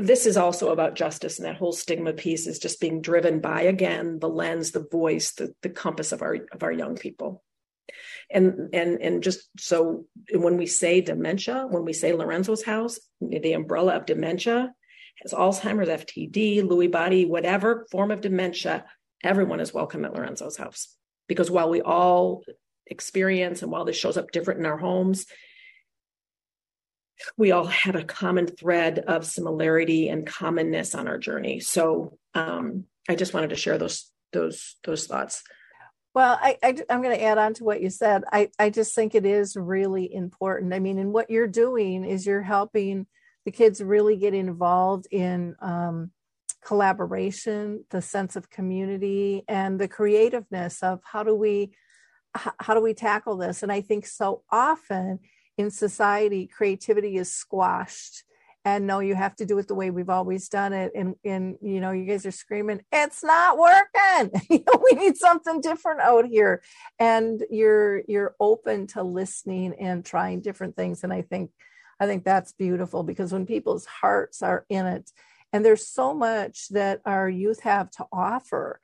this 0.00 0.26
is 0.26 0.36
also 0.36 0.70
about 0.70 0.94
justice 0.94 1.38
and 1.38 1.46
that 1.46 1.56
whole 1.56 1.72
stigma 1.72 2.12
piece 2.12 2.46
is 2.46 2.58
just 2.58 2.80
being 2.80 3.02
driven 3.02 3.40
by 3.40 3.62
again 3.62 4.18
the 4.18 4.28
lens 4.28 4.70
the 4.70 4.86
voice 4.90 5.32
the, 5.32 5.54
the 5.62 5.68
compass 5.68 6.12
of 6.12 6.22
our 6.22 6.38
of 6.52 6.62
our 6.62 6.72
young 6.72 6.96
people. 6.96 7.42
And 8.30 8.70
and 8.72 9.00
and 9.02 9.22
just 9.22 9.48
so 9.58 10.06
when 10.32 10.56
we 10.56 10.66
say 10.66 11.00
dementia 11.00 11.66
when 11.68 11.84
we 11.84 11.92
say 11.92 12.12
lorenzo's 12.12 12.62
house 12.62 12.98
the 13.20 13.52
umbrella 13.52 13.96
of 13.96 14.06
dementia 14.06 14.72
has 15.22 15.32
alzheimer's 15.32 15.88
ftd 15.88 16.62
lewy 16.62 16.90
body 16.90 17.26
whatever 17.26 17.86
form 17.90 18.10
of 18.10 18.22
dementia 18.22 18.84
everyone 19.22 19.60
is 19.60 19.74
welcome 19.74 20.04
at 20.04 20.14
lorenzo's 20.14 20.56
house. 20.56 20.96
Because 21.28 21.50
while 21.50 21.68
we 21.68 21.82
all 21.82 22.42
experience 22.86 23.62
and 23.62 23.70
while 23.70 23.84
this 23.84 23.96
shows 23.96 24.16
up 24.16 24.30
different 24.30 24.60
in 24.60 24.66
our 24.66 24.78
homes 24.78 25.26
we 27.36 27.52
all 27.52 27.64
had 27.64 27.96
a 27.96 28.04
common 28.04 28.46
thread 28.46 29.00
of 29.00 29.26
similarity 29.26 30.08
and 30.08 30.26
commonness 30.26 30.94
on 30.94 31.08
our 31.08 31.18
journey. 31.18 31.60
So 31.60 32.18
um, 32.34 32.84
I 33.08 33.14
just 33.14 33.34
wanted 33.34 33.50
to 33.50 33.56
share 33.56 33.78
those 33.78 34.10
those 34.32 34.76
those 34.84 35.06
thoughts. 35.06 35.42
Well, 36.14 36.38
I, 36.40 36.58
I 36.62 36.76
am 36.90 37.02
going 37.02 37.16
to 37.16 37.22
add 37.22 37.38
on 37.38 37.54
to 37.54 37.64
what 37.64 37.80
you 37.80 37.90
said. 37.90 38.24
I 38.30 38.50
I 38.58 38.70
just 38.70 38.94
think 38.94 39.14
it 39.14 39.24
is 39.24 39.56
really 39.56 40.12
important. 40.12 40.74
I 40.74 40.78
mean, 40.78 40.98
and 40.98 41.12
what 41.12 41.30
you're 41.30 41.46
doing 41.46 42.04
is 42.04 42.26
you're 42.26 42.42
helping 42.42 43.06
the 43.44 43.50
kids 43.50 43.82
really 43.82 44.16
get 44.16 44.34
involved 44.34 45.06
in 45.10 45.56
um, 45.60 46.10
collaboration, 46.64 47.84
the 47.90 48.02
sense 48.02 48.36
of 48.36 48.50
community, 48.50 49.42
and 49.48 49.80
the 49.80 49.88
creativeness 49.88 50.82
of 50.82 51.00
how 51.04 51.22
do 51.22 51.34
we 51.34 51.72
how 52.34 52.74
do 52.74 52.80
we 52.80 52.94
tackle 52.94 53.36
this? 53.36 53.62
And 53.62 53.70
I 53.70 53.80
think 53.80 54.06
so 54.06 54.42
often 54.50 55.18
in 55.58 55.70
society, 55.70 56.46
creativity 56.46 57.16
is 57.16 57.32
squashed. 57.32 58.24
And 58.64 58.86
no, 58.86 59.00
you 59.00 59.16
have 59.16 59.34
to 59.36 59.44
do 59.44 59.58
it 59.58 59.66
the 59.66 59.74
way 59.74 59.90
we've 59.90 60.08
always 60.08 60.48
done 60.48 60.72
it. 60.72 60.92
And 60.94 61.16
and 61.24 61.56
you 61.60 61.80
know, 61.80 61.90
you 61.90 62.04
guys 62.04 62.24
are 62.26 62.30
screaming, 62.30 62.82
it's 62.92 63.24
not 63.24 63.58
working. 63.58 64.30
we 64.50 64.92
need 64.92 65.16
something 65.16 65.60
different 65.60 66.00
out 66.00 66.26
here. 66.26 66.62
And 66.98 67.42
you're 67.50 68.02
you're 68.06 68.36
open 68.38 68.86
to 68.88 69.02
listening 69.02 69.74
and 69.80 70.04
trying 70.04 70.42
different 70.42 70.76
things. 70.76 71.02
And 71.02 71.12
I 71.12 71.22
think 71.22 71.50
I 71.98 72.06
think 72.06 72.24
that's 72.24 72.52
beautiful 72.52 73.02
because 73.02 73.32
when 73.32 73.46
people's 73.46 73.86
hearts 73.86 74.42
are 74.42 74.64
in 74.68 74.86
it, 74.86 75.10
and 75.52 75.64
there's 75.64 75.86
so 75.86 76.14
much 76.14 76.68
that 76.68 77.00
our 77.04 77.28
youth 77.28 77.60
have 77.60 77.90
to 77.92 78.06
offer 78.12 78.80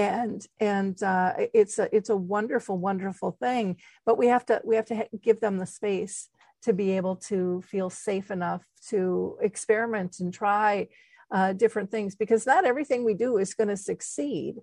and 0.00 0.46
and 0.60 1.02
uh, 1.02 1.34
it's 1.52 1.78
a 1.78 1.94
it's 1.94 2.08
a 2.08 2.16
wonderful 2.16 2.78
wonderful 2.78 3.32
thing 3.32 3.76
but 4.06 4.16
we 4.16 4.26
have 4.28 4.46
to 4.46 4.60
we 4.64 4.76
have 4.76 4.86
to 4.86 5.06
give 5.22 5.40
them 5.40 5.58
the 5.58 5.66
space 5.66 6.28
to 6.62 6.72
be 6.72 6.92
able 6.92 7.16
to 7.16 7.62
feel 7.62 7.90
safe 7.90 8.30
enough 8.30 8.62
to 8.88 9.36
experiment 9.40 10.20
and 10.20 10.32
try 10.32 10.88
uh, 11.32 11.52
different 11.52 11.90
things 11.90 12.14
because 12.14 12.46
not 12.46 12.64
everything 12.64 13.04
we 13.04 13.14
do 13.14 13.38
is 13.38 13.54
going 13.54 13.68
to 13.68 13.76
succeed. 13.76 14.56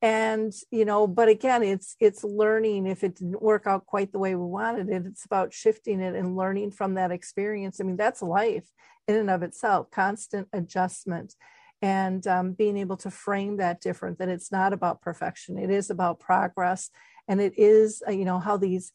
And 0.00 0.52
you 0.70 0.84
know 0.84 1.06
but 1.06 1.28
again 1.28 1.62
it's 1.62 1.94
it's 2.00 2.24
learning. 2.24 2.86
If 2.86 3.04
it 3.04 3.16
didn't 3.16 3.40
work 3.40 3.66
out 3.66 3.86
quite 3.86 4.12
the 4.12 4.18
way 4.18 4.34
we 4.34 4.44
wanted 4.44 4.88
it 4.90 5.04
it's 5.06 5.24
about 5.24 5.54
shifting 5.54 6.00
it 6.00 6.14
and 6.14 6.36
learning 6.36 6.72
from 6.72 6.94
that 6.94 7.12
experience. 7.12 7.80
I 7.80 7.84
mean 7.84 7.96
that's 7.96 8.20
life 8.20 8.68
in 9.08 9.14
and 9.16 9.30
of 9.30 9.42
itself 9.42 9.90
constant 9.90 10.48
adjustment 10.52 11.34
and 11.82 12.26
um, 12.26 12.52
being 12.52 12.76
able 12.76 12.96
to 12.96 13.10
frame 13.10 13.58
that 13.58 13.80
different 13.80 14.18
that 14.18 14.28
it's 14.28 14.50
not 14.50 14.72
about 14.72 15.02
perfection 15.02 15.58
it 15.58 15.70
is 15.70 15.90
about 15.90 16.20
progress 16.20 16.90
and 17.28 17.40
it 17.40 17.52
is 17.58 18.02
uh, 18.08 18.10
you 18.10 18.24
know 18.24 18.38
how 18.38 18.56
these 18.56 18.92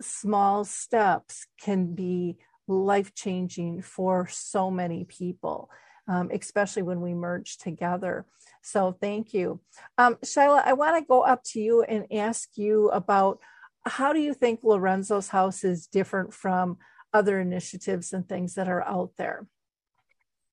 small 0.00 0.64
steps 0.64 1.46
can 1.60 1.94
be 1.94 2.36
life 2.66 3.14
changing 3.14 3.82
for 3.82 4.26
so 4.30 4.70
many 4.70 5.04
people 5.04 5.70
um, 6.08 6.30
especially 6.32 6.82
when 6.82 7.00
we 7.00 7.14
merge 7.14 7.58
together 7.58 8.26
so 8.62 8.92
thank 8.92 9.32
you. 9.32 9.60
Um, 9.98 10.16
Shylah, 10.16 10.64
I 10.64 10.74
want 10.74 10.96
to 10.96 11.06
go 11.06 11.22
up 11.22 11.42
to 11.44 11.60
you 11.60 11.82
and 11.82 12.06
ask 12.12 12.56
you 12.56 12.88
about 12.90 13.40
how 13.86 14.12
do 14.12 14.20
you 14.20 14.34
think 14.34 14.60
Lorenzo's 14.62 15.28
house 15.28 15.64
is 15.64 15.86
different 15.86 16.34
from 16.34 16.78
other 17.12 17.40
initiatives 17.40 18.12
and 18.12 18.28
things 18.28 18.54
that 18.54 18.68
are 18.68 18.82
out 18.82 19.12
there? 19.16 19.46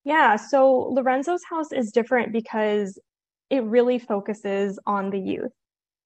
Yeah, 0.08 0.38
so 0.38 0.88
Lorenzo's 0.94 1.44
house 1.50 1.74
is 1.74 1.92
different 1.92 2.32
because 2.32 2.98
it 3.50 3.62
really 3.66 4.00
focuses 4.00 4.80
on 4.88 5.10
the 5.10 5.20
youth. 5.20 5.52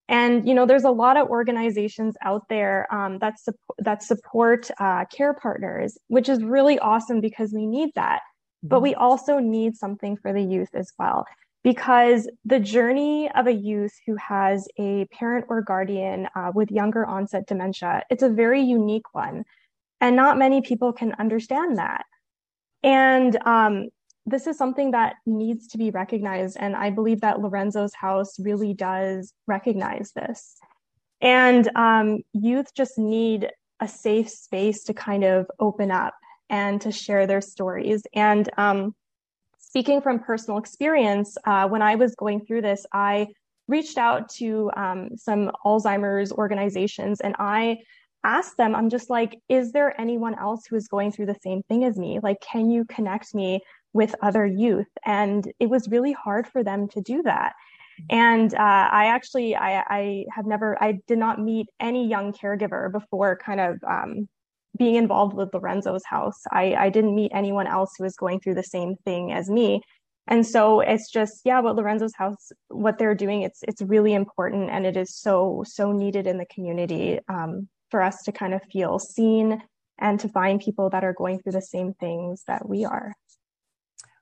And 0.09 0.47
you 0.47 0.55
know, 0.55 0.65
there's 0.65 0.85
a 0.85 0.89
lot 0.89 1.17
of 1.17 1.27
organizations 1.29 2.15
out 2.23 2.49
there 2.49 2.91
um, 2.91 3.19
that 3.19 3.39
su- 3.39 3.53
that 3.77 4.01
support 4.01 4.71
uh, 4.79 5.05
care 5.15 5.35
partners, 5.35 5.99
which 6.07 6.29
is 6.29 6.43
really 6.43 6.79
awesome 6.79 7.21
because 7.21 7.53
we 7.53 7.67
need 7.67 7.91
that. 7.93 8.21
But 8.63 8.81
we 8.81 8.93
mm-hmm. 8.93 9.03
also 9.03 9.37
need 9.37 9.77
something 9.77 10.17
for 10.17 10.33
the 10.33 10.41
youth 10.41 10.73
as 10.73 10.91
well 10.97 11.27
because 11.63 12.27
the 12.43 12.59
journey 12.59 13.29
of 13.35 13.45
a 13.45 13.53
youth 13.53 13.93
who 14.07 14.15
has 14.15 14.67
a 14.79 15.05
parent 15.11 15.45
or 15.47 15.61
guardian 15.61 16.27
uh, 16.35 16.51
with 16.55 16.71
younger 16.71 17.05
onset 17.05 17.45
dementia 17.45 18.01
it's 18.09 18.23
a 18.23 18.29
very 18.29 18.63
unique 18.63 19.13
one 19.13 19.43
and 19.99 20.15
not 20.15 20.39
many 20.39 20.59
people 20.59 20.91
can 20.91 21.13
understand 21.19 21.77
that 21.77 22.03
and 22.83 23.37
um, 23.45 23.89
this 24.25 24.47
is 24.47 24.57
something 24.57 24.91
that 24.91 25.15
needs 25.25 25.67
to 25.67 25.77
be 25.77 25.89
recognized 25.89 26.57
and 26.59 26.75
i 26.75 26.89
believe 26.89 27.21
that 27.21 27.39
lorenzo's 27.39 27.93
house 27.93 28.39
really 28.39 28.73
does 28.73 29.33
recognize 29.47 30.11
this. 30.13 30.57
And 31.21 31.69
um, 31.75 32.19
youth 32.33 32.73
just 32.75 32.97
need 32.97 33.49
a 33.79 33.87
safe 33.87 34.29
space 34.29 34.83
to 34.85 34.93
kind 34.93 35.23
of 35.23 35.45
open 35.59 35.91
up 35.91 36.15
and 36.49 36.81
to 36.81 36.91
share 36.91 37.27
their 37.27 37.41
stories. 37.41 38.03
And 38.13 38.49
um, 38.57 38.95
speaking 39.59 40.01
from 40.01 40.19
personal 40.19 40.57
experience, 40.57 41.37
uh, 41.45 41.67
when 41.67 41.81
I 41.81 41.95
was 41.95 42.15
going 42.15 42.45
through 42.45 42.63
this, 42.63 42.85
I 42.91 43.27
reached 43.67 43.97
out 43.97 44.29
to 44.29 44.71
um, 44.75 45.09
some 45.15 45.51
Alzheimer's 45.65 46.31
organizations 46.31 47.21
and 47.21 47.35
I 47.39 47.77
asked 48.23 48.57
them, 48.57 48.75
I'm 48.75 48.89
just 48.89 49.09
like, 49.09 49.39
is 49.49 49.71
there 49.71 49.99
anyone 49.99 50.37
else 50.37 50.65
who 50.65 50.75
is 50.75 50.87
going 50.87 51.11
through 51.11 51.27
the 51.27 51.39
same 51.41 51.63
thing 51.63 51.83
as 51.83 51.97
me? 51.97 52.19
Like, 52.21 52.41
can 52.41 52.69
you 52.69 52.85
connect 52.85 53.33
me 53.33 53.61
with 53.93 54.15
other 54.21 54.45
youth? 54.45 54.89
And 55.05 55.51
it 55.59 55.69
was 55.69 55.89
really 55.89 56.13
hard 56.13 56.47
for 56.47 56.63
them 56.63 56.87
to 56.89 57.01
do 57.01 57.23
that. 57.23 57.53
And 58.09 58.53
uh, 58.53 58.57
I 58.91 59.07
actually, 59.07 59.55
I, 59.55 59.83
I, 59.87 60.25
have 60.33 60.45
never, 60.45 60.81
I 60.81 60.99
did 61.07 61.17
not 61.17 61.39
meet 61.39 61.67
any 61.79 62.07
young 62.07 62.33
caregiver 62.33 62.91
before 62.91 63.37
kind 63.37 63.59
of 63.59 63.83
um, 63.87 64.27
being 64.77 64.95
involved 64.95 65.35
with 65.35 65.53
Lorenzo's 65.53 66.05
house. 66.05 66.41
I, 66.51 66.75
I 66.75 66.89
didn't 66.89 67.15
meet 67.15 67.31
anyone 67.33 67.67
else 67.67 67.93
who 67.97 68.03
was 68.03 68.15
going 68.15 68.39
through 68.39 68.55
the 68.55 68.63
same 68.63 68.95
thing 69.05 69.31
as 69.31 69.49
me. 69.49 69.81
And 70.27 70.45
so 70.45 70.79
it's 70.79 71.11
just, 71.11 71.41
yeah, 71.43 71.59
what 71.59 71.75
Lorenzo's 71.75 72.15
house, 72.15 72.51
what 72.69 72.97
they're 72.97 73.15
doing, 73.15 73.41
it's 73.41 73.59
it's 73.67 73.81
really 73.81 74.13
important 74.13 74.69
and 74.69 74.85
it 74.85 74.95
is 74.95 75.15
so, 75.15 75.63
so 75.67 75.91
needed 75.91 76.25
in 76.27 76.37
the 76.37 76.45
community 76.45 77.19
um, 77.27 77.67
for 77.91 78.01
us 78.01 78.23
to 78.23 78.31
kind 78.31 78.53
of 78.53 78.63
feel 78.71 78.97
seen 78.97 79.61
and 79.99 80.19
to 80.21 80.29
find 80.29 80.59
people 80.59 80.89
that 80.89 81.03
are 81.03 81.13
going 81.13 81.39
through 81.39 81.51
the 81.51 81.61
same 81.61 81.93
things 81.93 82.43
that 82.47 82.67
we 82.67 82.85
are. 82.85 83.13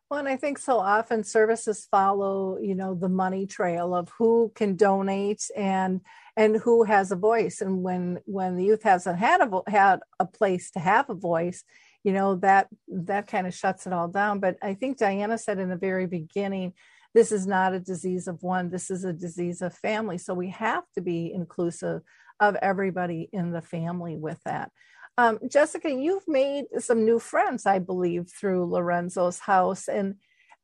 Well, 0.10 0.20
and 0.20 0.28
I 0.28 0.38
think 0.38 0.58
so 0.58 0.80
often 0.80 1.24
services 1.24 1.88
follow, 1.90 2.58
you 2.60 2.74
know, 2.74 2.96
the 2.96 3.10
money 3.10 3.46
trail 3.46 3.94
of 3.94 4.10
who 4.18 4.52
can 4.56 4.76
donate 4.76 5.44
and 5.56 6.02
and 6.36 6.56
who 6.56 6.84
has 6.84 7.12
a 7.12 7.16
voice. 7.16 7.62
And 7.62 7.84
when 7.84 8.20
when 8.26 8.56
the 8.56 8.66
youth 8.66 8.82
hasn't 8.82 9.20
had 9.20 9.42
a 9.42 9.62
had 9.70 10.00
a 10.20 10.26
place 10.26 10.72
to 10.72 10.80
have 10.80 11.12
a 11.12 11.14
voice, 11.14 11.64
you 12.04 12.12
know 12.12 12.36
that 12.38 12.70
that 12.88 13.28
kind 13.28 13.46
of 13.46 13.54
shuts 13.54 13.86
it 13.86 13.94
all 13.94 14.08
down. 14.08 14.40
But 14.40 14.58
I 14.64 14.74
think 14.74 14.98
Diana 14.98 15.38
said 15.38 15.60
in 15.60 15.70
the 15.70 15.76
very 15.76 16.08
beginning, 16.08 16.74
this 17.14 17.32
is 17.32 17.46
not 17.46 17.76
a 17.76 17.80
disease 17.80 18.28
of 18.28 18.42
one. 18.42 18.72
This 18.72 18.90
is 18.90 19.04
a 19.04 19.14
disease 19.14 19.62
of 19.62 19.76
family. 19.76 20.18
So 20.18 20.34
we 20.34 20.50
have 20.50 20.86
to 20.96 21.02
be 21.02 21.32
inclusive 21.32 22.02
of 22.40 22.56
everybody 22.56 23.30
in 23.32 23.52
the 23.52 23.62
family 23.62 24.18
with 24.18 24.40
that. 24.46 24.72
Um, 25.18 25.40
Jessica, 25.50 25.92
you've 25.92 26.28
made 26.28 26.66
some 26.80 27.04
new 27.04 27.20
friends, 27.20 27.66
I 27.66 27.80
believe, 27.80 28.30
through 28.30 28.66
Lorenzo's 28.66 29.40
house. 29.40 29.88
And 29.90 30.16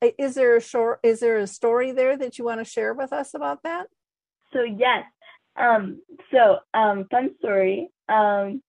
is 0.01 0.35
there 0.35 0.55
a 0.55 0.61
short, 0.61 0.99
is 1.03 1.19
there 1.19 1.37
a 1.37 1.47
story 1.47 1.91
there 1.91 2.15
that 2.17 2.37
you 2.37 2.45
want 2.45 2.61
to 2.61 2.65
share 2.65 2.93
with 2.93 3.11
us 3.11 3.33
about 3.33 3.63
that? 3.63 3.87
So 4.53 4.63
yes. 4.63 5.03
Um, 5.57 6.01
so 6.31 6.59
um, 6.73 7.07
fun 7.11 7.31
story. 7.39 7.89
Um, 8.07 8.61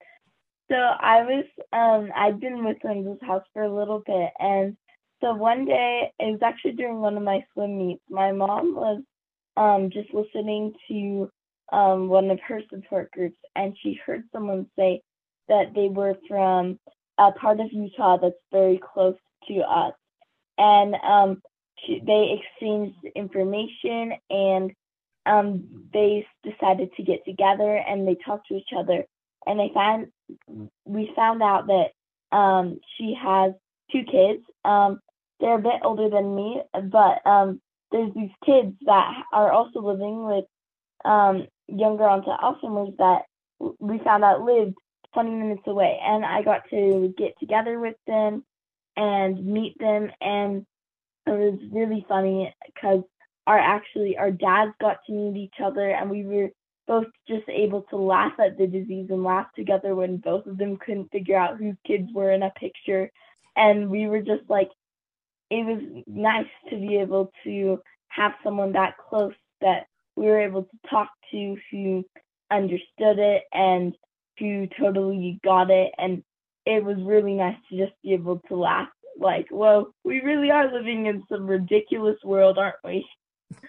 so 0.68 0.74
I 0.76 1.22
was 1.22 1.44
um, 1.72 2.10
I'd 2.16 2.40
been 2.40 2.64
with 2.64 2.78
Lorenzo's 2.82 3.18
house 3.22 3.44
for 3.52 3.62
a 3.62 3.72
little 3.72 4.02
bit, 4.04 4.30
and 4.38 4.76
so 5.20 5.34
one 5.34 5.64
day 5.64 6.12
it 6.18 6.32
was 6.32 6.40
actually 6.42 6.72
during 6.72 7.00
one 7.00 7.16
of 7.16 7.22
my 7.22 7.44
swim 7.52 7.78
meets. 7.78 8.02
My 8.10 8.32
mom 8.32 8.74
was 8.74 9.02
um, 9.56 9.90
just 9.90 10.12
listening 10.12 10.74
to 10.88 11.30
um, 11.72 12.08
one 12.08 12.30
of 12.30 12.40
her 12.46 12.60
support 12.70 13.10
groups, 13.10 13.36
and 13.54 13.76
she 13.82 13.98
heard 14.06 14.24
someone 14.32 14.66
say 14.78 15.02
that 15.48 15.74
they 15.74 15.88
were 15.88 16.16
from 16.28 16.78
a 17.18 17.32
part 17.32 17.60
of 17.60 17.72
Utah 17.72 18.18
that's 18.18 18.34
very 18.52 18.80
close 18.94 19.16
to 19.48 19.60
us. 19.60 19.94
And 20.58 20.94
um, 20.96 21.42
they 21.88 22.40
exchanged 22.40 22.96
information 23.14 24.12
and 24.30 24.72
um, 25.26 25.88
they 25.92 26.26
decided 26.44 26.90
to 26.96 27.02
get 27.02 27.24
together 27.24 27.76
and 27.76 28.06
they 28.06 28.16
talked 28.24 28.48
to 28.48 28.54
each 28.54 28.70
other. 28.76 29.04
And 29.46 29.60
they 29.60 29.70
found 29.74 30.08
we 30.84 31.12
found 31.14 31.42
out 31.42 31.66
that 31.68 32.36
um, 32.36 32.80
she 32.96 33.16
has 33.20 33.52
two 33.92 34.02
kids. 34.10 34.42
Um, 34.64 35.00
they're 35.40 35.58
a 35.58 35.62
bit 35.62 35.80
older 35.84 36.08
than 36.08 36.34
me, 36.34 36.62
but 36.72 37.24
um, 37.26 37.60
there's 37.92 38.12
these 38.14 38.30
kids 38.44 38.74
that 38.86 39.12
are 39.32 39.52
also 39.52 39.80
living 39.80 40.24
with 40.26 40.44
um, 41.06 41.46
younger 41.68 42.04
onset 42.04 42.40
Alzheimer's 42.42 42.96
that 42.98 43.22
we 43.78 43.98
found 44.00 44.24
out 44.24 44.42
lived 44.42 44.74
20 45.14 45.30
minutes 45.30 45.62
away. 45.66 45.98
And 46.02 46.24
I 46.24 46.42
got 46.42 46.68
to 46.70 47.14
get 47.16 47.38
together 47.40 47.78
with 47.80 47.96
them 48.06 48.44
and 48.96 49.44
meet 49.44 49.78
them. 49.78 50.10
And 50.20 50.66
it 51.26 51.30
was 51.30 51.58
really 51.72 52.04
funny 52.08 52.54
because 52.66 53.02
our 53.46 53.58
actually 53.58 54.16
our 54.18 54.30
dads 54.30 54.72
got 54.80 54.98
to 55.06 55.12
meet 55.12 55.36
each 55.36 55.60
other 55.62 55.90
and 55.90 56.10
we 56.10 56.24
were 56.24 56.50
both 56.86 57.06
just 57.28 57.48
able 57.48 57.82
to 57.82 57.96
laugh 57.96 58.32
at 58.38 58.58
the 58.58 58.66
disease 58.66 59.08
and 59.10 59.24
laugh 59.24 59.46
together 59.56 59.94
when 59.94 60.18
both 60.18 60.46
of 60.46 60.56
them 60.56 60.76
couldn't 60.76 61.10
figure 61.10 61.36
out 61.36 61.58
whose 61.58 61.74
kids 61.84 62.08
were 62.14 62.30
in 62.30 62.42
a 62.42 62.50
picture. 62.50 63.10
And 63.56 63.90
we 63.90 64.06
were 64.06 64.20
just 64.20 64.48
like, 64.48 64.70
it 65.50 65.64
was 65.66 66.04
nice 66.06 66.46
to 66.70 66.76
be 66.76 66.98
able 66.98 67.32
to 67.44 67.80
have 68.08 68.32
someone 68.44 68.72
that 68.72 68.94
close 69.08 69.34
that 69.60 69.86
we 70.16 70.26
were 70.26 70.40
able 70.40 70.64
to 70.64 70.90
talk 70.90 71.10
to 71.30 71.56
who 71.70 72.04
understood 72.50 73.18
it 73.18 73.44
and 73.52 73.94
who 74.38 74.66
totally 74.78 75.40
got 75.44 75.70
it. 75.70 75.92
And 75.98 76.22
it 76.64 76.84
was 76.84 76.96
really 77.00 77.34
nice 77.34 77.56
to 77.70 77.76
just 77.76 77.92
be 78.02 78.12
able 78.14 78.40
to 78.48 78.56
laugh 78.56 78.88
like, 79.18 79.46
whoa, 79.50 79.92
we 80.04 80.20
really 80.20 80.50
are 80.50 80.72
living 80.72 81.06
in 81.06 81.24
some 81.30 81.46
ridiculous 81.46 82.18
world, 82.24 82.58
aren't 82.58 82.76
we? 82.84 83.06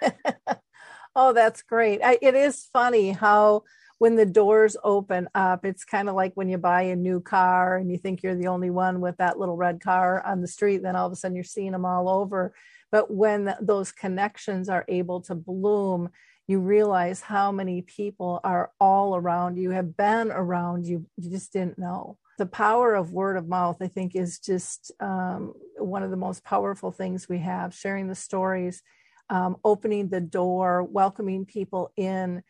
oh, 1.15 1.33
that's 1.33 1.61
great. 1.61 2.01
I, 2.03 2.17
it 2.21 2.35
is 2.35 2.67
funny 2.73 3.11
how 3.11 3.63
when 3.99 4.15
the 4.15 4.25
doors 4.25 4.77
open 4.83 5.27
up, 5.33 5.65
it's 5.65 5.83
kind 5.83 6.09
of 6.09 6.15
like 6.15 6.33
when 6.35 6.49
you 6.49 6.57
buy 6.57 6.83
a 6.83 6.95
new 6.95 7.19
car 7.19 7.77
and 7.77 7.91
you 7.91 7.97
think 7.97 8.21
you're 8.21 8.35
the 8.35 8.47
only 8.47 8.69
one 8.69 9.01
with 9.01 9.17
that 9.17 9.39
little 9.39 9.55
red 9.55 9.81
car 9.81 10.21
on 10.23 10.41
the 10.41 10.47
street, 10.47 10.83
then 10.83 10.95
all 10.95 11.07
of 11.07 11.13
a 11.13 11.15
sudden 11.15 11.35
you're 11.35 11.43
seeing 11.43 11.71
them 11.71 11.85
all 11.85 12.09
over. 12.09 12.53
But 12.91 13.11
when 13.11 13.55
those 13.59 13.91
connections 13.91 14.69
are 14.69 14.85
able 14.87 15.21
to 15.21 15.35
bloom, 15.35 16.09
you 16.47 16.59
realize 16.59 17.21
how 17.21 17.51
many 17.51 17.81
people 17.81 18.39
are 18.43 18.71
all 18.79 19.15
around 19.15 19.57
you, 19.57 19.71
have 19.71 19.97
been 19.97 20.31
around 20.31 20.87
you, 20.87 21.05
you 21.17 21.29
just 21.29 21.51
didn't 21.51 21.77
know. 21.77 22.17
The 22.37 22.45
power 22.45 22.95
of 22.95 23.11
word 23.11 23.35
of 23.35 23.47
mouth, 23.47 23.77
I 23.81 23.87
think, 23.87 24.15
is 24.15 24.39
just 24.39 24.91
um, 25.01 25.53
one 25.77 26.03
of 26.03 26.11
the 26.11 26.17
most 26.17 26.43
powerful 26.45 26.91
things 26.91 27.27
we 27.27 27.39
have. 27.39 27.73
Sharing 27.73 28.07
the 28.07 28.15
stories, 28.15 28.81
um, 29.29 29.57
opening 29.63 30.07
the 30.07 30.21
door, 30.21 30.83
welcoming 30.83 31.45
people 31.45 31.91
in. 31.97 32.43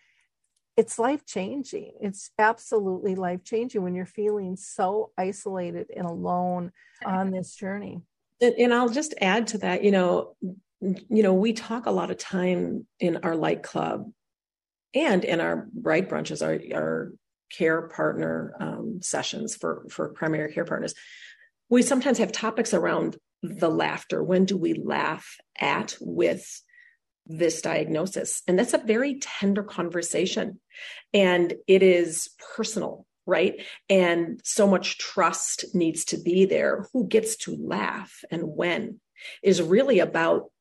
It's 0.76 1.00
life 1.00 1.26
changing. 1.26 1.94
It's 2.02 2.30
absolutely 2.38 3.16
life 3.16 3.44
changing 3.44 3.82
when 3.82 3.96
you're 3.96 4.06
feeling 4.06 4.58
so 4.58 5.12
isolated 5.18 5.88
and 5.96 6.06
alone 6.06 6.72
on 7.04 7.32
this 7.32 7.56
journey. 7.56 8.02
And, 8.42 8.54
and 8.60 8.74
I'll 8.74 8.90
just 8.90 9.16
add 9.20 9.48
to 9.48 9.58
that, 9.60 9.84
you 9.84 9.90
know, 9.90 10.36
you 10.82 11.24
know, 11.24 11.34
we 11.34 11.54
talk 11.54 11.86
a 11.86 11.92
lot 11.92 12.12
of 12.12 12.18
time 12.18 12.86
in 13.00 13.18
our 13.24 13.36
light 13.36 13.64
club 13.64 14.12
and 14.94 15.24
in 15.24 15.40
our 15.40 15.68
bright 15.74 16.10
brunches, 16.10 16.46
our, 16.46 16.78
our 16.78 17.12
care 17.52 17.88
partner 17.88 18.56
um, 18.60 19.00
sessions 19.02 19.56
for, 19.56 19.86
for 19.90 20.10
primary 20.10 20.54
care 20.54 20.66
partners. 20.66 20.94
We 21.70 21.82
sometimes 21.82 22.20
have 22.20 22.32
topics 22.32 22.74
around 22.74 23.18
the 23.42 23.70
laughter. 23.70 24.24
When 24.24 24.46
do 24.46 24.58
we 24.58 24.74
laugh 24.74 25.38
at 25.58 25.98
with 26.00 26.62
this 27.26 27.62
diagnosis? 27.62 28.42
And 28.48 28.58
that's 28.58 28.74
a 28.74 28.80
very 28.80 29.20
tender 29.20 29.64
conversation. 29.64 30.60
And 31.14 31.54
it 31.68 31.84
is 31.84 32.30
personal, 32.56 33.06
right? 33.26 33.66
And 33.90 34.40
so 34.44 34.68
much 34.68 34.98
trust 34.98 35.66
needs 35.74 36.06
to 36.06 36.18
be 36.18 36.46
there. 36.46 36.88
Who 36.94 37.08
gets 37.08 37.36
to 37.38 37.56
laugh 37.56 38.24
and 38.32 38.44
when 38.44 39.00
is 39.44 39.62
really 39.62 40.00
about 40.00 40.52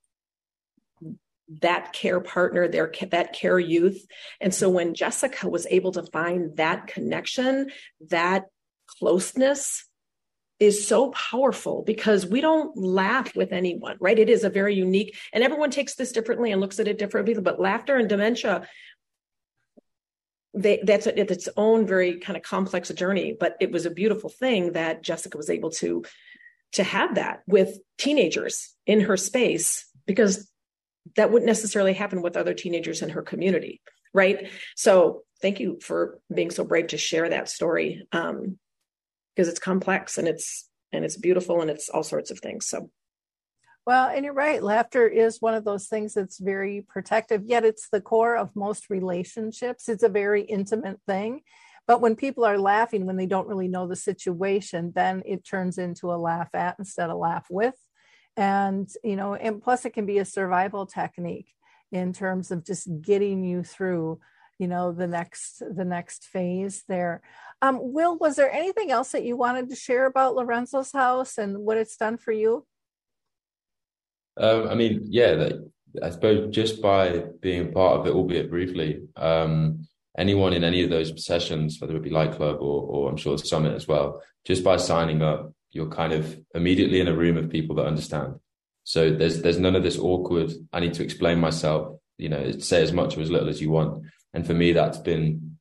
that 1.63 1.93
care 1.93 2.21
partner, 2.21 2.69
their 2.69 2.93
that 3.11 3.33
care 3.33 3.59
youth. 3.59 4.05
And 4.41 4.53
so 4.53 4.69
when 4.69 4.95
Jessica 4.95 5.49
was 5.49 5.67
able 5.71 5.93
to 5.93 6.03
find 6.03 6.57
that 6.57 6.87
connection, 6.89 7.71
that 8.09 8.47
closeness 8.99 9.87
is 10.59 10.89
so 10.89 11.11
powerful 11.11 11.83
because 11.87 12.27
we 12.27 12.41
don't 12.41 12.77
laugh 12.77 13.37
with 13.37 13.53
anyone, 13.53 13.97
right? 14.01 14.19
It 14.19 14.31
is 14.31 14.43
a 14.43 14.51
very 14.51 14.75
unique, 14.75 15.17
and 15.33 15.45
everyone 15.45 15.71
takes 15.71 15.95
this 15.95 16.13
differently 16.13 16.51
and 16.51 16.61
looks 16.61 16.81
at 16.81 16.89
it 16.89 16.99
differently. 16.99 17.35
But 17.35 17.61
laughter 17.61 17.97
and 17.97 18.09
dementia, 18.09 18.67
they, 20.55 20.81
that's 20.83 21.07
a, 21.07 21.21
it's 21.21 21.33
its 21.33 21.49
own 21.57 21.87
very 21.87 22.19
kind 22.21 22.37
of 22.37 22.43
complex 22.43 22.89
journey. 22.89 23.37
But 23.39 23.57
it 23.61 23.71
was 23.71 23.85
a 23.85 23.91
beautiful 23.91 24.31
thing 24.31 24.73
that 24.73 25.03
Jessica 25.03 25.37
was 25.37 25.51
able 25.51 25.71
to 25.73 26.05
to 26.73 26.83
have 26.83 27.15
that 27.15 27.43
with 27.47 27.79
teenagers 27.97 28.75
in 28.87 29.01
her 29.03 29.17
space 29.17 29.87
because 30.05 30.51
that 31.15 31.31
wouldn't 31.31 31.47
necessarily 31.47 31.93
happen 31.93 32.23
with 32.23 32.37
other 32.37 32.55
teenagers 32.55 33.03
in 33.03 33.11
her 33.11 33.23
community 33.23 33.81
right 34.13 34.49
so 34.75 35.23
thank 35.41 35.61
you 35.61 35.79
for 35.81 36.19
being 36.35 36.51
so 36.51 36.65
brave 36.65 36.89
to 36.89 36.99
share 36.99 37.29
that 37.29 37.49
story 37.49 38.07
um 38.13 38.59
because 39.35 39.49
it's 39.49 39.59
complex 39.61 40.19
and 40.19 40.27
it's 40.27 40.69
and 40.93 41.05
it's 41.05 41.17
beautiful 41.17 41.61
and 41.61 41.71
it's 41.71 41.89
all 41.89 42.03
sorts 42.03 42.31
of 42.31 42.39
things 42.41 42.67
so 42.67 42.91
well, 43.87 44.09
and 44.09 44.25
you're 44.25 44.35
right. 44.35 44.61
Laughter 44.61 45.07
is 45.07 45.41
one 45.41 45.55
of 45.55 45.65
those 45.65 45.87
things 45.87 46.15
that's 46.15 46.41
very 46.41 46.85
protective, 46.89 47.45
yet 47.45 47.65
it's 47.65 47.89
the 47.89 48.01
core 48.01 48.37
of 48.37 48.57
most 48.57 48.91
relationships. 48.91 49.89
It's 49.89 50.03
a 50.03 50.09
very 50.09 50.43
intimate 50.43 50.99
thing. 51.07 51.43
But 51.87 52.01
when 52.01 52.17
people 52.17 52.45
are 52.45 52.59
laughing 52.59 53.07
when 53.07 53.17
they 53.17 53.27
don't 53.27 53.47
really 53.47 53.69
know 53.69 53.87
the 53.87 53.95
situation, 53.95 54.93
then 54.93 55.23
it 55.25 55.45
turns 55.45 55.79
into 55.79 56.13
a 56.13 56.19
laugh 56.19 56.53
at 56.53 56.75
instead 56.81 57.11
of 57.11 57.19
laugh 57.19 57.47
with 57.49 57.75
and 58.37 58.89
you 59.03 59.17
know 59.17 59.35
and 59.35 59.63
plus 59.63 59.85
it 59.85 59.91
can 59.91 60.07
be 60.07 60.19
a 60.19 60.25
survival 60.25 60.87
technique 60.87 61.55
in 61.93 62.13
terms 62.13 62.51
of 62.51 62.65
just 62.65 62.89
getting 63.01 63.45
you 63.45 63.63
through 63.63 64.19
you 64.59 64.69
know 64.69 64.93
the 64.93 65.07
next 65.07 65.63
the 65.75 65.85
next 65.85 66.25
phase 66.25 66.85
there. 66.89 67.23
Um, 67.63 67.79
will 67.81 68.17
was 68.19 68.37
there 68.37 68.51
anything 68.51 68.91
else 68.91 69.13
that 69.13 69.25
you 69.25 69.37
wanted 69.37 69.71
to 69.71 69.77
share 69.77 70.07
about 70.07 70.35
lorenzo's 70.35 70.93
house 70.93 71.39
and 71.39 71.59
what 71.59 71.79
it's 71.79 71.97
done 71.97 72.19
for 72.19 72.33
you? 72.33 72.67
Um, 74.37 74.69
i 74.69 74.75
mean 74.75 75.07
yeah 75.09 75.35
that, 75.35 75.71
i 76.03 76.11
suppose 76.11 76.55
just 76.55 76.83
by 76.83 77.25
being 77.41 77.73
part 77.73 77.99
of 78.01 78.07
it 78.07 78.13
albeit 78.13 78.51
briefly 78.51 79.09
um, 79.17 79.89
anyone 80.19 80.53
in 80.53 80.65
any 80.65 80.83
of 80.83 80.91
those 80.91 81.25
sessions 81.25 81.79
whether 81.81 81.97
it 81.97 82.03
be 82.03 82.11
light 82.11 82.33
club 82.33 82.57
or, 82.61 82.83
or 82.83 83.09
i'm 83.09 83.17
sure 83.17 83.39
summit 83.39 83.75
as 83.75 83.89
well 83.89 84.23
just 84.45 84.63
by 84.63 84.77
signing 84.77 85.23
up 85.23 85.55
you're 85.77 85.89
kind 85.89 86.13
of 86.13 86.39
immediately 86.55 87.01
in 87.01 87.09
a 87.09 87.15
room 87.15 87.37
of 87.37 87.51
people 87.51 87.77
that 87.77 87.87
understand. 87.87 88.41
So 88.85 89.11
there's 89.11 89.43
there's 89.43 89.59
none 89.59 89.77
of 89.77 89.83
this 89.83 89.99
awkward. 89.99 90.53
I 90.73 90.81
need 90.81 90.95
to 90.95 91.05
explain 91.05 91.39
myself. 91.39 91.99
You 92.19 92.31
know, 92.31 92.51
say 92.53 92.83
as 92.83 92.93
much 92.93 93.17
or 93.17 93.21
as 93.21 93.31
little 93.31 93.49
as 93.49 93.61
you 93.61 93.71
want. 93.71 94.05
And 94.33 94.47
for 94.47 94.55
me, 94.55 94.73
that's 94.73 94.99
been 94.99 95.59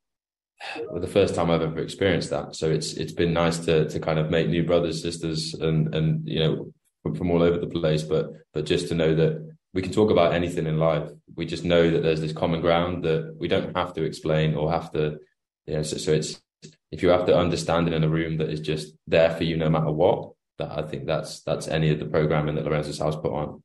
well, 0.89 1.01
the 1.01 1.07
first 1.07 1.35
time 1.35 1.51
I've 1.51 1.61
ever 1.61 1.79
experienced 1.79 2.29
that. 2.29 2.55
So 2.55 2.69
it's 2.69 2.93
it's 2.93 3.11
been 3.11 3.33
nice 3.33 3.59
to 3.65 3.89
to 3.89 3.99
kind 3.99 4.19
of 4.19 4.29
make 4.29 4.47
new 4.47 4.63
brothers, 4.63 5.01
sisters, 5.01 5.53
and 5.53 5.93
and 5.93 6.27
you 6.27 6.39
know 6.39 6.71
from, 7.13 7.31
all 7.31 7.43
over 7.43 7.57
the 7.57 7.67
place. 7.67 8.03
But 8.03 8.31
but 8.53 8.65
just 8.65 8.87
to 8.89 8.95
know 8.95 9.13
that 9.15 9.55
we 9.73 9.81
can 9.81 9.91
talk 9.91 10.11
about 10.11 10.33
anything 10.33 10.67
in 10.67 10.79
life. 10.79 11.09
We 11.35 11.45
just 11.45 11.65
know 11.65 11.89
that 11.91 12.01
there's 12.01 12.21
this 12.21 12.31
common 12.31 12.61
ground 12.61 13.03
that 13.03 13.35
we 13.37 13.47
don't 13.47 13.75
have 13.75 13.93
to 13.95 14.03
explain 14.03 14.55
or 14.55 14.71
have 14.71 14.91
to. 14.93 15.17
You 15.65 15.77
know, 15.77 15.83
so, 15.83 15.97
so 15.97 16.11
it's 16.13 16.39
if 16.91 17.03
you 17.03 17.09
have 17.09 17.25
to 17.25 17.37
understand 17.37 17.87
it 17.87 17.93
in 17.93 18.03
a 18.03 18.09
room 18.09 18.37
that 18.37 18.49
is 18.49 18.59
just 18.59 18.93
there 19.07 19.31
for 19.31 19.43
you 19.43 19.57
no 19.57 19.69
matter 19.69 19.91
what, 19.91 20.33
that 20.57 20.71
I 20.71 20.83
think 20.83 21.05
that's 21.05 21.41
that's 21.41 21.67
any 21.67 21.89
of 21.89 21.99
the 21.99 22.05
programming 22.05 22.55
that 22.55 22.65
Lorenzo's 22.65 22.99
House 22.99 23.15
put 23.15 23.33
on. 23.33 23.63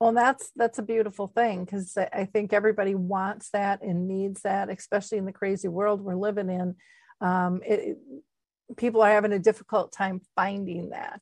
Well, 0.00 0.12
that's 0.12 0.50
that's 0.56 0.78
a 0.78 0.82
beautiful 0.82 1.26
thing 1.26 1.64
because 1.64 1.96
I 1.96 2.24
think 2.24 2.52
everybody 2.52 2.94
wants 2.94 3.50
that 3.50 3.82
and 3.82 4.08
needs 4.08 4.42
that, 4.42 4.70
especially 4.70 5.18
in 5.18 5.26
the 5.26 5.32
crazy 5.32 5.68
world 5.68 6.00
we're 6.00 6.14
living 6.14 6.48
in. 6.48 6.76
Um, 7.20 7.60
it, 7.64 7.98
people 8.76 9.02
are 9.02 9.10
having 9.10 9.32
a 9.32 9.38
difficult 9.38 9.92
time 9.92 10.22
finding 10.34 10.90
that 10.90 11.20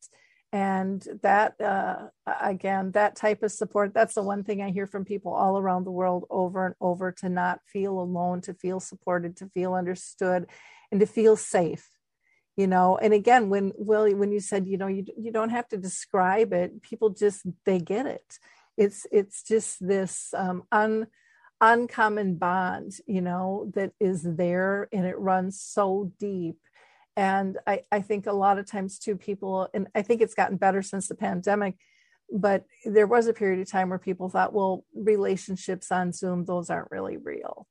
and 0.52 1.06
that 1.22 1.60
uh, 1.60 2.08
again 2.40 2.90
that 2.92 3.14
type 3.14 3.42
of 3.42 3.52
support 3.52 3.92
that's 3.92 4.14
the 4.14 4.22
one 4.22 4.42
thing 4.42 4.62
i 4.62 4.70
hear 4.70 4.86
from 4.86 5.04
people 5.04 5.32
all 5.32 5.58
around 5.58 5.84
the 5.84 5.90
world 5.90 6.24
over 6.30 6.66
and 6.66 6.74
over 6.80 7.12
to 7.12 7.28
not 7.28 7.60
feel 7.66 8.00
alone 8.00 8.40
to 8.40 8.54
feel 8.54 8.80
supported 8.80 9.36
to 9.36 9.46
feel 9.48 9.74
understood 9.74 10.46
and 10.90 11.00
to 11.00 11.06
feel 11.06 11.36
safe 11.36 11.90
you 12.58 12.66
know? 12.66 12.98
And 12.98 13.14
again 13.14 13.48
when 13.48 13.72
willie 13.76 14.14
when 14.14 14.32
you 14.32 14.40
said 14.40 14.66
you 14.66 14.76
know 14.76 14.88
you, 14.88 15.06
you 15.16 15.30
don't 15.30 15.50
have 15.50 15.68
to 15.68 15.78
describe 15.78 16.52
it 16.52 16.82
people 16.82 17.10
just 17.10 17.46
they 17.64 17.78
get 17.78 18.04
it. 18.04 18.38
It's 18.76 19.06
it's 19.10 19.42
just 19.42 19.86
this 19.86 20.34
um, 20.36 20.64
un 20.72 21.06
uncommon 21.60 22.36
bond 22.36 22.92
you 23.06 23.20
know 23.20 23.70
that 23.74 23.92
is 23.98 24.22
there 24.22 24.88
and 24.92 25.06
it 25.06 25.18
runs 25.18 25.60
so 25.60 26.12
deep 26.18 26.58
and 27.18 27.58
I, 27.66 27.82
I 27.90 28.00
think 28.00 28.26
a 28.26 28.32
lot 28.32 28.58
of 28.58 28.66
times 28.70 28.98
too 28.98 29.16
people 29.16 29.68
and 29.74 29.88
i 29.94 30.02
think 30.02 30.22
it's 30.22 30.34
gotten 30.34 30.56
better 30.56 30.82
since 30.82 31.08
the 31.08 31.14
pandemic 31.14 31.74
but 32.30 32.64
there 32.84 33.06
was 33.06 33.26
a 33.26 33.32
period 33.32 33.60
of 33.60 33.70
time 33.70 33.88
where 33.88 33.98
people 33.98 34.28
thought 34.28 34.52
well 34.52 34.84
relationships 34.94 35.90
on 35.90 36.12
zoom 36.12 36.44
those 36.44 36.70
aren't 36.70 36.90
really 36.90 37.16
real. 37.16 37.66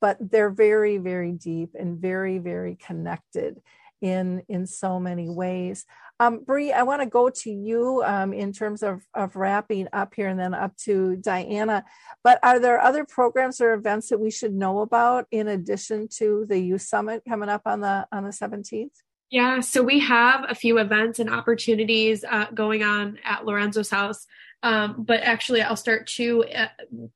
But 0.00 0.18
they're 0.20 0.50
very 0.50 0.98
very 0.98 1.32
deep 1.32 1.70
and 1.78 1.98
very 1.98 2.38
very 2.38 2.76
connected 2.76 3.60
in 4.00 4.42
in 4.48 4.66
so 4.66 5.00
many 5.00 5.28
ways 5.28 5.84
um, 6.18 6.44
Bree, 6.44 6.72
I 6.72 6.82
want 6.82 7.02
to 7.02 7.06
go 7.06 7.28
to 7.28 7.50
you 7.50 8.02
um, 8.04 8.32
in 8.32 8.52
terms 8.52 8.82
of, 8.82 9.02
of 9.12 9.36
wrapping 9.36 9.88
up 9.92 10.14
here 10.14 10.28
and 10.28 10.40
then 10.40 10.54
up 10.54 10.76
to 10.78 11.16
Diana. 11.16 11.84
But 12.24 12.38
are 12.42 12.58
there 12.58 12.80
other 12.80 13.04
programs 13.04 13.60
or 13.60 13.74
events 13.74 14.08
that 14.08 14.18
we 14.18 14.30
should 14.30 14.54
know 14.54 14.80
about 14.80 15.26
in 15.30 15.46
addition 15.46 16.08
to 16.16 16.46
the 16.48 16.58
Youth 16.58 16.82
Summit 16.82 17.22
coming 17.28 17.50
up 17.50 17.62
on 17.66 17.80
the 17.80 18.06
on 18.10 18.24
the 18.24 18.30
17th? 18.30 18.88
Yeah, 19.28 19.60
so 19.60 19.82
we 19.82 19.98
have 20.00 20.46
a 20.48 20.54
few 20.54 20.78
events 20.78 21.18
and 21.18 21.28
opportunities 21.28 22.24
uh, 22.24 22.46
going 22.54 22.82
on 22.84 23.18
at 23.24 23.44
Lorenzo's 23.44 23.90
house. 23.90 24.24
Um, 24.62 24.94
but 24.98 25.20
actually, 25.20 25.62
I'll 25.62 25.76
start 25.76 26.06
too. 26.06 26.44
Uh, 26.44 26.68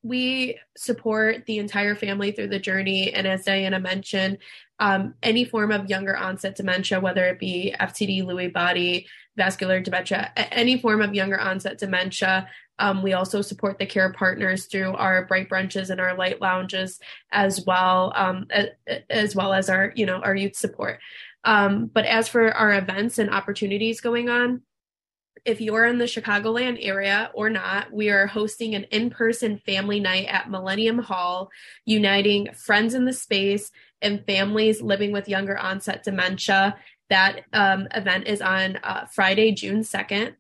we 0.03 0.59
support 0.77 1.47
the 1.47 1.59
entire 1.59 1.95
family 1.95 2.33
through 2.33 2.49
the 2.49 2.59
journey. 2.59 3.15
And 3.15 3.27
as 3.27 3.45
Diana 3.45 3.81
mentioned, 3.81 4.39
um, 4.81 5.15
any 5.23 5.45
form 5.45 5.71
of 5.71 5.89
younger 5.89 6.17
onset 6.17 6.57
dementia, 6.57 6.99
whether 6.99 7.27
it 7.27 7.39
be 7.39 7.75
FTD, 7.79 8.25
Lewy 8.25 8.53
body, 8.53 9.07
vascular 9.37 9.79
dementia, 9.79 10.33
any 10.37 10.79
form 10.79 11.03
of 11.03 11.15
younger 11.15 11.39
onset 11.39 11.79
dementia. 11.79 12.49
Um, 12.79 13.03
we 13.03 13.13
also 13.13 13.43
support 13.43 13.79
the 13.79 13.85
care 13.85 14.11
partners 14.13 14.67
through 14.67 14.95
our 14.95 15.27
bright 15.27 15.51
brunches 15.51 15.91
and 15.91 16.01
our 16.01 16.17
light 16.17 16.41
lounges 16.41 16.99
as 17.31 17.63
well, 17.67 18.13
um, 18.17 18.47
as 19.11 19.37
well 19.37 19.53
as 19.53 19.69
our, 19.69 19.93
you 19.95 20.07
know, 20.07 20.17
our 20.21 20.35
youth 20.35 20.57
support. 20.57 20.99
Um, 21.45 21.91
but 21.93 22.07
as 22.07 22.29
for 22.29 22.51
our 22.51 22.73
events 22.73 23.19
and 23.19 23.31
opportunities 23.31 24.01
going 24.01 24.31
on, 24.31 24.63
if 25.45 25.61
you're 25.61 25.87
in 25.87 25.99
the 25.99 26.05
Chicagoland 26.05 26.79
area 26.81 27.31
or 27.35 27.49
not, 27.49 27.93
we 27.93 28.11
are 28.11 28.27
hosting 28.27 28.75
an 28.75 28.85
in 28.85 29.11
person 29.11 29.61
family 29.65 30.01
night 30.01 30.27
at 30.27 30.51
Millennium 30.51 30.99
Hall, 30.99 31.51
uniting 31.85 32.53
friends 32.53 32.95
in 32.95 33.05
the 33.05 33.13
space 33.13 33.71
and 34.03 34.25
families 34.27 34.81
living 34.81 35.13
with 35.13 35.29
younger 35.29 35.59
onset 35.59 36.03
dementia. 36.03 36.77
That 37.09 37.43
um, 37.53 37.89
event 37.95 38.29
is 38.29 38.41
on 38.41 38.77
uh, 38.85 39.07
Friday, 39.07 39.53
June 39.53 39.81
2nd. 39.81 40.35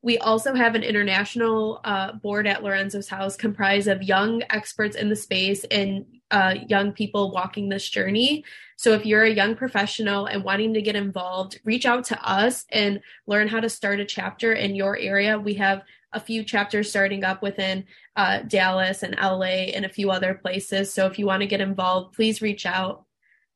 We 0.00 0.18
also 0.18 0.54
have 0.54 0.74
an 0.74 0.84
international 0.84 1.80
uh, 1.84 2.12
board 2.12 2.46
at 2.46 2.62
Lorenzo's 2.62 3.08
house 3.08 3.36
comprised 3.36 3.88
of 3.88 4.02
young 4.02 4.42
experts 4.48 4.96
in 4.96 5.08
the 5.08 5.16
space 5.16 5.64
and 5.64 6.06
uh, 6.30 6.54
young 6.68 6.92
people 6.92 7.32
walking 7.32 7.68
this 7.68 7.88
journey. 7.88 8.44
So 8.76 8.92
if 8.92 9.04
you're 9.04 9.24
a 9.24 9.30
young 9.30 9.56
professional 9.56 10.26
and 10.26 10.44
wanting 10.44 10.74
to 10.74 10.82
get 10.82 10.94
involved, 10.94 11.60
reach 11.64 11.84
out 11.84 12.04
to 12.06 12.22
us 12.22 12.64
and 12.70 13.00
learn 13.26 13.48
how 13.48 13.60
to 13.60 13.68
start 13.68 13.98
a 13.98 14.04
chapter 14.04 14.52
in 14.52 14.76
your 14.76 14.96
area. 14.96 15.38
We 15.38 15.54
have 15.54 15.82
a 16.12 16.20
few 16.20 16.42
chapters 16.44 16.90
starting 16.90 17.24
up 17.24 17.42
within 17.42 17.84
uh, 18.16 18.40
Dallas 18.40 19.02
and 19.02 19.16
LA 19.16 19.70
and 19.74 19.84
a 19.84 19.90
few 19.90 20.10
other 20.10 20.34
places. 20.34 20.92
So 20.92 21.06
if 21.06 21.18
you 21.18 21.26
want 21.26 21.42
to 21.42 21.46
get 21.46 21.60
involved, 21.60 22.14
please 22.14 22.42
reach 22.42 22.66
out. 22.66 23.04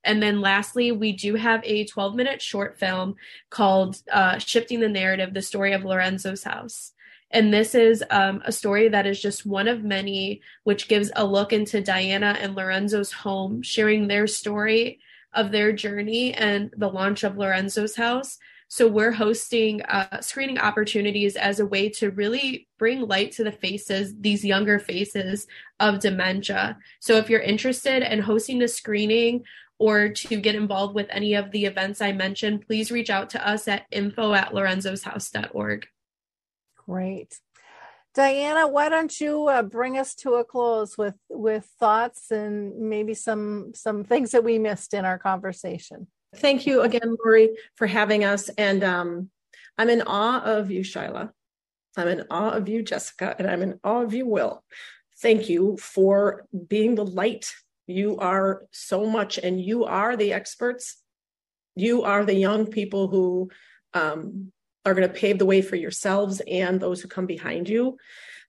And 0.04 0.22
then 0.22 0.40
lastly, 0.40 0.92
we 0.92 1.12
do 1.12 1.36
have 1.36 1.62
a 1.64 1.84
12 1.86 2.14
minute 2.14 2.42
short 2.42 2.78
film 2.78 3.16
called 3.50 3.96
uh, 4.10 4.38
Shifting 4.38 4.80
the 4.80 4.88
Narrative 4.88 5.32
The 5.32 5.42
Story 5.42 5.72
of 5.72 5.84
Lorenzo's 5.84 6.42
House. 6.42 6.92
And 7.30 7.52
this 7.52 7.74
is 7.74 8.04
um, 8.10 8.42
a 8.44 8.52
story 8.52 8.88
that 8.88 9.06
is 9.06 9.20
just 9.20 9.46
one 9.46 9.66
of 9.66 9.82
many, 9.82 10.42
which 10.64 10.88
gives 10.88 11.10
a 11.16 11.24
look 11.24 11.52
into 11.52 11.80
Diana 11.80 12.36
and 12.38 12.54
Lorenzo's 12.54 13.10
home, 13.10 13.62
sharing 13.62 14.06
their 14.06 14.26
story 14.26 15.00
of 15.32 15.50
their 15.50 15.72
journey 15.72 16.34
and 16.34 16.72
the 16.76 16.90
launch 16.90 17.24
of 17.24 17.38
Lorenzo's 17.38 17.96
house. 17.96 18.38
So 18.72 18.88
we're 18.88 19.12
hosting 19.12 19.82
uh, 19.82 20.22
screening 20.22 20.56
opportunities 20.56 21.36
as 21.36 21.60
a 21.60 21.66
way 21.66 21.90
to 21.90 22.10
really 22.10 22.68
bring 22.78 23.02
light 23.02 23.32
to 23.32 23.44
the 23.44 23.52
faces, 23.52 24.14
these 24.18 24.46
younger 24.46 24.78
faces 24.78 25.46
of 25.78 25.98
dementia. 25.98 26.78
So 26.98 27.18
if 27.18 27.28
you're 27.28 27.40
interested 27.40 28.02
in 28.02 28.20
hosting 28.20 28.62
a 28.62 28.68
screening 28.68 29.44
or 29.78 30.08
to 30.08 30.40
get 30.40 30.54
involved 30.54 30.94
with 30.94 31.06
any 31.10 31.34
of 31.34 31.50
the 31.50 31.66
events 31.66 32.00
I 32.00 32.12
mentioned, 32.12 32.66
please 32.66 32.90
reach 32.90 33.10
out 33.10 33.28
to 33.30 33.46
us 33.46 33.68
at 33.68 33.84
info 33.90 34.32
at 34.32 34.52
lorenzoshouse.org. 34.52 35.86
Great. 36.86 37.40
Diana, 38.14 38.68
why 38.68 38.88
don't 38.88 39.20
you 39.20 39.48
uh, 39.48 39.62
bring 39.64 39.98
us 39.98 40.14
to 40.14 40.36
a 40.36 40.44
close 40.44 40.96
with 40.96 41.16
with 41.28 41.66
thoughts 41.78 42.30
and 42.30 42.88
maybe 42.88 43.12
some 43.12 43.72
some 43.74 44.02
things 44.02 44.30
that 44.30 44.44
we 44.44 44.58
missed 44.58 44.94
in 44.94 45.04
our 45.04 45.18
conversation. 45.18 46.06
Thank 46.36 46.66
you 46.66 46.82
again, 46.82 47.16
Lori, 47.24 47.50
for 47.74 47.86
having 47.86 48.24
us. 48.24 48.48
And 48.50 48.82
um, 48.82 49.30
I'm 49.76 49.90
in 49.90 50.02
awe 50.02 50.42
of 50.42 50.70
you, 50.70 50.80
Shylah. 50.80 51.30
I'm 51.96 52.08
in 52.08 52.24
awe 52.30 52.50
of 52.50 52.68
you, 52.68 52.82
Jessica, 52.82 53.36
and 53.38 53.48
I'm 53.48 53.62
in 53.62 53.78
awe 53.84 54.02
of 54.02 54.14
you, 54.14 54.26
Will. 54.26 54.64
Thank 55.20 55.48
you 55.48 55.76
for 55.76 56.46
being 56.68 56.94
the 56.94 57.04
light. 57.04 57.52
You 57.86 58.16
are 58.18 58.64
so 58.70 59.06
much, 59.06 59.38
and 59.38 59.60
you 59.60 59.84
are 59.84 60.16
the 60.16 60.32
experts. 60.32 60.96
You 61.76 62.02
are 62.02 62.24
the 62.24 62.34
young 62.34 62.66
people 62.66 63.08
who 63.08 63.50
um, 63.92 64.52
are 64.84 64.94
going 64.94 65.08
to 65.08 65.14
pave 65.14 65.38
the 65.38 65.46
way 65.46 65.62
for 65.62 65.76
yourselves 65.76 66.40
and 66.40 66.80
those 66.80 67.00
who 67.00 67.08
come 67.08 67.26
behind 67.26 67.68
you. 67.68 67.98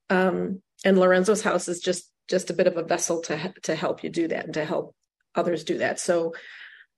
Um, 0.10 0.62
and 0.86 0.98
Lorenzo's 0.98 1.42
house 1.42 1.68
is 1.68 1.80
just 1.80 2.10
just 2.30 2.50
a 2.50 2.54
bit 2.54 2.68
of 2.68 2.78
a 2.78 2.84
vessel 2.84 3.22
to 3.22 3.54
to 3.64 3.76
help 3.76 4.04
you 4.04 4.10
do 4.10 4.28
that 4.30 4.46
and 4.46 4.54
to 4.54 4.64
help 4.66 4.96
others 5.36 5.64
do 5.64 5.80
that. 5.80 6.00
So 6.00 6.34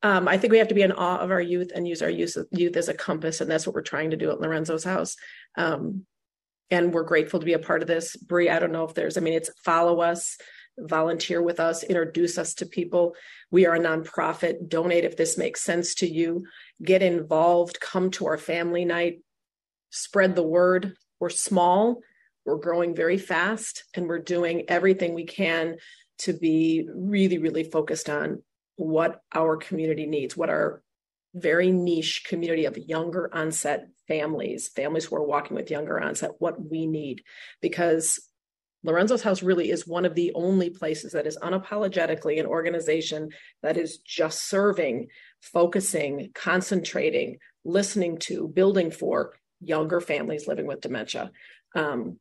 um, 0.04 0.28
I 0.28 0.38
think 0.38 0.52
we 0.52 0.60
have 0.60 0.68
to 0.68 0.76
be 0.76 0.82
in 0.82 0.92
awe 0.92 1.20
of 1.20 1.32
our 1.32 1.42
youth 1.42 1.72
and 1.74 1.88
use 1.88 2.02
our 2.02 2.10
youth, 2.10 2.38
youth 2.52 2.78
as 2.78 2.90
a 2.90 2.94
compass, 2.94 3.42
and 3.42 3.50
that's 3.50 3.66
what 3.66 3.76
we're 3.76 3.82
trying 3.82 4.12
to 4.12 4.18
do 4.18 4.30
at 4.32 4.40
Lorenzo's 4.40 4.84
house. 4.84 5.16
Um, 5.58 6.06
and 6.70 6.94
we're 6.94 7.04
grateful 7.04 7.40
to 7.40 7.46
be 7.46 7.54
a 7.54 7.60
part 7.60 7.82
of 7.82 7.88
this. 7.88 8.16
Bree, 8.16 8.50
I 8.50 8.60
don't 8.60 8.72
know 8.72 8.86
if 8.86 8.94
there's, 8.94 9.18
I 9.18 9.22
mean, 9.22 9.34
it's 9.34 9.52
follow 9.64 10.02
us, 10.02 10.38
volunteer 10.78 11.42
with 11.42 11.60
us, 11.60 11.84
introduce 11.84 12.38
us 12.38 12.56
to 12.56 12.66
people. 12.66 13.16
We 13.52 13.66
are 13.66 13.76
a 13.76 13.80
nonprofit. 13.80 14.68
Donate 14.68 15.06
if 15.06 15.16
this 15.16 15.38
makes 15.38 15.62
sense 15.62 15.96
to 15.96 16.08
you. 16.08 16.46
Get 16.84 17.04
involved. 17.04 17.80
Come 17.80 18.12
to 18.12 18.28
our 18.28 18.38
family 18.38 18.84
night 18.84 19.20
spread 19.96 20.36
the 20.36 20.44
word. 20.44 20.94
We're 21.20 21.30
small, 21.30 22.02
we're 22.46 22.58
growing 22.58 22.94
very 22.94 23.18
fast, 23.18 23.86
and 23.94 24.08
we're 24.08 24.20
doing 24.20 24.66
everything 24.68 25.14
we 25.14 25.26
can 25.26 25.78
to 26.20 26.34
be 26.34 26.88
really, 26.94 27.38
really 27.38 27.64
focused 27.64 28.10
on 28.10 28.44
what 28.76 29.22
our 29.34 29.58
community 29.58 30.06
needs, 30.06 30.36
what 30.36 30.50
our 30.50 30.82
very 31.34 31.72
niche 31.72 32.24
community 32.26 32.66
of 32.66 32.78
younger 32.78 33.30
onset 33.34 33.88
families, 34.08 34.70
families 34.70 35.06
who 35.06 35.16
are 35.16 35.24
walking 35.24 35.56
with 35.56 35.72
younger 35.72 36.00
onset, 36.00 36.32
what 36.40 36.70
we 36.70 36.86
need. 36.88 37.24
Because 37.62 38.20
Lorenzo's 38.84 39.24
House 39.24 39.42
really 39.42 39.72
is 39.72 39.88
one 39.88 40.06
of 40.06 40.16
the 40.16 40.32
only 40.36 40.70
places 40.70 41.14
that 41.14 41.28
is 41.28 41.38
unapologetically 41.38 42.40
an 42.40 42.46
organization 42.46 43.30
that 43.64 43.78
is 43.78 43.98
just 43.98 44.48
serving, 44.48 45.08
focusing, 45.42 46.30
concentrating, 46.34 47.38
listening 47.66 48.18
to, 48.20 48.48
building 48.48 48.92
for 48.92 49.34
younger 49.60 50.00
families 50.00 50.48
living 50.48 50.68
with 50.68 50.82
dementia. 50.82 51.32
Um, 51.76 52.20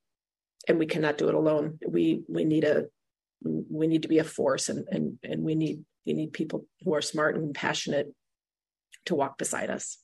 and 0.67 0.79
we 0.79 0.87
cannot 0.87 1.19
do 1.19 1.29
it 1.29 1.35
alone. 1.35 1.79
We 1.87 2.23
we 2.29 2.45
need 2.45 2.65
a 2.65 2.87
we 3.43 3.87
need 3.87 4.03
to 4.03 4.09
be 4.09 4.19
a 4.19 4.25
force 4.25 4.71
and 4.71 4.87
and 4.91 5.19
and 5.23 5.43
we 5.43 5.55
need 5.55 5.85
we 6.07 6.13
need 6.13 6.33
people 6.33 6.67
who 6.83 6.95
are 6.95 7.03
smart 7.03 7.37
and 7.37 7.55
passionate 7.55 8.13
to 9.07 9.15
walk 9.15 9.39
beside 9.39 9.71
us. 9.71 9.99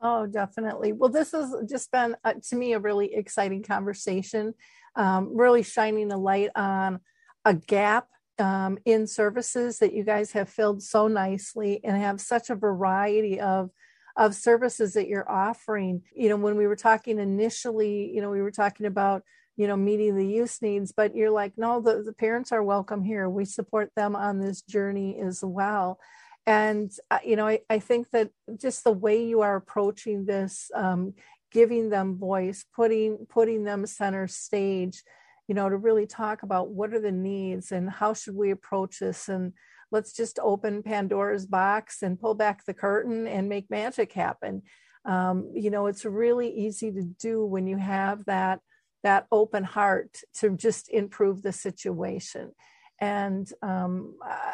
Oh, 0.00 0.26
definitely. 0.26 0.92
Well, 0.92 1.10
this 1.10 1.32
has 1.32 1.52
just 1.68 1.90
been 1.90 2.16
uh, 2.24 2.34
to 2.50 2.56
me 2.56 2.72
a 2.72 2.78
really 2.78 3.14
exciting 3.14 3.62
conversation, 3.64 4.54
um, 4.94 5.36
really 5.36 5.62
shining 5.62 6.12
a 6.12 6.16
light 6.16 6.50
on 6.54 7.00
a 7.44 7.54
gap 7.54 8.06
um, 8.38 8.78
in 8.84 9.06
services 9.08 9.78
that 9.78 9.92
you 9.92 10.04
guys 10.04 10.32
have 10.32 10.48
filled 10.48 10.82
so 10.82 11.08
nicely 11.08 11.80
and 11.82 11.96
have 11.96 12.20
such 12.20 12.50
a 12.50 12.54
variety 12.54 13.40
of 13.40 13.70
of 14.16 14.34
services 14.34 14.94
that 14.94 15.06
you're 15.06 15.30
offering. 15.30 16.02
You 16.12 16.28
know, 16.28 16.36
when 16.36 16.56
we 16.56 16.66
were 16.66 16.76
talking 16.76 17.20
initially, 17.20 18.10
you 18.12 18.20
know, 18.20 18.30
we 18.30 18.42
were 18.42 18.50
talking 18.50 18.86
about 18.86 19.22
you 19.58 19.66
know 19.66 19.76
meeting 19.76 20.16
the 20.16 20.26
youth 20.26 20.58
needs 20.62 20.92
but 20.92 21.14
you're 21.14 21.30
like 21.30 21.52
no 21.58 21.80
the, 21.80 22.02
the 22.02 22.12
parents 22.12 22.52
are 22.52 22.62
welcome 22.62 23.02
here 23.02 23.28
we 23.28 23.44
support 23.44 23.90
them 23.96 24.16
on 24.16 24.40
this 24.40 24.62
journey 24.62 25.20
as 25.20 25.44
well 25.44 25.98
and 26.46 26.92
uh, 27.10 27.18
you 27.22 27.36
know 27.36 27.46
I, 27.46 27.60
I 27.68 27.80
think 27.80 28.08
that 28.12 28.30
just 28.58 28.84
the 28.84 28.92
way 28.92 29.24
you 29.24 29.42
are 29.42 29.56
approaching 29.56 30.24
this 30.24 30.70
um, 30.74 31.12
giving 31.52 31.90
them 31.90 32.16
voice 32.16 32.64
putting 32.74 33.26
putting 33.28 33.64
them 33.64 33.84
center 33.84 34.28
stage 34.28 35.02
you 35.48 35.54
know 35.54 35.68
to 35.68 35.76
really 35.76 36.06
talk 36.06 36.42
about 36.42 36.70
what 36.70 36.94
are 36.94 37.00
the 37.00 37.12
needs 37.12 37.72
and 37.72 37.90
how 37.90 38.14
should 38.14 38.36
we 38.36 38.52
approach 38.52 39.00
this 39.00 39.28
and 39.28 39.52
let's 39.90 40.12
just 40.12 40.38
open 40.40 40.82
Pandora's 40.82 41.46
box 41.46 42.02
and 42.02 42.20
pull 42.20 42.34
back 42.34 42.64
the 42.64 42.74
curtain 42.74 43.26
and 43.26 43.48
make 43.48 43.70
magic 43.70 44.12
happen. 44.12 44.62
Um, 45.04 45.50
you 45.54 45.70
know, 45.70 45.86
it's 45.86 46.04
really 46.04 46.50
easy 46.50 46.92
to 46.92 47.02
do 47.02 47.44
when 47.44 47.66
you 47.66 47.78
have 47.78 48.24
that 48.26 48.60
that 49.02 49.26
open 49.30 49.64
heart 49.64 50.18
to 50.34 50.50
just 50.50 50.88
improve 50.90 51.42
the 51.42 51.52
situation. 51.52 52.52
And 53.00 53.50
um, 53.62 54.16
uh, 54.26 54.52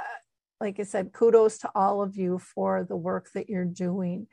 like 0.60 0.78
I 0.78 0.84
said, 0.84 1.12
kudos 1.12 1.58
to 1.58 1.70
all 1.74 2.02
of 2.02 2.16
you 2.16 2.38
for 2.38 2.84
the 2.84 2.96
work 2.96 3.30
that 3.34 3.48
you're 3.48 3.64
doing. 3.64 4.26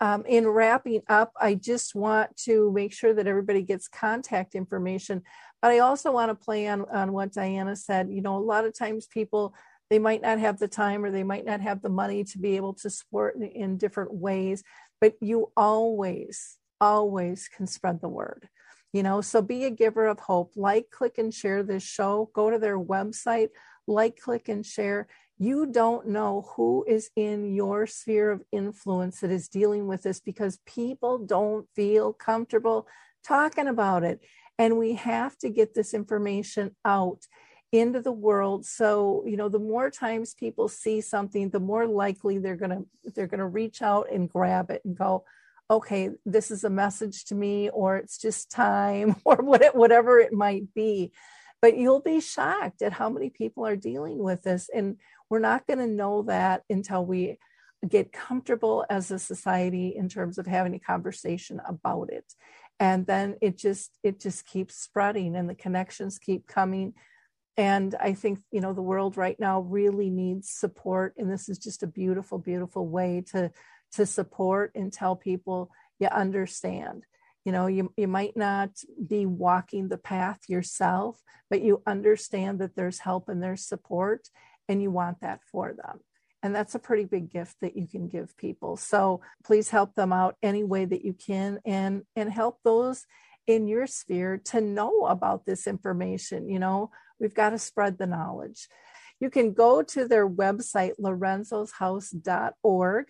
Um, 0.00 0.24
in 0.26 0.48
wrapping 0.48 1.02
up, 1.08 1.32
I 1.40 1.54
just 1.54 1.94
want 1.94 2.36
to 2.38 2.72
make 2.72 2.92
sure 2.92 3.14
that 3.14 3.28
everybody 3.28 3.62
gets 3.62 3.86
contact 3.86 4.56
information, 4.56 5.22
but 5.60 5.70
I 5.70 5.78
also 5.78 6.10
want 6.10 6.30
to 6.30 6.44
play 6.44 6.66
on, 6.66 6.84
on 6.92 7.12
what 7.12 7.32
Diana 7.32 7.76
said. 7.76 8.10
You 8.10 8.20
know, 8.20 8.36
a 8.36 8.38
lot 8.38 8.64
of 8.64 8.76
times 8.76 9.06
people 9.06 9.54
they 9.90 9.98
might 9.98 10.22
not 10.22 10.38
have 10.38 10.58
the 10.58 10.68
time 10.68 11.04
or 11.04 11.10
they 11.10 11.22
might 11.22 11.44
not 11.44 11.60
have 11.60 11.82
the 11.82 11.90
money 11.90 12.24
to 12.24 12.38
be 12.38 12.56
able 12.56 12.72
to 12.72 12.88
support 12.88 13.36
in, 13.36 13.42
in 13.42 13.76
different 13.76 14.12
ways, 14.12 14.64
but 15.02 15.14
you 15.20 15.52
always, 15.54 16.56
always 16.80 17.46
can 17.46 17.66
spread 17.66 18.00
the 18.00 18.08
word. 18.08 18.48
You 18.92 19.02
know, 19.02 19.20
so 19.20 19.40
be 19.40 19.64
a 19.64 19.70
giver 19.70 20.06
of 20.06 20.20
hope. 20.20 20.52
Like, 20.56 20.90
click, 20.90 21.18
and 21.18 21.32
share 21.32 21.62
this 21.62 21.82
show. 21.82 22.30
Go 22.34 22.50
to 22.50 22.58
their 22.58 22.78
website, 22.78 23.48
like, 23.86 24.18
click, 24.18 24.48
and 24.48 24.64
share. 24.64 25.08
You 25.38 25.66
don't 25.66 26.08
know 26.08 26.46
who 26.56 26.84
is 26.86 27.10
in 27.16 27.54
your 27.54 27.86
sphere 27.86 28.30
of 28.30 28.42
influence 28.52 29.20
that 29.20 29.30
is 29.30 29.48
dealing 29.48 29.86
with 29.86 30.02
this 30.02 30.20
because 30.20 30.58
people 30.66 31.18
don't 31.18 31.66
feel 31.74 32.12
comfortable 32.12 32.86
talking 33.24 33.68
about 33.68 34.04
it 34.04 34.20
And 34.58 34.78
we 34.78 34.94
have 34.94 35.36
to 35.38 35.48
get 35.48 35.74
this 35.74 35.94
information 35.94 36.76
out 36.84 37.26
into 37.72 38.02
the 38.02 38.12
world 38.12 38.66
so 38.66 39.24
you 39.26 39.36
know 39.36 39.48
the 39.48 39.58
more 39.58 39.90
times 39.90 40.34
people 40.34 40.68
see 40.68 41.00
something 41.00 41.48
the 41.48 41.58
more 41.58 41.86
likely 41.86 42.36
they're 42.38 42.54
going 42.54 42.70
to 42.70 43.12
they're 43.14 43.26
going 43.26 43.40
to 43.40 43.46
reach 43.46 43.80
out 43.80 44.12
and 44.12 44.28
grab 44.28 44.70
it 44.70 44.82
and 44.84 44.94
go 44.94 45.24
okay 45.72 46.10
this 46.26 46.50
is 46.50 46.64
a 46.64 46.70
message 46.70 47.24
to 47.24 47.34
me 47.34 47.70
or 47.70 47.96
it's 47.96 48.18
just 48.18 48.50
time 48.50 49.16
or 49.24 49.36
whatever 49.36 50.18
it 50.18 50.32
might 50.32 50.72
be. 50.74 51.12
But 51.60 51.76
you'll 51.76 52.00
be 52.00 52.20
shocked 52.20 52.82
at 52.82 52.92
how 52.92 53.08
many 53.08 53.30
people 53.30 53.64
are 53.66 53.76
dealing 53.76 54.18
with 54.18 54.42
this 54.42 54.68
and 54.74 54.96
we're 55.30 55.38
not 55.38 55.66
going 55.66 55.78
to 55.78 55.86
know 55.86 56.22
that 56.22 56.62
until 56.68 57.06
we 57.06 57.38
get 57.88 58.12
comfortable 58.12 58.84
as 58.90 59.10
a 59.10 59.18
society 59.18 59.94
in 59.96 60.08
terms 60.08 60.38
of 60.38 60.46
having 60.46 60.74
a 60.74 60.78
conversation 60.78 61.60
about 61.66 62.10
it. 62.10 62.34
And 62.78 63.06
then 63.06 63.36
it 63.40 63.56
just 63.56 63.96
it 64.02 64.20
just 64.20 64.44
keeps 64.44 64.76
spreading 64.76 65.36
and 65.36 65.48
the 65.48 65.54
connections 65.54 66.18
keep 66.18 66.46
coming. 66.46 66.94
And 67.56 67.94
i 68.00 68.14
think 68.14 68.38
you 68.50 68.60
know 68.60 68.72
the 68.72 68.82
world 68.82 69.16
right 69.16 69.38
now 69.38 69.60
really 69.60 70.08
needs 70.08 70.48
support 70.48 71.14
and 71.18 71.30
this 71.30 71.50
is 71.50 71.58
just 71.58 71.82
a 71.82 71.86
beautiful 71.86 72.38
beautiful 72.38 72.86
way 72.88 73.22
to 73.32 73.50
to 73.92 74.06
support 74.06 74.72
and 74.74 74.92
tell 74.92 75.16
people 75.16 75.70
you 75.98 76.08
understand. 76.08 77.04
You 77.44 77.52
know 77.52 77.66
you, 77.66 77.92
you 77.96 78.08
might 78.08 78.36
not 78.36 78.70
be 79.06 79.26
walking 79.26 79.88
the 79.88 79.98
path 79.98 80.40
yourself 80.48 81.22
but 81.52 81.60
you 81.60 81.80
understand 81.86 82.58
that 82.60 82.74
there's 82.74 83.00
help 83.00 83.28
and 83.28 83.42
there's 83.42 83.66
support 83.66 84.30
and 84.70 84.80
you 84.80 84.90
want 84.90 85.20
that 85.20 85.40
for 85.44 85.74
them. 85.74 86.00
And 86.42 86.54
that's 86.54 86.74
a 86.74 86.78
pretty 86.78 87.04
big 87.04 87.30
gift 87.30 87.56
that 87.60 87.76
you 87.76 87.86
can 87.86 88.08
give 88.08 88.34
people. 88.38 88.78
So 88.78 89.20
please 89.44 89.68
help 89.68 89.94
them 89.94 90.14
out 90.14 90.36
any 90.42 90.64
way 90.64 90.86
that 90.86 91.04
you 91.04 91.12
can 91.12 91.58
and 91.66 92.04
and 92.16 92.32
help 92.32 92.60
those 92.64 93.04
in 93.46 93.68
your 93.68 93.86
sphere 93.86 94.40
to 94.46 94.62
know 94.62 95.04
about 95.04 95.44
this 95.44 95.66
information. 95.66 96.48
You 96.48 96.58
know 96.58 96.90
we've 97.20 97.34
got 97.34 97.50
to 97.50 97.58
spread 97.58 97.98
the 97.98 98.06
knowledge. 98.06 98.66
You 99.20 99.28
can 99.28 99.52
go 99.52 99.82
to 99.82 100.08
their 100.08 100.26
website 100.26 100.92
lorenzoshouse.org 100.98 103.06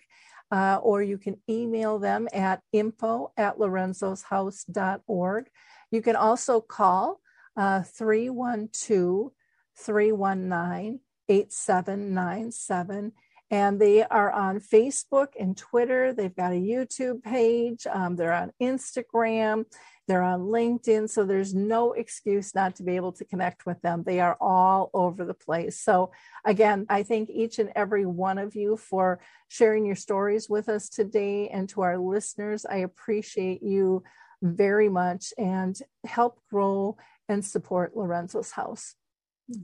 uh, 0.51 0.79
or 0.81 1.01
you 1.01 1.17
can 1.17 1.37
email 1.49 1.99
them 1.99 2.27
at 2.33 2.61
info 2.71 3.31
at 3.37 3.57
lorenzoshouse.org. 3.57 5.49
You 5.91 6.01
can 6.01 6.15
also 6.15 6.61
call 6.61 7.19
uh, 7.55 7.83
312 7.83 9.31
319 9.77 10.99
8797. 11.29 13.11
And 13.51 13.79
they 13.79 14.03
are 14.03 14.31
on 14.31 14.59
Facebook 14.59 15.27
and 15.39 15.55
Twitter. 15.55 16.13
They've 16.13 16.35
got 16.35 16.53
a 16.53 16.55
YouTube 16.55 17.21
page. 17.21 17.85
Um, 17.85 18.15
they're 18.15 18.33
on 18.33 18.51
Instagram. 18.61 19.65
They're 20.07 20.21
on 20.21 20.41
LinkedIn. 20.41 21.09
So 21.09 21.23
there's 21.23 21.53
no 21.53 21.93
excuse 21.93 22.53
not 22.53 22.75
to 22.75 22.83
be 22.83 22.95
able 22.95 23.13
to 23.13 23.25
connect 23.25 23.65
with 23.65 23.81
them. 23.81 24.03
They 24.03 24.19
are 24.19 24.37
all 24.41 24.89
over 24.93 25.23
the 25.23 25.33
place. 25.33 25.79
So, 25.79 26.11
again, 26.43 26.85
I 26.89 27.03
thank 27.03 27.29
each 27.29 27.59
and 27.59 27.71
every 27.75 28.05
one 28.05 28.37
of 28.37 28.55
you 28.55 28.75
for 28.77 29.19
sharing 29.47 29.85
your 29.85 29.95
stories 29.95 30.49
with 30.49 30.67
us 30.67 30.89
today. 30.89 31.47
And 31.49 31.69
to 31.69 31.81
our 31.81 31.97
listeners, 31.97 32.65
I 32.65 32.77
appreciate 32.77 33.63
you 33.63 34.03
very 34.41 34.89
much 34.89 35.33
and 35.37 35.79
help 36.03 36.39
grow 36.49 36.97
and 37.29 37.43
support 37.45 37.95
Lorenzo's 37.95 38.51
House. 38.51 38.95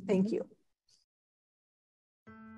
Thank 0.08 0.28
mm-hmm. 0.28 0.36
you. 0.36 0.59